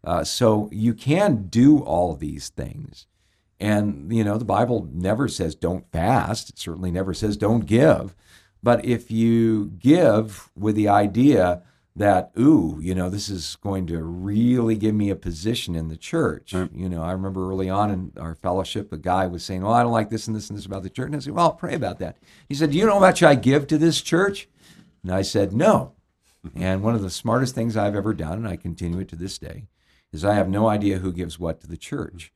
Uh, 0.03 0.25
so 0.25 0.67
you 0.73 0.93
can 0.93 1.47
do 1.47 1.79
all 1.79 2.13
these 2.13 2.49
things. 2.49 3.07
And, 3.57 4.13
you 4.13 4.25
know, 4.25 4.37
the 4.37 4.43
Bible 4.43 4.89
never 4.91 5.29
says 5.29 5.55
don't 5.55 5.89
fast. 5.93 6.49
It 6.49 6.59
certainly 6.59 6.91
never 6.91 7.13
says 7.13 7.37
don't 7.37 7.65
give. 7.65 8.13
But 8.61 8.83
if 8.83 9.09
you 9.09 9.71
give 9.79 10.51
with 10.57 10.75
the 10.75 10.89
idea 10.89 11.63
that 11.97 12.31
ooh 12.39 12.77
you 12.79 12.93
know 12.93 13.09
this 13.09 13.27
is 13.27 13.57
going 13.57 13.87
to 13.87 14.01
really 14.03 14.75
give 14.75 14.93
me 14.93 15.09
a 15.09 15.15
position 15.15 15.75
in 15.75 15.87
the 15.87 15.97
church. 15.97 16.53
Right. 16.53 16.71
you 16.73 16.87
know 16.87 17.01
i 17.01 17.11
remember 17.11 17.49
early 17.49 17.69
on 17.69 17.91
in 17.91 18.11
our 18.19 18.35
fellowship 18.35 18.93
a 18.93 18.97
guy 18.97 19.25
was 19.25 19.43
saying 19.43 19.63
well 19.63 19.73
i 19.73 19.81
don't 19.81 19.91
like 19.91 20.09
this 20.09 20.27
and 20.27 20.35
this 20.35 20.49
and 20.49 20.57
this 20.57 20.65
about 20.65 20.83
the 20.83 20.89
church. 20.89 21.07
And 21.07 21.15
i 21.15 21.19
said 21.19 21.33
well 21.33 21.45
I'll 21.45 21.53
pray 21.53 21.73
about 21.73 21.99
that. 21.99 22.17
He 22.47 22.55
said 22.55 22.71
do 22.71 22.77
you 22.77 22.85
know 22.85 22.93
how 22.93 22.99
much 22.99 23.23
i 23.23 23.35
give 23.35 23.67
to 23.67 23.77
this 23.77 24.01
church? 24.01 24.47
And 25.03 25.11
i 25.11 25.23
said 25.23 25.53
no. 25.53 25.93
Mm-hmm. 26.45 26.63
And 26.63 26.83
one 26.83 26.95
of 26.95 27.01
the 27.01 27.09
smartest 27.09 27.55
things 27.55 27.75
i've 27.75 27.95
ever 27.95 28.13
done 28.13 28.33
and 28.33 28.47
i 28.47 28.55
continue 28.55 28.99
it 28.99 29.07
to 29.09 29.15
this 29.15 29.39
day 29.39 29.65
is 30.13 30.23
i 30.23 30.35
have 30.35 30.49
no 30.49 30.67
idea 30.67 30.99
who 30.99 31.11
gives 31.11 31.39
what 31.39 31.61
to 31.61 31.67
the 31.67 31.77
church 31.77 32.31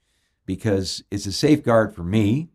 because 0.45 1.03
it's 1.11 1.27
a 1.27 1.31
safeguard 1.31 1.93
for 1.93 2.03
me 2.03 2.49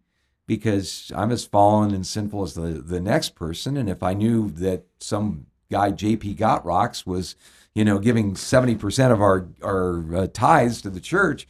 because 0.47 1.13
i'm 1.15 1.31
as 1.31 1.45
fallen 1.45 1.95
and 1.95 2.05
sinful 2.05 2.43
as 2.43 2.55
the, 2.55 2.83
the 2.85 3.01
next 3.01 3.37
person. 3.37 3.77
And 3.77 3.89
if 3.89 4.03
i 4.03 4.13
knew 4.13 4.51
that 4.51 4.87
some 4.99 5.47
guy 5.71 5.93
JP 5.93 6.37
Got 6.37 6.65
Rocks 6.65 7.07
was, 7.07 7.37
you 7.75 7.85
know, 7.85 7.99
giving 7.99 8.35
70% 8.35 9.13
of 9.13 9.21
our, 9.21 9.49
our 9.63 10.15
uh, 10.15 10.27
tithes 10.33 10.81
to 10.83 10.91
the 10.91 11.01
church, 11.01 11.47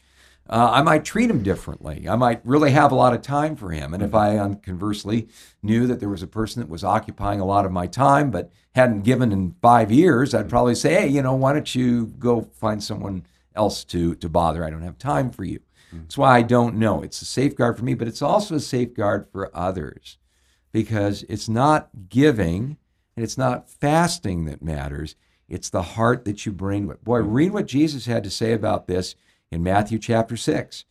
uh, 0.48 0.70
I 0.72 0.82
might 0.82 1.04
treat 1.04 1.28
him 1.28 1.42
differently. 1.42 2.08
I 2.08 2.14
might 2.14 2.40
really 2.44 2.70
have 2.70 2.92
a 2.92 2.96
lot 2.96 3.14
of 3.14 3.22
time 3.22 3.56
for 3.56 3.70
him. 3.70 3.92
And 3.92 4.02
if 4.02 4.14
I 4.14 4.38
um, 4.38 4.56
conversely 4.56 5.28
knew 5.62 5.86
that 5.88 5.98
there 5.98 6.08
was 6.08 6.22
a 6.22 6.28
person 6.28 6.60
that 6.60 6.68
was 6.68 6.84
occupying 6.84 7.40
a 7.40 7.44
lot 7.44 7.64
of 7.64 7.72
my 7.72 7.86
time 7.86 8.30
but 8.30 8.52
hadn't 8.74 9.02
given 9.02 9.32
in 9.32 9.56
five 9.60 9.90
years, 9.90 10.34
I'd 10.34 10.48
probably 10.48 10.76
say, 10.76 10.94
hey, 10.94 11.08
you 11.08 11.22
know, 11.22 11.34
why 11.34 11.52
don't 11.52 11.74
you 11.74 12.06
go 12.18 12.42
find 12.42 12.82
someone 12.82 13.26
else 13.56 13.82
to, 13.84 14.14
to 14.16 14.28
bother? 14.28 14.64
I 14.64 14.70
don't 14.70 14.82
have 14.82 14.98
time 14.98 15.30
for 15.30 15.44
you. 15.44 15.58
Mm-hmm. 15.88 16.02
That's 16.02 16.18
why 16.18 16.36
I 16.36 16.42
don't 16.42 16.76
know. 16.76 17.02
It's 17.02 17.20
a 17.22 17.24
safeguard 17.24 17.76
for 17.76 17.84
me, 17.84 17.94
but 17.94 18.06
it's 18.06 18.22
also 18.22 18.54
a 18.54 18.60
safeguard 18.60 19.26
for 19.32 19.50
others 19.56 20.18
because 20.70 21.24
it's 21.28 21.48
not 21.48 21.88
giving 22.08 22.76
and 23.16 23.24
it's 23.24 23.38
not 23.38 23.70
fasting 23.70 24.44
that 24.44 24.62
matters, 24.62 25.16
it's 25.48 25.70
the 25.70 25.82
heart 25.82 26.24
that 26.24 26.44
you 26.44 26.52
bring. 26.52 26.86
Boy, 27.02 27.20
read 27.20 27.52
what 27.52 27.66
Jesus 27.66 28.06
had 28.06 28.24
to 28.24 28.30
say 28.30 28.52
about 28.52 28.86
this 28.86 29.14
in 29.50 29.62
Matthew 29.62 29.98
chapter 29.98 30.36
6. 30.36 30.84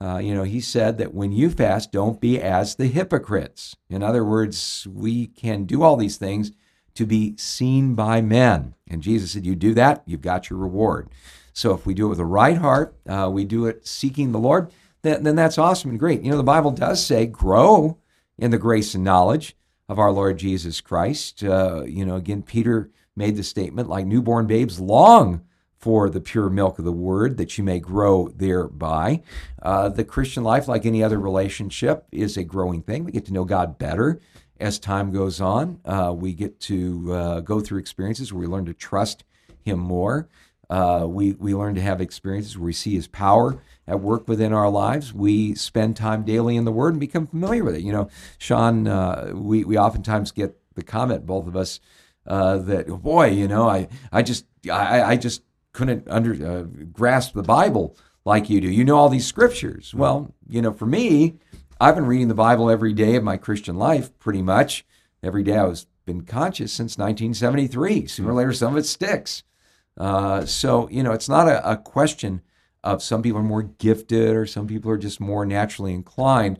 Uh, 0.00 0.18
you 0.18 0.34
know, 0.34 0.42
he 0.42 0.60
said 0.60 0.98
that 0.98 1.14
when 1.14 1.32
you 1.32 1.48
fast, 1.48 1.92
don't 1.92 2.20
be 2.20 2.40
as 2.40 2.74
the 2.74 2.86
hypocrites. 2.86 3.76
In 3.88 4.02
other 4.02 4.24
words, 4.24 4.86
we 4.90 5.28
can 5.28 5.64
do 5.64 5.82
all 5.82 5.96
these 5.96 6.16
things 6.16 6.52
to 6.94 7.06
be 7.06 7.36
seen 7.36 7.94
by 7.94 8.20
men. 8.20 8.74
And 8.88 9.02
Jesus 9.02 9.32
said, 9.32 9.46
You 9.46 9.54
do 9.54 9.74
that, 9.74 10.02
you've 10.04 10.20
got 10.20 10.50
your 10.50 10.58
reward. 10.58 11.08
So 11.52 11.72
if 11.72 11.86
we 11.86 11.94
do 11.94 12.06
it 12.06 12.10
with 12.10 12.18
the 12.18 12.24
right 12.24 12.58
heart, 12.58 12.96
uh, 13.08 13.30
we 13.32 13.44
do 13.44 13.66
it 13.66 13.86
seeking 13.86 14.32
the 14.32 14.38
Lord, 14.38 14.70
then, 15.02 15.22
then 15.22 15.36
that's 15.36 15.58
awesome 15.58 15.90
and 15.90 15.98
great. 15.98 16.22
You 16.22 16.30
know, 16.30 16.36
the 16.36 16.42
Bible 16.42 16.70
does 16.70 17.04
say, 17.04 17.26
grow 17.26 17.98
in 18.38 18.50
the 18.50 18.58
grace 18.58 18.94
and 18.94 19.04
knowledge 19.04 19.56
of 19.92 19.98
our 19.98 20.10
Lord 20.10 20.38
Jesus 20.38 20.80
Christ. 20.80 21.44
Uh, 21.44 21.84
you 21.84 22.06
know, 22.06 22.16
again, 22.16 22.42
Peter 22.42 22.90
made 23.14 23.36
the 23.36 23.42
statement 23.42 23.90
like 23.90 24.06
newborn 24.06 24.46
babes 24.46 24.80
long 24.80 25.42
for 25.76 26.08
the 26.08 26.20
pure 26.20 26.48
milk 26.48 26.78
of 26.78 26.86
the 26.86 26.92
word 26.92 27.36
that 27.36 27.58
you 27.58 27.62
may 27.62 27.78
grow 27.78 28.28
thereby. 28.28 29.22
Uh, 29.60 29.90
the 29.90 30.02
Christian 30.02 30.42
life, 30.44 30.66
like 30.66 30.86
any 30.86 31.02
other 31.02 31.20
relationship, 31.20 32.06
is 32.10 32.38
a 32.38 32.42
growing 32.42 32.80
thing. 32.80 33.04
We 33.04 33.12
get 33.12 33.26
to 33.26 33.34
know 33.34 33.44
God 33.44 33.76
better 33.76 34.18
as 34.58 34.78
time 34.78 35.12
goes 35.12 35.42
on. 35.42 35.80
Uh, 35.84 36.14
we 36.16 36.32
get 36.32 36.58
to 36.60 37.12
uh, 37.12 37.40
go 37.40 37.60
through 37.60 37.80
experiences 37.80 38.32
where 38.32 38.40
we 38.40 38.46
learn 38.46 38.64
to 38.64 38.74
trust 38.74 39.24
Him 39.60 39.78
more. 39.78 40.26
Uh, 40.72 41.04
we 41.06 41.32
we 41.32 41.54
learn 41.54 41.74
to 41.74 41.82
have 41.82 42.00
experiences 42.00 42.56
where 42.56 42.64
we 42.64 42.72
see 42.72 42.94
His 42.94 43.06
power 43.06 43.62
at 43.86 44.00
work 44.00 44.26
within 44.26 44.54
our 44.54 44.70
lives. 44.70 45.12
We 45.12 45.54
spend 45.54 45.98
time 45.98 46.24
daily 46.24 46.56
in 46.56 46.64
the 46.64 46.72
Word 46.72 46.94
and 46.94 47.00
become 47.00 47.26
familiar 47.26 47.62
with 47.62 47.74
it. 47.74 47.82
You 47.82 47.92
know, 47.92 48.08
Sean, 48.38 48.88
uh, 48.88 49.32
we 49.34 49.64
we 49.64 49.76
oftentimes 49.76 50.32
get 50.32 50.56
the 50.74 50.82
comment, 50.82 51.26
both 51.26 51.46
of 51.46 51.56
us, 51.56 51.78
uh, 52.26 52.56
that 52.56 52.86
boy, 52.86 53.26
you 53.26 53.48
know, 53.48 53.68
I 53.68 53.88
I 54.10 54.22
just 54.22 54.46
I, 54.70 55.02
I 55.02 55.16
just 55.16 55.42
couldn't 55.74 56.08
under 56.08 56.32
uh, 56.32 56.62
grasp 56.90 57.34
the 57.34 57.42
Bible 57.42 57.94
like 58.24 58.48
you 58.48 58.62
do. 58.62 58.68
You 58.68 58.84
know 58.84 58.96
all 58.96 59.10
these 59.10 59.26
scriptures. 59.26 59.92
Well, 59.94 60.34
you 60.48 60.62
know, 60.62 60.72
for 60.72 60.86
me, 60.86 61.34
I've 61.78 61.96
been 61.96 62.06
reading 62.06 62.28
the 62.28 62.34
Bible 62.34 62.70
every 62.70 62.94
day 62.94 63.16
of 63.16 63.22
my 63.22 63.36
Christian 63.36 63.76
life, 63.76 64.18
pretty 64.18 64.40
much 64.40 64.86
every 65.22 65.42
day. 65.42 65.58
I 65.58 65.64
was 65.64 65.86
been 66.06 66.22
conscious 66.22 66.72
since 66.72 66.96
1973. 66.96 68.06
Sooner 68.06 68.30
or 68.30 68.34
later, 68.34 68.54
some 68.54 68.72
of 68.72 68.78
it 68.78 68.86
sticks. 68.86 69.42
Uh, 69.96 70.44
so 70.46 70.88
you 70.90 71.02
know, 71.02 71.12
it's 71.12 71.28
not 71.28 71.48
a, 71.48 71.72
a 71.72 71.76
question 71.76 72.42
of 72.84 73.02
some 73.02 73.22
people 73.22 73.38
are 73.40 73.44
more 73.44 73.62
gifted 73.62 74.34
or 74.34 74.46
some 74.46 74.66
people 74.66 74.90
are 74.90 74.98
just 74.98 75.20
more 75.20 75.46
naturally 75.46 75.92
inclined. 75.92 76.58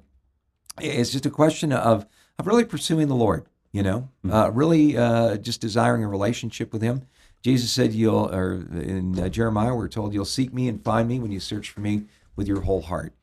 It's 0.81 1.11
just 1.11 1.27
a 1.27 1.31
question 1.31 1.73
of 1.73 2.07
of 2.39 2.47
really 2.47 2.65
pursuing 2.65 3.09
the 3.09 3.15
Lord. 3.15 3.47
You 3.73 3.83
know, 3.83 4.09
Mm-hmm. 4.25 4.33
uh, 4.33 4.49
really 4.51 4.97
uh, 4.99 5.37
just 5.39 5.61
desiring 5.61 6.05
a 6.05 6.09
relationship 6.09 6.73
with 6.73 6.83
Him. 6.83 7.03
Jesus 7.43 7.73
said, 7.73 7.93
"You'll," 7.95 8.33
or 8.33 8.53
in 8.71 9.19
uh, 9.19 9.29
Jeremiah, 9.29 9.75
we're 9.75 9.89
told, 9.89 10.13
"You'll 10.15 10.25
seek 10.27 10.53
me 10.53 10.69
and 10.69 10.85
find 10.85 11.09
me 11.09 11.19
when 11.19 11.33
you 11.33 11.41
search 11.41 11.71
for 11.71 11.81
me 11.81 12.05
with 12.37 12.47
your 12.47 12.61
whole 12.61 12.83
heart." 12.83 13.15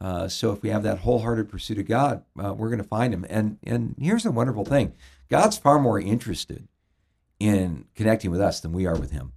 Uh, 0.00 0.26
so, 0.26 0.52
if 0.52 0.62
we 0.62 0.70
have 0.70 0.82
that 0.84 1.00
wholehearted 1.00 1.48
pursuit 1.50 1.78
of 1.78 1.86
God, 1.86 2.24
uh, 2.42 2.54
we're 2.54 2.70
going 2.70 2.82
to 2.82 2.88
find 2.88 3.12
Him. 3.12 3.26
And 3.28 3.58
and 3.62 3.94
here's 4.00 4.22
the 4.24 4.32
wonderful 4.32 4.64
thing: 4.64 4.94
God's 5.28 5.58
far 5.58 5.78
more 5.78 6.00
interested 6.00 6.66
in 7.38 7.84
connecting 7.94 8.30
with 8.30 8.40
us 8.40 8.60
than 8.60 8.72
we 8.72 8.86
are 8.86 8.96
with 8.96 9.10
Him. 9.12 9.32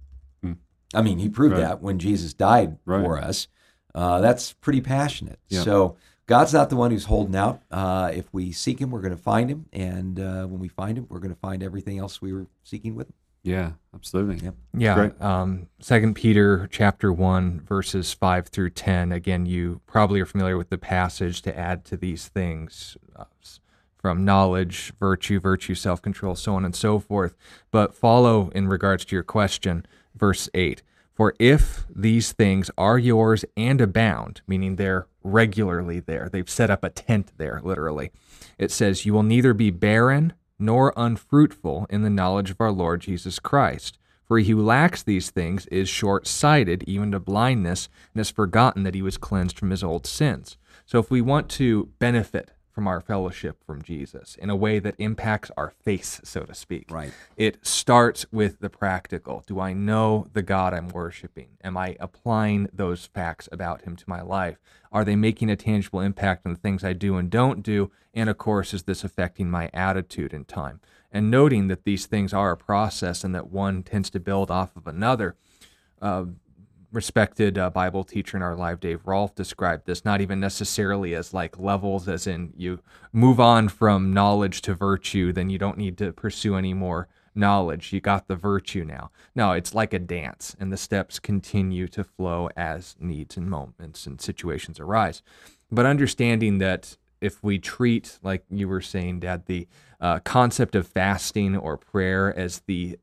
I 0.94 1.02
mean, 1.02 1.18
He 1.18 1.28
proved 1.28 1.54
Right. 1.54 1.60
that 1.62 1.82
when 1.82 1.98
Jesus 1.98 2.34
died 2.34 2.78
Right. 2.84 3.04
for 3.04 3.18
us. 3.18 3.48
Uh, 3.94 4.20
that's 4.20 4.52
pretty 4.54 4.80
passionate. 4.80 5.38
Yeah. 5.48 5.62
So. 5.62 5.96
God's 6.26 6.54
not 6.54 6.70
the 6.70 6.76
one 6.76 6.92
who's 6.92 7.06
holding 7.06 7.34
out. 7.34 7.62
Uh, 7.70 8.10
if 8.14 8.32
we 8.32 8.52
seek 8.52 8.80
Him, 8.80 8.92
we're 8.92 9.00
going 9.00 9.14
to 9.14 9.20
find 9.20 9.50
Him, 9.50 9.66
and 9.72 10.20
uh, 10.20 10.46
when 10.46 10.60
we 10.60 10.68
find 10.68 10.96
Him, 10.96 11.06
we're 11.10 11.18
going 11.18 11.34
to 11.34 11.40
find 11.40 11.64
everything 11.64 11.98
else 11.98 12.22
we 12.22 12.32
were 12.32 12.46
seeking 12.62 12.94
with 12.94 13.08
Him. 13.08 13.14
Yeah, 13.42 13.72
absolutely. 13.92 14.36
Yep. 14.36 14.54
Yeah. 14.72 15.10
Um, 15.20 15.66
Second 15.80 16.14
Peter 16.14 16.68
chapter 16.70 17.12
one 17.12 17.60
verses 17.62 18.12
five 18.14 18.46
through 18.46 18.70
ten. 18.70 19.10
Again, 19.10 19.46
you 19.46 19.80
probably 19.84 20.20
are 20.20 20.24
familiar 20.26 20.56
with 20.56 20.70
the 20.70 20.78
passage 20.78 21.42
to 21.42 21.58
add 21.58 21.84
to 21.86 21.96
these 21.96 22.28
things 22.28 22.96
uh, 23.16 23.24
from 23.98 24.24
knowledge, 24.24 24.92
virtue, 25.00 25.40
virtue, 25.40 25.74
self 25.74 26.00
control, 26.00 26.36
so 26.36 26.54
on 26.54 26.64
and 26.64 26.74
so 26.76 27.00
forth. 27.00 27.34
But 27.72 27.94
follow 27.94 28.48
in 28.50 28.68
regards 28.68 29.04
to 29.06 29.16
your 29.16 29.24
question, 29.24 29.84
verse 30.14 30.48
eight. 30.54 30.82
For 31.14 31.34
if 31.38 31.86
these 31.94 32.32
things 32.32 32.70
are 32.78 32.98
yours 32.98 33.44
and 33.56 33.80
abound, 33.80 34.40
meaning 34.46 34.76
they're 34.76 35.06
regularly 35.22 36.00
there, 36.00 36.28
they've 36.30 36.48
set 36.48 36.70
up 36.70 36.82
a 36.82 36.90
tent 36.90 37.32
there, 37.36 37.60
literally. 37.62 38.12
It 38.58 38.70
says, 38.70 39.04
You 39.04 39.12
will 39.12 39.22
neither 39.22 39.52
be 39.52 39.70
barren 39.70 40.32
nor 40.58 40.92
unfruitful 40.96 41.86
in 41.90 42.02
the 42.02 42.10
knowledge 42.10 42.50
of 42.50 42.60
our 42.60 42.72
Lord 42.72 43.02
Jesus 43.02 43.38
Christ. 43.38 43.98
For 44.26 44.38
he 44.38 44.50
who 44.50 44.62
lacks 44.62 45.02
these 45.02 45.30
things 45.30 45.66
is 45.66 45.88
short 45.88 46.26
sighted, 46.26 46.84
even 46.86 47.12
to 47.12 47.20
blindness, 47.20 47.88
and 48.14 48.20
has 48.20 48.30
forgotten 48.30 48.82
that 48.84 48.94
he 48.94 49.02
was 49.02 49.18
cleansed 49.18 49.58
from 49.58 49.70
his 49.70 49.84
old 49.84 50.06
sins. 50.06 50.56
So, 50.86 50.98
if 50.98 51.10
we 51.10 51.20
want 51.20 51.50
to 51.50 51.90
benefit 51.98 52.52
from 52.72 52.88
our 52.88 53.00
fellowship 53.00 53.62
from 53.64 53.82
Jesus 53.82 54.34
in 54.36 54.48
a 54.50 54.56
way 54.56 54.78
that 54.78 54.94
impacts 54.98 55.50
our 55.56 55.70
face, 55.70 56.20
so 56.24 56.42
to 56.42 56.54
speak, 56.54 56.90
Right. 56.90 57.12
it 57.36 57.64
starts 57.64 58.24
with 58.32 58.60
the 58.60 58.70
practical. 58.70 59.44
Do 59.46 59.60
I 59.60 59.72
know 59.74 60.26
the 60.32 60.42
God 60.42 60.72
I'm 60.72 60.88
worshiping? 60.88 61.48
Am 61.62 61.76
I 61.76 61.96
applying 62.00 62.68
those 62.72 63.06
facts 63.06 63.48
about 63.52 63.82
him 63.82 63.94
to 63.96 64.04
my 64.06 64.22
life? 64.22 64.58
Are 64.90 65.04
they 65.04 65.16
making 65.16 65.50
a 65.50 65.56
tangible 65.56 66.00
impact 66.00 66.46
on 66.46 66.52
the 66.52 66.58
things 66.58 66.82
I 66.82 66.94
do 66.94 67.16
and 67.16 67.30
don't 67.30 67.62
do? 67.62 67.90
And 68.14 68.28
of 68.30 68.38
course, 68.38 68.72
is 68.74 68.84
this 68.84 69.04
affecting 69.04 69.50
my 69.50 69.70
attitude 69.74 70.32
in 70.32 70.44
time? 70.44 70.80
And 71.10 71.30
noting 71.30 71.68
that 71.68 71.84
these 71.84 72.06
things 72.06 72.32
are 72.32 72.52
a 72.52 72.56
process 72.56 73.22
and 73.22 73.34
that 73.34 73.50
one 73.50 73.82
tends 73.82 74.08
to 74.10 74.20
build 74.20 74.50
off 74.50 74.74
of 74.76 74.86
another. 74.86 75.36
Uh, 76.00 76.24
respected 76.92 77.58
uh, 77.58 77.70
Bible 77.70 78.04
teacher 78.04 78.36
in 78.36 78.42
our 78.42 78.54
live, 78.54 78.80
Dave 78.80 79.06
Rolph, 79.06 79.34
described 79.34 79.86
this 79.86 80.04
not 80.04 80.20
even 80.20 80.38
necessarily 80.38 81.14
as 81.14 81.34
like 81.34 81.58
levels, 81.58 82.08
as 82.08 82.26
in 82.26 82.52
you 82.56 82.80
move 83.12 83.40
on 83.40 83.68
from 83.68 84.12
knowledge 84.12 84.62
to 84.62 84.74
virtue, 84.74 85.32
then 85.32 85.50
you 85.50 85.58
don't 85.58 85.78
need 85.78 85.98
to 85.98 86.12
pursue 86.12 86.56
any 86.56 86.74
more 86.74 87.08
knowledge. 87.34 87.92
You 87.92 88.00
got 88.00 88.28
the 88.28 88.36
virtue 88.36 88.84
now. 88.84 89.10
No, 89.34 89.52
it's 89.52 89.74
like 89.74 89.92
a 89.94 89.98
dance, 89.98 90.54
and 90.60 90.72
the 90.72 90.76
steps 90.76 91.18
continue 91.18 91.88
to 91.88 92.04
flow 92.04 92.48
as 92.56 92.94
needs 93.00 93.36
and 93.36 93.48
moments 93.48 94.06
and 94.06 94.20
situations 94.20 94.78
arise. 94.78 95.22
But 95.70 95.86
understanding 95.86 96.58
that 96.58 96.96
if 97.20 97.42
we 97.42 97.58
treat, 97.58 98.18
like 98.22 98.44
you 98.50 98.68
were 98.68 98.80
saying, 98.80 99.20
Dad, 99.20 99.46
the 99.46 99.66
uh, 100.00 100.18
concept 100.20 100.74
of 100.74 100.86
fasting 100.86 101.56
or 101.56 101.76
prayer 101.76 102.36
as 102.36 102.62
the 102.66 102.98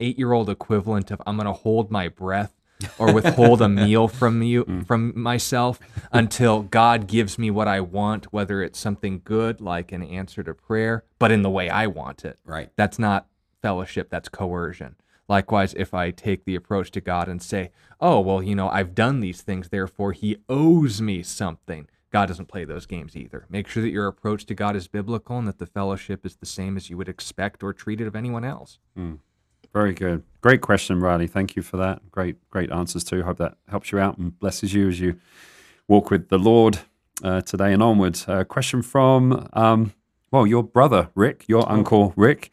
eight 0.00 0.18
year 0.18 0.32
old 0.32 0.50
equivalent 0.50 1.10
of 1.10 1.22
I'm 1.26 1.36
going 1.36 1.46
to 1.46 1.52
hold 1.52 1.90
my 1.90 2.08
breath 2.08 2.57
or 2.98 3.12
withhold 3.12 3.60
a 3.60 3.68
meal 3.86 4.08
from 4.08 4.42
you 4.42 4.64
mm. 4.64 4.86
from 4.86 5.18
myself 5.18 5.80
until 6.12 6.62
God 6.62 7.06
gives 7.06 7.38
me 7.38 7.50
what 7.50 7.68
I 7.68 7.80
want, 7.80 8.32
whether 8.32 8.62
it's 8.62 8.78
something 8.78 9.20
good 9.24 9.60
like 9.60 9.92
an 9.92 10.02
answer 10.02 10.42
to 10.42 10.54
prayer, 10.54 11.04
but 11.18 11.30
in 11.30 11.42
the 11.42 11.50
way 11.50 11.68
I 11.68 11.86
want 11.86 12.24
it. 12.24 12.38
Right. 12.44 12.70
That's 12.76 12.98
not 12.98 13.26
fellowship, 13.62 14.10
that's 14.10 14.28
coercion. 14.28 14.96
Likewise, 15.28 15.74
if 15.74 15.92
I 15.92 16.10
take 16.10 16.44
the 16.44 16.54
approach 16.54 16.90
to 16.92 17.00
God 17.00 17.28
and 17.28 17.42
say, 17.42 17.70
oh, 18.00 18.20
well, 18.20 18.42
you 18.42 18.54
know, 18.54 18.68
I've 18.70 18.94
done 18.94 19.20
these 19.20 19.42
things, 19.42 19.68
therefore 19.68 20.12
he 20.12 20.38
owes 20.48 21.02
me 21.02 21.22
something. 21.22 21.86
God 22.10 22.26
doesn't 22.26 22.46
play 22.46 22.64
those 22.64 22.86
games 22.86 23.14
either. 23.14 23.44
Make 23.50 23.68
sure 23.68 23.82
that 23.82 23.90
your 23.90 24.06
approach 24.06 24.46
to 24.46 24.54
God 24.54 24.74
is 24.74 24.88
biblical 24.88 25.36
and 25.36 25.46
that 25.46 25.58
the 25.58 25.66
fellowship 25.66 26.24
is 26.24 26.36
the 26.36 26.46
same 26.46 26.78
as 26.78 26.88
you 26.88 26.96
would 26.96 27.08
expect 27.08 27.62
or 27.62 27.74
treat 27.74 28.00
it 28.00 28.06
of 28.06 28.16
anyone 28.16 28.44
else. 28.44 28.78
Mm. 28.96 29.18
Very 29.72 29.92
good. 29.92 30.22
Great 30.40 30.60
question, 30.60 31.00
Riley. 31.00 31.26
Thank 31.26 31.56
you 31.56 31.62
for 31.62 31.76
that. 31.78 32.10
Great, 32.10 32.36
great 32.50 32.70
answers 32.70 33.04
too. 33.04 33.22
Hope 33.22 33.38
that 33.38 33.56
helps 33.68 33.92
you 33.92 33.98
out 33.98 34.18
and 34.18 34.38
blesses 34.38 34.72
you 34.72 34.88
as 34.88 35.00
you 35.00 35.18
walk 35.88 36.10
with 36.10 36.28
the 36.28 36.38
Lord 36.38 36.78
uh, 37.22 37.40
today 37.42 37.72
and 37.72 37.82
onwards. 37.82 38.26
Uh, 38.28 38.44
question 38.44 38.82
from, 38.82 39.48
um, 39.52 39.92
well, 40.30 40.46
your 40.46 40.62
brother 40.62 41.08
Rick, 41.14 41.44
your 41.48 41.70
uncle 41.70 42.12
Rick. 42.16 42.50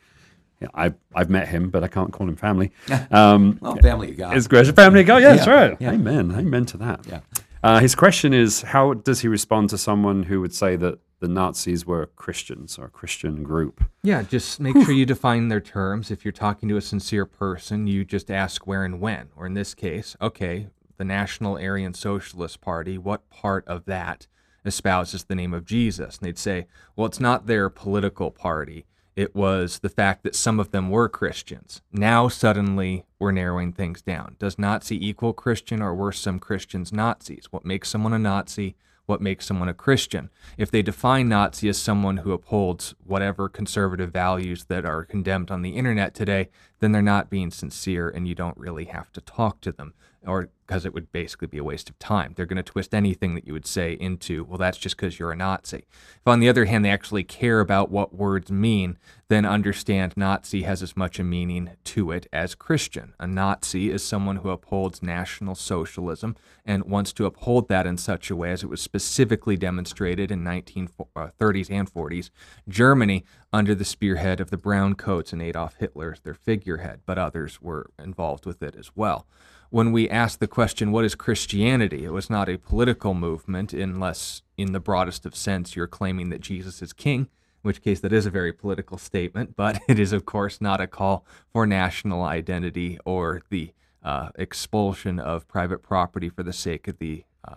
Yeah, 0.61 0.69
I, 0.73 0.93
I've 1.13 1.29
met 1.29 1.49
him, 1.49 1.69
but 1.69 1.83
I 1.83 1.87
can't 1.87 2.11
call 2.13 2.27
him 2.27 2.35
family. 2.37 2.71
Um, 3.11 3.59
Well, 3.61 3.75
family 3.77 4.09
you 4.09 4.15
got. 4.15 4.33
his 4.33 4.47
great 4.47 4.73
family 4.75 5.03
go. 5.03 5.17
Yeah, 5.17 5.35
that's 5.35 5.47
right. 5.47 5.77
yeah. 5.79 5.91
Amen. 5.91 6.31
Amen 6.35 6.65
to 6.67 6.77
that. 6.77 7.01
Yeah. 7.07 7.19
Uh, 7.63 7.79
his 7.79 7.93
question 7.95 8.33
is 8.33 8.61
How 8.61 8.93
does 8.93 9.19
he 9.21 9.27
respond 9.27 9.69
to 9.71 9.77
someone 9.77 10.23
who 10.23 10.39
would 10.41 10.53
say 10.53 10.75
that 10.77 10.99
the 11.19 11.27
Nazis 11.27 11.85
were 11.85 12.05
Christians 12.05 12.77
or 12.77 12.85
a 12.85 12.89
Christian 12.89 13.43
group? 13.43 13.83
Yeah, 14.03 14.21
just 14.21 14.59
make 14.59 14.75
sure 14.75 14.91
you 14.91 15.05
define 15.05 15.47
their 15.47 15.61
terms. 15.61 16.11
If 16.11 16.25
you're 16.25 16.31
talking 16.31 16.69
to 16.69 16.77
a 16.77 16.81
sincere 16.81 17.25
person, 17.25 17.87
you 17.87 18.03
just 18.03 18.29
ask 18.29 18.67
where 18.67 18.83
and 18.83 18.99
when. 18.99 19.29
Or 19.35 19.45
in 19.45 19.53
this 19.53 19.73
case, 19.73 20.15
okay, 20.21 20.67
the 20.97 21.05
National 21.05 21.57
Aryan 21.57 21.93
Socialist 21.93 22.61
Party, 22.61 22.97
what 22.97 23.29
part 23.29 23.67
of 23.67 23.85
that 23.85 24.27
espouses 24.63 25.23
the 25.23 25.35
name 25.35 25.53
of 25.53 25.65
Jesus? 25.65 26.17
And 26.17 26.27
they'd 26.27 26.37
say, 26.37 26.67
well, 26.95 27.07
it's 27.07 27.19
not 27.19 27.47
their 27.47 27.69
political 27.69 28.31
party. 28.31 28.85
It 29.15 29.33
was 29.33 29.79
the 29.79 29.89
fact 29.89 30.23
that 30.23 30.35
some 30.35 30.59
of 30.59 30.71
them 30.71 30.89
were 30.89 31.07
Christians. 31.07 31.81
Now, 31.93 32.27
suddenly, 32.27 33.05
we're 33.17 33.31
narrowing 33.31 33.71
things 33.71 34.01
down. 34.01 34.35
Does 34.39 34.59
Nazi 34.59 35.07
equal 35.07 35.31
Christian, 35.31 35.81
or 35.81 35.95
were 35.95 36.11
some 36.11 36.37
Christians 36.37 36.91
Nazis? 36.91 37.47
What 37.49 37.63
makes 37.63 37.87
someone 37.87 38.11
a 38.11 38.19
Nazi? 38.19 38.75
What 39.05 39.21
makes 39.21 39.45
someone 39.45 39.69
a 39.69 39.73
Christian. 39.73 40.29
If 40.57 40.71
they 40.71 40.81
define 40.81 41.29
Nazi 41.29 41.69
as 41.69 41.77
someone 41.77 42.17
who 42.17 42.31
upholds 42.31 42.95
whatever 43.03 43.49
conservative 43.49 44.11
values 44.11 44.65
that 44.65 44.85
are 44.85 45.05
condemned 45.05 45.51
on 45.51 45.61
the 45.61 45.75
internet 45.75 46.13
today, 46.13 46.49
then 46.79 46.91
they're 46.91 47.01
not 47.01 47.29
being 47.29 47.51
sincere 47.51 48.09
and 48.09 48.27
you 48.27 48.35
don't 48.35 48.57
really 48.57 48.85
have 48.85 49.11
to 49.13 49.21
talk 49.21 49.61
to 49.61 49.71
them 49.71 49.93
or 50.25 50.49
because 50.65 50.85
it 50.85 50.93
would 50.93 51.11
basically 51.11 51.47
be 51.47 51.57
a 51.57 51.63
waste 51.63 51.89
of 51.89 51.99
time. 51.99 52.33
They're 52.35 52.45
going 52.45 52.57
to 52.57 52.63
twist 52.63 52.93
anything 52.93 53.35
that 53.35 53.45
you 53.45 53.53
would 53.53 53.67
say 53.67 53.93
into, 53.93 54.43
well, 54.43 54.57
that's 54.57 54.77
just 54.77 54.95
because 54.97 55.19
you're 55.19 55.31
a 55.31 55.35
Nazi. 55.35 55.85
If, 56.17 56.27
on 56.27 56.39
the 56.39 56.49
other 56.49 56.65
hand, 56.65 56.83
they 56.83 56.89
actually 56.89 57.23
care 57.23 57.59
about 57.59 57.91
what 57.91 58.15
words 58.15 58.51
mean, 58.51 58.97
then 59.27 59.45
understand 59.45 60.13
Nazi 60.15 60.63
has 60.63 60.81
as 60.81 60.97
much 60.97 61.19
a 61.19 61.23
meaning 61.23 61.71
to 61.83 62.11
it 62.11 62.27
as 62.33 62.55
Christian. 62.55 63.13
A 63.19 63.27
Nazi 63.27 63.91
is 63.91 64.03
someone 64.03 64.37
who 64.37 64.49
upholds 64.49 65.03
National 65.03 65.55
Socialism 65.55 66.35
and 66.65 66.85
wants 66.85 67.13
to 67.13 67.25
uphold 67.25 67.67
that 67.69 67.85
in 67.85 67.97
such 67.97 68.31
a 68.31 68.35
way 68.35 68.51
as 68.51 68.63
it 68.63 68.69
was 68.69 68.81
specifically 68.81 69.57
demonstrated 69.57 70.31
in 70.31 70.43
1930s 70.43 70.99
uh, 71.15 71.73
and 71.73 71.93
40s 71.93 72.29
Germany 72.67 73.23
under 73.53 73.75
the 73.75 73.85
spearhead 73.85 74.39
of 74.39 74.49
the 74.49 74.57
Brown 74.57 74.95
Coats 74.95 75.31
and 75.31 75.41
Adolf 75.41 75.75
Hitler 75.79 76.15
their 76.23 76.33
figurehead, 76.33 77.01
but 77.05 77.17
others 77.17 77.61
were 77.61 77.89
involved 77.99 78.45
with 78.45 78.61
it 78.61 78.75
as 78.75 78.91
well 78.95 79.27
when 79.75 79.91
we 79.91 80.09
asked 80.09 80.39
the 80.39 80.47
question, 80.47 80.89
what 80.89 81.03
is 81.03 81.15
Christianity? 81.15 82.05
It 82.05 82.13
was 82.13 82.29
not 82.29 82.47
a 82.47 82.57
political 82.57 83.13
movement, 83.13 83.73
unless, 83.73 84.41
in 84.55 84.71
the 84.71 84.79
broadest 84.79 85.25
of 85.25 85.35
sense, 85.35 85.75
you're 85.75 85.85
claiming 85.85 86.29
that 86.29 86.39
Jesus 86.39 86.81
is 86.81 86.93
king, 86.93 87.23
in 87.23 87.27
which 87.61 87.81
case 87.81 87.99
that 87.99 88.13
is 88.13 88.25
a 88.25 88.29
very 88.29 88.53
political 88.53 88.97
statement, 88.97 89.53
but 89.57 89.81
it 89.89 89.99
is, 89.99 90.13
of 90.13 90.25
course, 90.25 90.61
not 90.61 90.79
a 90.79 90.87
call 90.87 91.25
for 91.51 91.67
national 91.67 92.23
identity 92.23 92.97
or 93.03 93.41
the 93.49 93.73
uh, 94.01 94.29
expulsion 94.35 95.19
of 95.19 95.45
private 95.49 95.83
property 95.83 96.29
for 96.29 96.43
the 96.43 96.53
sake 96.53 96.87
of 96.87 96.97
the 96.99 97.25
uh, 97.45 97.55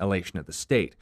elation 0.00 0.38
of 0.38 0.46
the 0.46 0.52
state. 0.52 0.94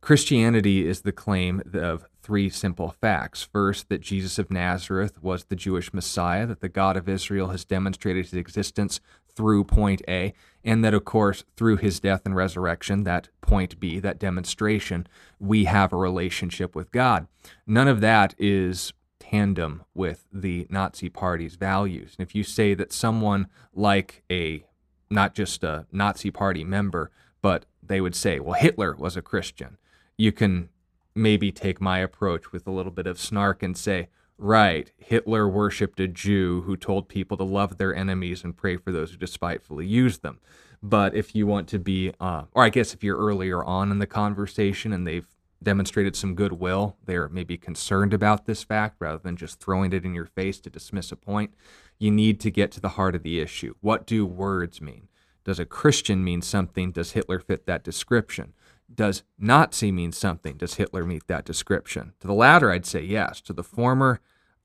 Christianity 0.00 0.88
is 0.88 1.02
the 1.02 1.12
claim 1.12 1.62
of 1.72 2.04
three 2.26 2.50
simple 2.50 2.90
facts. 2.90 3.44
First, 3.44 3.88
that 3.88 4.00
Jesus 4.00 4.36
of 4.36 4.50
Nazareth 4.50 5.22
was 5.22 5.44
the 5.44 5.54
Jewish 5.54 5.94
Messiah, 5.94 6.44
that 6.46 6.60
the 6.60 6.68
God 6.68 6.96
of 6.96 7.08
Israel 7.08 7.48
has 7.48 7.64
demonstrated 7.64 8.24
his 8.24 8.34
existence 8.34 8.98
through 9.36 9.62
point 9.62 10.02
A, 10.08 10.34
and 10.64 10.84
that, 10.84 10.92
of 10.92 11.04
course, 11.04 11.44
through 11.56 11.76
his 11.76 12.00
death 12.00 12.22
and 12.24 12.34
resurrection, 12.34 13.04
that 13.04 13.28
point 13.42 13.78
B, 13.78 14.00
that 14.00 14.18
demonstration, 14.18 15.06
we 15.38 15.66
have 15.66 15.92
a 15.92 15.96
relationship 15.96 16.74
with 16.74 16.90
God. 16.90 17.28
None 17.64 17.86
of 17.86 18.00
that 18.00 18.34
is 18.38 18.92
tandem 19.20 19.84
with 19.94 20.26
the 20.32 20.66
Nazi 20.68 21.08
Party's 21.08 21.54
values. 21.54 22.16
And 22.18 22.26
if 22.26 22.34
you 22.34 22.42
say 22.42 22.74
that 22.74 22.92
someone 22.92 23.46
like 23.72 24.24
a 24.28 24.64
not 25.08 25.32
just 25.32 25.62
a 25.62 25.86
Nazi 25.92 26.32
Party 26.32 26.64
member, 26.64 27.12
but 27.40 27.66
they 27.80 28.00
would 28.00 28.16
say, 28.16 28.40
well, 28.40 28.54
Hitler 28.54 28.96
was 28.98 29.16
a 29.16 29.22
Christian, 29.22 29.78
you 30.18 30.32
can 30.32 30.70
maybe 31.16 31.50
take 31.50 31.80
my 31.80 31.98
approach 31.98 32.52
with 32.52 32.66
a 32.66 32.70
little 32.70 32.92
bit 32.92 33.06
of 33.06 33.18
snark 33.18 33.62
and 33.62 33.76
say, 33.76 34.08
right, 34.38 34.92
Hitler 34.98 35.48
worshiped 35.48 35.98
a 36.00 36.08
Jew 36.08 36.62
who 36.62 36.76
told 36.76 37.08
people 37.08 37.36
to 37.36 37.44
love 37.44 37.78
their 37.78 37.94
enemies 37.94 38.44
and 38.44 38.56
pray 38.56 38.76
for 38.76 38.92
those 38.92 39.10
who 39.10 39.16
despitefully 39.16 39.86
use 39.86 40.18
them. 40.18 40.38
But 40.82 41.14
if 41.14 41.34
you 41.34 41.46
want 41.46 41.68
to 41.68 41.78
be, 41.78 42.12
uh, 42.20 42.44
or 42.52 42.62
I 42.62 42.68
guess 42.68 42.92
if 42.92 43.02
you're 43.02 43.16
earlier 43.16 43.64
on 43.64 43.90
in 43.90 43.98
the 43.98 44.06
conversation 44.06 44.92
and 44.92 45.06
they've 45.06 45.26
demonstrated 45.62 46.14
some 46.14 46.34
goodwill, 46.34 46.96
they're 47.04 47.28
maybe 47.28 47.56
concerned 47.56 48.12
about 48.12 48.44
this 48.44 48.62
fact 48.62 48.96
rather 48.98 49.18
than 49.18 49.36
just 49.36 49.58
throwing 49.58 49.92
it 49.92 50.04
in 50.04 50.14
your 50.14 50.26
face 50.26 50.60
to 50.60 50.70
dismiss 50.70 51.10
a 51.10 51.16
point, 51.16 51.54
you 51.98 52.10
need 52.10 52.38
to 52.40 52.50
get 52.50 52.70
to 52.72 52.80
the 52.80 52.90
heart 52.90 53.14
of 53.14 53.22
the 53.22 53.40
issue. 53.40 53.74
What 53.80 54.06
do 54.06 54.26
words 54.26 54.80
mean? 54.80 55.08
Does 55.44 55.58
a 55.58 55.64
Christian 55.64 56.22
mean 56.22 56.42
something? 56.42 56.92
Does 56.92 57.12
Hitler 57.12 57.38
fit 57.38 57.66
that 57.66 57.84
description? 57.84 58.52
Does 58.92 59.24
Nazi 59.38 59.90
mean 59.90 60.12
something? 60.12 60.56
Does 60.56 60.74
Hitler 60.74 61.04
meet 61.04 61.26
that 61.26 61.44
description? 61.44 62.12
To 62.20 62.26
the 62.26 62.32
latter, 62.32 62.70
I'd 62.70 62.86
say 62.86 63.02
yes. 63.02 63.40
To 63.42 63.52
the 63.52 63.64
former, 63.64 64.20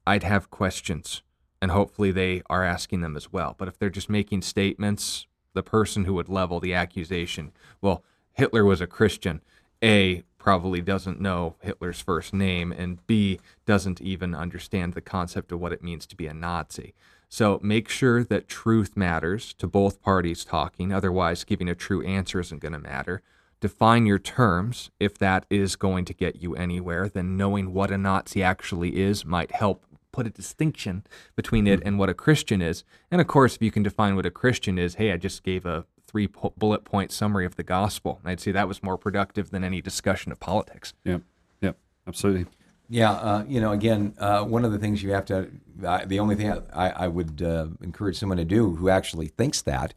I'd 0.05 0.24
have 0.24 0.51
questions, 0.51 1.22
and 1.61 1.72
hopefully 1.72 2.11
they 2.11 2.43
are 2.49 2.63
asking 2.63 3.01
them 3.01 3.17
as 3.17 3.34
well. 3.34 3.55
But 3.57 3.67
if 3.67 3.78
they're 3.78 3.89
just 3.89 4.09
making 4.09 4.43
statements, 4.43 5.26
the 5.53 5.63
person 5.63 6.05
who 6.05 6.13
would 6.13 6.30
level 6.30 6.59
the 6.59 6.74
accusation, 6.74 7.51
well, 7.82 8.03
Hitler 8.34 8.63
was 8.63 8.80
a 8.80 8.88
Christian, 8.88 9.41
A, 9.84 10.24
probably 10.38 10.82
doesn't 10.82 11.19
know 11.19 11.55
Hitler's 11.61 12.01
first 12.01 12.34
name, 12.34 12.72
and 12.72 13.05
B, 13.07 13.39
doesn't 13.65 14.01
even 14.01 14.34
understand 14.34 14.93
the 14.93 15.01
concept 15.01 15.51
of 15.51 15.59
what 15.59 15.74
it 15.74 15.84
means 15.84 16.05
to 16.07 16.15
be 16.15 16.28
a 16.28 16.34
Nazi. 16.34 16.93
So 17.28 17.59
make 17.61 17.89
sure 17.89 18.24
that 18.24 18.47
truth 18.47 18.95
matters 18.95 19.53
to 19.55 19.67
both 19.67 20.01
parties 20.01 20.45
talking, 20.45 20.91
otherwise, 20.93 21.43
giving 21.43 21.69
a 21.69 21.76
true 21.76 22.03
answer 22.03 22.39
isn't 22.39 22.61
going 22.61 22.74
to 22.74 22.80
matter 22.80 23.22
define 23.62 24.05
your 24.05 24.20
terms 24.20 24.91
if 24.99 25.18
that 25.18 25.45
is 25.49 25.78
going 25.78 26.03
to 26.03 26.14
get 26.14 26.41
you 26.41 26.55
anywhere 26.55 27.07
then 27.07 27.38
knowing 27.38 27.74
what 27.74 27.91
a 27.91 27.97
nazi 27.97 28.43
actually 28.43 28.99
is 28.99 29.24
might 29.24 29.51
help 29.51 29.86
put 30.12 30.28
a 30.28 30.30
distinction 30.30 31.05
between 31.38 31.68
it 31.68 31.82
and 31.86 31.97
what 31.97 32.09
a 32.09 32.14
christian 32.14 32.62
is. 32.62 32.84
And 33.09 33.22
of 33.22 33.28
course 33.28 33.55
if 33.55 33.62
you 33.62 33.72
can 33.72 33.84
define 33.84 34.16
what 34.18 34.26
a 34.26 34.32
christian 34.32 34.78
is 34.78 34.95
hey 34.95 35.14
i 35.14 35.18
just 35.18 35.43
gave 35.43 35.66
a 35.66 35.86
three 36.05 36.28
bullet 36.57 36.84
point 36.84 37.12
summary 37.12 37.45
of 37.45 37.55
the 37.55 37.64
gospel. 37.64 38.20
I'd 38.26 38.41
say 38.41 38.51
that 38.51 38.68
was 38.68 38.84
more 38.84 38.97
productive 38.97 39.51
than 39.51 39.64
any 39.64 39.82
discussion 39.82 40.32
of 40.32 40.39
politics. 40.39 40.93
Yeah 41.05 41.20
yeah 41.62 41.72
absolutely. 42.05 42.47
Yeah, 42.89 43.12
uh, 43.14 43.45
you 43.47 43.62
know, 43.62 43.72
again, 43.72 44.16
uh, 44.18 44.43
one 44.43 44.66
of 44.66 44.74
the 44.74 44.78
things 44.78 45.01
you 45.01 45.14
have 45.14 45.24
to, 45.28 45.49
uh, 45.86 46.03
the 46.05 46.20
only 46.20 46.36
thing 46.36 46.51
I, 46.74 46.89
I 46.89 47.07
would 47.07 47.41
uh, 47.41 47.68
encourage 47.82 48.18
someone 48.18 48.38
to 48.38 48.43
do 48.43 48.76
who 48.76 48.89
actually 48.89 49.28
thinks 49.28 49.62
that 49.62 49.93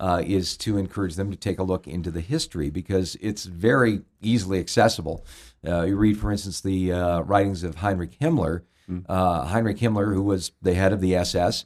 uh, 0.00 0.22
is 0.24 0.56
to 0.58 0.76
encourage 0.76 1.16
them 1.16 1.30
to 1.30 1.36
take 1.36 1.58
a 1.58 1.62
look 1.62 1.86
into 1.86 2.10
the 2.10 2.20
history 2.20 2.70
because 2.70 3.16
it's 3.20 3.44
very 3.44 4.02
easily 4.20 4.60
accessible. 4.60 5.24
Uh, 5.66 5.82
you 5.82 5.96
read, 5.96 6.18
for 6.18 6.30
instance, 6.30 6.60
the 6.60 6.92
uh, 6.92 7.20
writings 7.20 7.64
of 7.64 7.76
Heinrich 7.76 8.18
Himmler. 8.20 8.62
Mm. 8.88 9.06
Heinrich 9.48 9.78
Himmler, 9.78 10.14
who 10.14 10.22
was 10.22 10.52
the 10.62 10.74
head 10.74 10.92
of 10.92 11.00
the 11.00 11.14
SS, 11.14 11.64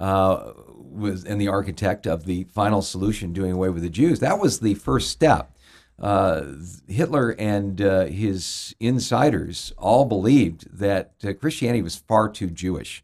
uh, 0.00 0.52
was 0.76 1.24
and 1.24 1.40
the 1.40 1.48
architect 1.48 2.06
of 2.06 2.24
the 2.24 2.44
final 2.44 2.82
solution, 2.82 3.32
doing 3.32 3.52
away 3.52 3.68
with 3.68 3.82
the 3.82 3.90
Jews. 3.90 4.20
That 4.20 4.40
was 4.40 4.60
the 4.60 4.74
first 4.74 5.10
step. 5.10 5.56
Uh, 5.98 6.42
Hitler 6.88 7.30
and 7.38 7.80
uh, 7.80 8.06
his 8.06 8.74
insiders 8.80 9.72
all 9.78 10.04
believed 10.04 10.66
that 10.76 11.12
Christianity 11.38 11.82
was 11.82 11.94
far 11.94 12.28
too 12.28 12.50
Jewish 12.50 13.03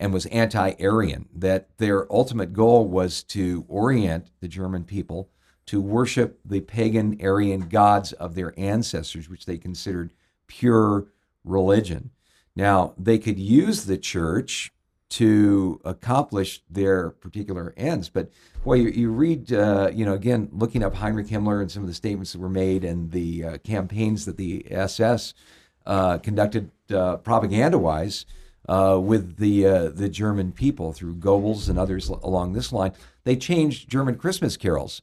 and 0.00 0.12
was 0.14 0.26
anti 0.26 0.72
Aryan, 0.80 1.28
that 1.34 1.68
their 1.76 2.10
ultimate 2.10 2.54
goal 2.54 2.88
was 2.88 3.22
to 3.24 3.64
orient 3.68 4.30
the 4.40 4.48
German 4.48 4.82
people 4.82 5.28
to 5.66 5.80
worship 5.80 6.40
the 6.44 6.62
pagan 6.62 7.18
Aryan 7.22 7.68
gods 7.68 8.12
of 8.14 8.34
their 8.34 8.58
ancestors, 8.58 9.28
which 9.28 9.44
they 9.44 9.58
considered 9.58 10.12
pure 10.48 11.06
religion. 11.44 12.10
Now, 12.56 12.94
they 12.98 13.18
could 13.18 13.38
use 13.38 13.84
the 13.84 13.98
church 13.98 14.72
to 15.10 15.80
accomplish 15.84 16.62
their 16.70 17.10
particular 17.10 17.74
ends. 17.76 18.08
But 18.08 18.30
boy, 18.64 18.74
you, 18.74 18.88
you 18.88 19.10
read, 19.10 19.52
uh, 19.52 19.90
you 19.92 20.04
know, 20.04 20.14
again, 20.14 20.48
looking 20.52 20.82
up 20.82 20.94
Heinrich 20.94 21.26
Himmler 21.26 21.60
and 21.60 21.70
some 21.70 21.82
of 21.82 21.88
the 21.88 21.94
statements 21.94 22.32
that 22.32 22.40
were 22.40 22.48
made 22.48 22.84
and 22.84 23.10
the 23.12 23.44
uh, 23.44 23.58
campaigns 23.58 24.24
that 24.24 24.36
the 24.36 24.66
SS 24.70 25.34
uh, 25.84 26.18
conducted 26.18 26.70
uh, 26.92 27.16
propaganda 27.18 27.78
wise 27.78 28.24
uh, 28.68 28.98
with 29.02 29.36
the 29.36 29.66
uh, 29.66 29.88
the 29.88 30.08
German 30.08 30.52
people 30.52 30.92
through 30.92 31.16
Goebbels 31.16 31.68
and 31.68 31.78
others 31.78 32.08
along 32.08 32.52
this 32.52 32.72
line. 32.72 32.92
They 33.24 33.36
changed 33.36 33.88
German 33.88 34.16
Christmas 34.16 34.56
carols 34.56 35.02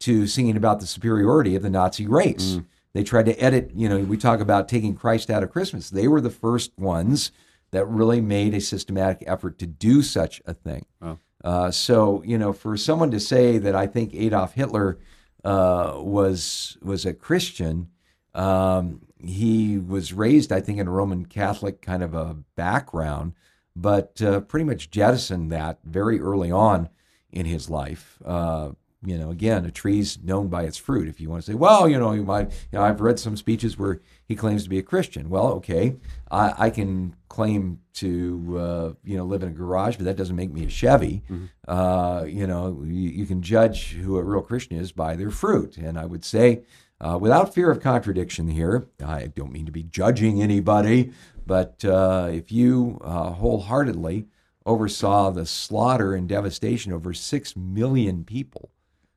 to 0.00 0.26
singing 0.26 0.56
about 0.56 0.80
the 0.80 0.86
superiority 0.86 1.54
of 1.56 1.62
the 1.62 1.70
Nazi 1.70 2.06
race. 2.06 2.56
Mm. 2.56 2.66
They 2.92 3.02
tried 3.02 3.26
to 3.26 3.42
edit. 3.42 3.70
You 3.74 3.88
know, 3.88 3.98
we 3.98 4.16
talk 4.16 4.40
about 4.40 4.68
taking 4.68 4.94
Christ 4.94 5.30
out 5.30 5.42
of 5.42 5.50
Christmas. 5.50 5.90
They 5.90 6.08
were 6.08 6.20
the 6.20 6.30
first 6.30 6.76
ones 6.78 7.32
that 7.70 7.86
really 7.86 8.20
made 8.20 8.54
a 8.54 8.60
systematic 8.60 9.24
effort 9.26 9.58
to 9.58 9.66
do 9.66 10.02
such 10.02 10.40
a 10.46 10.54
thing. 10.54 10.86
Oh. 11.02 11.18
Uh, 11.42 11.70
so 11.70 12.22
you 12.24 12.38
know, 12.38 12.52
for 12.52 12.76
someone 12.76 13.10
to 13.10 13.20
say 13.20 13.58
that 13.58 13.74
I 13.74 13.86
think 13.86 14.14
Adolf 14.14 14.54
Hitler 14.54 14.98
uh, 15.44 15.94
was 15.96 16.78
was 16.82 17.04
a 17.04 17.12
Christian. 17.12 17.90
Um, 18.34 19.03
he 19.18 19.78
was 19.78 20.12
raised, 20.12 20.52
I 20.52 20.60
think, 20.60 20.78
in 20.78 20.88
a 20.88 20.90
Roman 20.90 21.26
Catholic 21.26 21.80
kind 21.80 22.02
of 22.02 22.14
a 22.14 22.36
background, 22.56 23.34
but 23.76 24.20
uh, 24.22 24.40
pretty 24.40 24.64
much 24.64 24.90
jettisoned 24.90 25.50
that 25.52 25.78
very 25.84 26.20
early 26.20 26.50
on 26.50 26.88
in 27.32 27.46
his 27.46 27.68
life. 27.68 28.18
Uh, 28.24 28.70
you 29.06 29.18
know, 29.18 29.30
again, 29.30 29.64
a 29.64 29.70
tree's 29.70 30.18
known 30.22 30.48
by 30.48 30.62
its 30.62 30.78
fruit. 30.78 31.08
If 31.08 31.20
you 31.20 31.28
want 31.28 31.44
to 31.44 31.52
say, 31.52 31.54
well, 31.54 31.88
you 31.88 31.98
know, 31.98 32.12
you 32.12 32.22
might, 32.22 32.50
you 32.72 32.78
know, 32.78 32.82
I've 32.82 33.00
read 33.00 33.18
some 33.18 33.36
speeches 33.36 33.78
where 33.78 34.00
he 34.26 34.34
claims 34.34 34.64
to 34.64 34.70
be 34.70 34.78
a 34.78 34.82
Christian. 34.82 35.28
Well, 35.28 35.48
okay, 35.54 35.96
I, 36.30 36.54
I 36.56 36.70
can 36.70 37.14
claim 37.28 37.80
to, 37.94 38.58
uh, 38.58 38.92
you 39.04 39.16
know, 39.16 39.24
live 39.24 39.42
in 39.42 39.50
a 39.50 39.52
garage, 39.52 39.96
but 39.96 40.06
that 40.06 40.16
doesn't 40.16 40.36
make 40.36 40.52
me 40.52 40.64
a 40.64 40.70
Chevy. 40.70 41.22
Mm-hmm. 41.30 41.44
Uh, 41.68 42.24
you 42.24 42.46
know, 42.46 42.82
you, 42.84 43.10
you, 43.10 43.26
can 43.26 43.42
judge 43.42 43.92
who 43.92 44.16
a 44.16 44.22
real 44.22 44.42
Christian 44.42 44.78
is 44.78 44.92
by 44.92 45.16
their 45.16 45.30
fruit. 45.30 45.76
And 45.76 45.98
I 45.98 46.06
would 46.06 46.24
say, 46.24 46.62
uh, 47.04 47.18
without 47.18 47.52
fear 47.52 47.70
of 47.70 47.80
contradiction 47.80 48.48
here, 48.48 48.86
I 49.04 49.26
don't 49.26 49.52
mean 49.52 49.66
to 49.66 49.72
be 49.72 49.82
judging 49.82 50.40
anybody, 50.40 51.12
but 51.46 51.84
uh, 51.84 52.30
if 52.32 52.50
you 52.50 52.98
uh, 53.04 53.30
wholeheartedly 53.30 54.26
oversaw 54.64 55.30
the 55.30 55.44
slaughter 55.44 56.14
and 56.14 56.26
devastation 56.28 56.92
over 56.92 57.12
six 57.12 57.54
million 57.54 58.24
people 58.24 58.70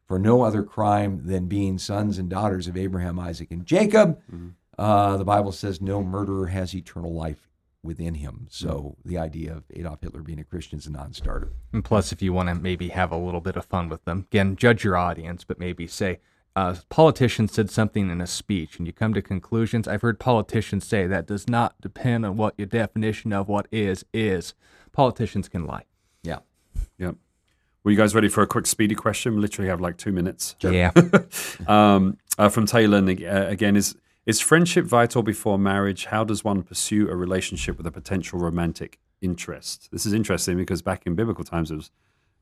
for 0.06 0.20
no 0.20 0.42
other 0.42 0.64
crime 0.64 1.22
than 1.26 1.48
being 1.48 1.78
sons 1.78 2.18
and 2.18 2.30
daughters 2.30 2.68
of 2.68 2.76
Abraham, 2.76 3.20
Isaac, 3.20 3.52
and 3.52 3.66
Jacob, 3.66 4.22
mm-hmm. 4.32 4.50
Uh, 4.78 5.18
the 5.18 5.26
Bible 5.26 5.52
says 5.52 5.82
no 5.82 6.04
murderer 6.04 6.48
has 6.48 6.76
eternal 6.76 7.12
life 7.12 7.50
within 7.82 8.14
him. 8.14 8.46
So 8.52 8.68
mm-hmm. 8.68 9.10
the 9.10 9.18
idea 9.18 9.54
of 9.54 9.64
Adolf 9.74 10.02
Hitler 10.02 10.22
being 10.22 10.40
a 10.40 10.44
Christian 10.44 10.78
is 10.78 10.86
a 10.86 10.92
non-starter. 10.92 11.52
And 11.74 11.84
plus, 11.84 12.12
if 12.12 12.22
you 12.22 12.32
want 12.32 12.50
to 12.50 12.56
maybe 12.56 12.90
have 12.90 13.12
a 13.12 13.18
little 13.18 13.42
bit 13.42 13.56
of 13.56 13.66
fun 13.66 13.90
with 13.90 14.06
them, 14.06 14.28
again, 14.30 14.56
judge 14.56 14.84
your 14.84 14.96
audience, 14.96 15.44
but 15.44 15.58
maybe 15.58 15.88
say, 15.88 16.20
a 16.58 16.76
politician 16.90 17.48
said 17.48 17.70
something 17.70 18.10
in 18.10 18.20
a 18.20 18.26
speech 18.26 18.80
and 18.80 18.88
you 18.88 18.94
come 18.94 19.14
to 19.14 19.22
conclusions. 19.22 19.88
I've 19.88 20.02
heard 20.02 20.20
politicians 20.20 20.88
say 20.88 21.06
that 21.06 21.28
does 21.28 21.48
not 21.48 21.80
depend 21.80 22.26
on 22.26 22.36
what 22.36 22.56
your 22.58 22.66
definition 22.66 23.32
of 23.32 23.48
what 23.48 23.68
is 23.72 24.04
is. 24.12 24.56
Politicians 24.92 25.50
can 25.50 25.68
lie. 25.68 25.84
Yeah. 26.24 26.40
Yep. 26.98 27.18
Were 27.84 27.92
you 27.92 27.98
guys 27.98 28.16
ready 28.16 28.28
for 28.28 28.42
a 28.42 28.48
quick 28.48 28.66
speedy 28.66 28.96
question? 28.96 29.36
We 29.36 29.42
literally 29.42 29.70
have 29.70 29.80
like 29.80 29.98
two 29.98 30.12
minutes. 30.12 30.56
Sure. 30.60 30.74
Yeah. 30.74 30.92
um, 31.68 32.18
uh, 32.40 32.50
from 32.50 32.66
Taylor 32.66 32.98
uh, 32.98 33.48
again 33.48 33.76
is 33.76 33.96
is 34.26 34.42
friendship 34.42 34.86
vital 34.86 35.22
before 35.22 35.60
marriage? 35.60 36.06
How 36.06 36.24
does 36.24 36.44
one 36.44 36.64
pursue 36.64 37.08
a 37.08 37.16
relationship 37.16 37.78
with 37.78 37.86
a 37.86 37.92
potential 37.92 38.40
romantic 38.40 38.98
interest? 39.22 39.90
This 39.92 40.08
is 40.08 40.14
interesting 40.14 40.58
because 40.58 40.82
back 40.82 41.06
in 41.06 41.14
biblical 41.14 41.44
times 41.44 41.70
it 41.70 41.76
was 41.76 41.92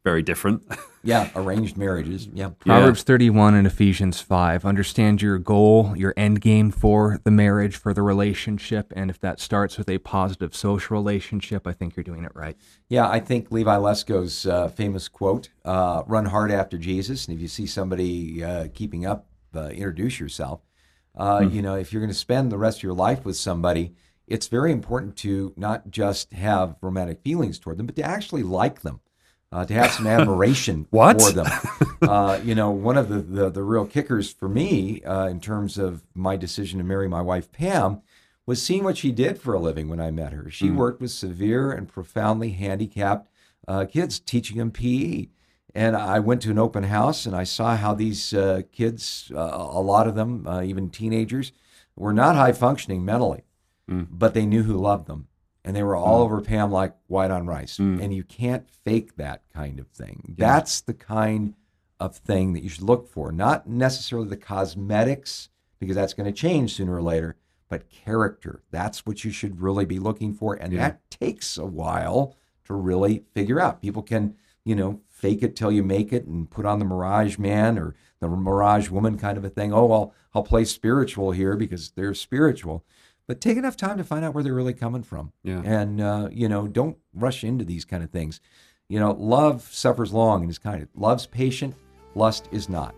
very 0.05 0.23
different. 0.23 0.63
Yeah, 1.07 1.29
arranged 1.35 1.77
marriages. 1.77 2.27
Yeah. 2.33 2.49
Proverbs 2.57 3.03
31 3.03 3.53
and 3.53 3.67
Ephesians 3.67 4.21
5. 4.21 4.65
Understand 4.65 5.21
your 5.21 5.37
goal, 5.37 5.93
your 5.95 6.15
end 6.17 6.41
game 6.41 6.71
for 6.71 7.19
the 7.23 7.29
marriage, 7.29 7.75
for 7.75 7.93
the 7.93 8.01
relationship. 8.01 8.91
And 8.95 9.11
if 9.11 9.19
that 9.19 9.39
starts 9.39 9.77
with 9.77 9.87
a 9.87 9.99
positive 9.99 10.55
social 10.55 10.97
relationship, 10.97 11.67
I 11.67 11.73
think 11.73 11.95
you're 11.95 12.03
doing 12.03 12.23
it 12.23 12.31
right. 12.33 12.57
Yeah, 12.89 13.07
I 13.07 13.19
think 13.19 13.51
Levi 13.51 13.75
Lusko's 13.75 14.47
uh, 14.47 14.67
famous 14.69 15.07
quote 15.07 15.49
uh, 15.63 16.01
run 16.07 16.25
hard 16.25 16.51
after 16.51 16.79
Jesus. 16.79 17.27
And 17.27 17.35
if 17.35 17.39
you 17.39 17.49
see 17.49 17.67
somebody 17.67 18.43
uh, 18.43 18.69
keeping 18.73 19.05
up, 19.05 19.27
uh, 19.55 19.67
introduce 19.67 20.19
yourself. 20.19 20.61
Uh, 21.15 21.47
You 21.51 21.61
know, 21.61 21.75
if 21.75 21.93
you're 21.93 22.01
going 22.01 22.11
to 22.11 22.17
spend 22.17 22.51
the 22.51 22.57
rest 22.57 22.79
of 22.79 22.83
your 22.83 22.93
life 22.93 23.23
with 23.25 23.37
somebody, 23.37 23.93
it's 24.25 24.47
very 24.47 24.71
important 24.71 25.17
to 25.17 25.53
not 25.55 25.91
just 25.91 26.33
have 26.33 26.77
romantic 26.81 27.21
feelings 27.21 27.59
toward 27.59 27.77
them, 27.77 27.85
but 27.85 27.95
to 27.97 28.01
actually 28.01 28.41
like 28.41 28.81
them. 28.81 29.01
Uh, 29.55 29.63
to 29.63 29.73
have 29.73 29.89
some 29.89 30.05
admiration 30.05 30.85
for 30.91 31.31
them. 31.31 31.47
Uh, 32.01 32.37
you 32.43 32.53
know, 32.53 32.71
one 32.71 32.97
of 32.97 33.07
the, 33.07 33.19
the, 33.19 33.49
the 33.49 33.63
real 33.63 33.85
kickers 33.85 34.29
for 34.29 34.49
me 34.49 35.01
uh, 35.03 35.27
in 35.27 35.39
terms 35.39 35.77
of 35.77 36.03
my 36.13 36.35
decision 36.35 36.77
to 36.77 36.83
marry 36.83 37.07
my 37.07 37.21
wife, 37.21 37.49
Pam, 37.53 38.01
was 38.45 38.61
seeing 38.61 38.83
what 38.83 38.97
she 38.97 39.13
did 39.13 39.39
for 39.39 39.53
a 39.53 39.59
living 39.59 39.87
when 39.87 40.01
I 40.01 40.11
met 40.11 40.33
her. 40.33 40.51
She 40.51 40.69
worked 40.69 40.99
with 40.99 41.11
severe 41.11 41.71
and 41.71 41.87
profoundly 41.87 42.49
handicapped 42.49 43.29
uh, 43.65 43.85
kids, 43.85 44.19
teaching 44.19 44.57
them 44.57 44.71
PE. 44.71 45.27
And 45.73 45.95
I 45.95 46.19
went 46.19 46.41
to 46.41 46.51
an 46.51 46.59
open 46.59 46.83
house 46.83 47.25
and 47.25 47.33
I 47.33 47.45
saw 47.45 47.77
how 47.77 47.93
these 47.93 48.33
uh, 48.33 48.63
kids, 48.73 49.31
uh, 49.33 49.39
a 49.39 49.79
lot 49.79 50.05
of 50.05 50.15
them, 50.15 50.45
uh, 50.45 50.63
even 50.63 50.89
teenagers, 50.89 51.53
were 51.95 52.13
not 52.13 52.35
high 52.35 52.51
functioning 52.51 53.05
mentally, 53.05 53.43
but 54.11 54.33
they 54.33 54.45
knew 54.45 54.63
who 54.63 54.75
loved 54.75 55.07
them. 55.07 55.29
And 55.65 55.75
they 55.75 55.83
were 55.83 55.95
all 55.95 56.19
hmm. 56.19 56.23
over 56.23 56.41
Pam 56.41 56.71
like 56.71 56.95
white 57.07 57.31
on 57.31 57.47
rice. 57.47 57.77
Hmm. 57.77 57.99
And 57.99 58.13
you 58.13 58.23
can't 58.23 58.69
fake 58.69 59.17
that 59.17 59.41
kind 59.53 59.79
of 59.79 59.87
thing. 59.87 60.35
That's 60.37 60.79
the 60.79 60.93
kind 60.93 61.55
of 61.99 62.15
thing 62.15 62.53
that 62.53 62.63
you 62.63 62.69
should 62.69 62.83
look 62.83 63.07
for, 63.07 63.31
not 63.31 63.67
necessarily 63.67 64.27
the 64.27 64.37
cosmetics, 64.37 65.49
because 65.79 65.95
that's 65.95 66.13
going 66.13 66.31
to 66.31 66.31
change 66.31 66.75
sooner 66.75 66.95
or 66.95 67.01
later, 67.01 67.35
but 67.69 67.89
character. 67.89 68.61
That's 68.71 69.05
what 69.05 69.23
you 69.23 69.31
should 69.31 69.61
really 69.61 69.85
be 69.85 69.99
looking 69.99 70.33
for. 70.33 70.53
And 70.53 70.77
that 70.77 71.09
takes 71.09 71.57
a 71.57 71.65
while 71.65 72.35
to 72.65 72.73
really 72.73 73.23
figure 73.33 73.59
out. 73.59 73.81
People 73.81 74.03
can, 74.03 74.35
you 74.63 74.75
know, 74.75 75.01
fake 75.09 75.41
it 75.41 75.55
till 75.55 75.71
you 75.71 75.83
make 75.83 76.11
it 76.11 76.25
and 76.25 76.49
put 76.49 76.65
on 76.65 76.79
the 76.79 76.85
Mirage 76.85 77.37
Man 77.37 77.77
or 77.79 77.95
the 78.19 78.27
Mirage 78.27 78.89
Woman 78.89 79.17
kind 79.17 79.37
of 79.37 79.45
a 79.45 79.49
thing. 79.49 79.73
Oh, 79.73 79.91
I'll, 79.91 80.13
I'll 80.33 80.43
play 80.43 80.65
spiritual 80.65 81.31
here 81.31 81.55
because 81.55 81.91
they're 81.91 82.13
spiritual. 82.13 82.83
But 83.27 83.41
take 83.41 83.57
enough 83.57 83.75
time 83.75 83.97
to 83.97 84.03
find 84.03 84.23
out 84.23 84.33
where 84.33 84.43
they're 84.43 84.53
really 84.53 84.73
coming 84.73 85.03
from. 85.03 85.31
Yeah. 85.43 85.61
And, 85.65 85.99
uh, 85.99 86.29
you 86.31 86.47
know, 86.47 86.67
don't 86.67 86.97
rush 87.13 87.43
into 87.43 87.65
these 87.65 87.83
kind 87.85 88.03
of 88.03 88.11
things. 88.11 88.39
You 88.87 88.99
know, 88.99 89.11
love 89.11 89.63
suffers 89.71 90.13
long 90.13 90.41
and 90.43 90.51
is 90.51 90.59
kind. 90.59 90.87
Love's 90.95 91.25
patient, 91.25 91.73
lust 92.13 92.47
is 92.51 92.69
not. 92.69 92.93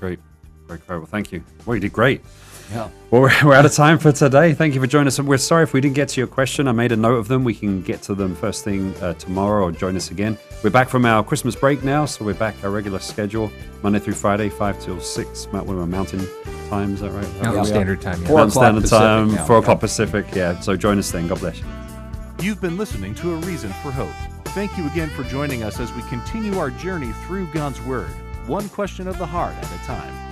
great. 0.00 0.18
Great, 0.66 0.86
great. 0.86 0.96
Well, 0.96 1.06
thank 1.06 1.30
you. 1.32 1.44
Well, 1.66 1.74
you 1.74 1.80
did 1.80 1.92
great. 1.92 2.22
Yeah. 2.72 2.88
Well, 3.10 3.22
we're, 3.22 3.32
we're 3.44 3.52
out 3.54 3.66
of 3.66 3.72
time 3.74 3.98
for 3.98 4.12
today. 4.12 4.54
Thank 4.54 4.74
you 4.74 4.80
for 4.80 4.86
joining 4.86 5.08
us. 5.08 5.20
We're 5.20 5.36
sorry 5.36 5.64
if 5.64 5.74
we 5.74 5.82
didn't 5.82 5.94
get 5.94 6.08
to 6.10 6.20
your 6.20 6.26
question. 6.26 6.66
I 6.68 6.72
made 6.72 6.90
a 6.90 6.96
note 6.96 7.16
of 7.16 7.28
them. 7.28 7.44
We 7.44 7.54
can 7.54 7.82
get 7.82 8.00
to 8.02 8.14
them 8.14 8.34
first 8.34 8.64
thing 8.64 8.94
uh, 8.96 9.12
tomorrow 9.14 9.64
or 9.64 9.72
join 9.72 9.94
us 9.96 10.10
again. 10.10 10.38
We're 10.64 10.70
back 10.70 10.88
from 10.88 11.04
our 11.04 11.22
Christmas 11.22 11.54
break 11.54 11.84
now, 11.84 12.06
so 12.06 12.24
we're 12.24 12.32
back 12.32 12.54
our 12.64 12.70
regular 12.70 12.98
schedule, 12.98 13.52
Monday 13.82 13.98
through 13.98 14.14
Friday, 14.14 14.48
5 14.48 14.80
till 14.80 15.00
6. 15.00 15.48
Mount 15.52 15.66
William 15.66 15.90
Mountain 15.90 16.26
time, 16.70 16.94
is 16.94 17.00
that 17.00 17.10
right? 17.10 17.28
Mountain 17.42 17.54
Yeah. 17.56 17.62
Standard 17.64 18.00
Time. 18.00 18.22
Yeah. 18.22 18.28
Four 18.28 18.36
Mountain 18.38 18.48
o'clock 18.48 18.62
Standard 18.64 18.80
Pacific 18.82 18.98
Time, 18.98 19.34
now. 19.34 19.44
4 19.44 19.58
o'clock 19.58 19.80
Pacific. 19.80 20.26
Yeah, 20.34 20.60
so 20.60 20.76
join 20.76 20.98
us 20.98 21.10
then. 21.10 21.26
God 21.28 21.40
bless 21.40 21.58
you. 21.58 21.64
You've 22.40 22.62
been 22.62 22.78
listening 22.78 23.14
to 23.16 23.32
A 23.34 23.36
Reason 23.36 23.70
for 23.82 23.90
Hope. 23.92 24.08
Thank 24.54 24.76
you 24.78 24.86
again 24.86 25.10
for 25.10 25.24
joining 25.24 25.62
us 25.62 25.78
as 25.80 25.92
we 25.92 26.00
continue 26.04 26.58
our 26.58 26.70
journey 26.70 27.12
through 27.26 27.48
God's 27.52 27.80
Word, 27.82 28.08
one 28.46 28.68
question 28.70 29.06
of 29.06 29.18
the 29.18 29.26
heart 29.26 29.54
at 29.54 29.64
a 29.64 29.84
time. 29.86 30.31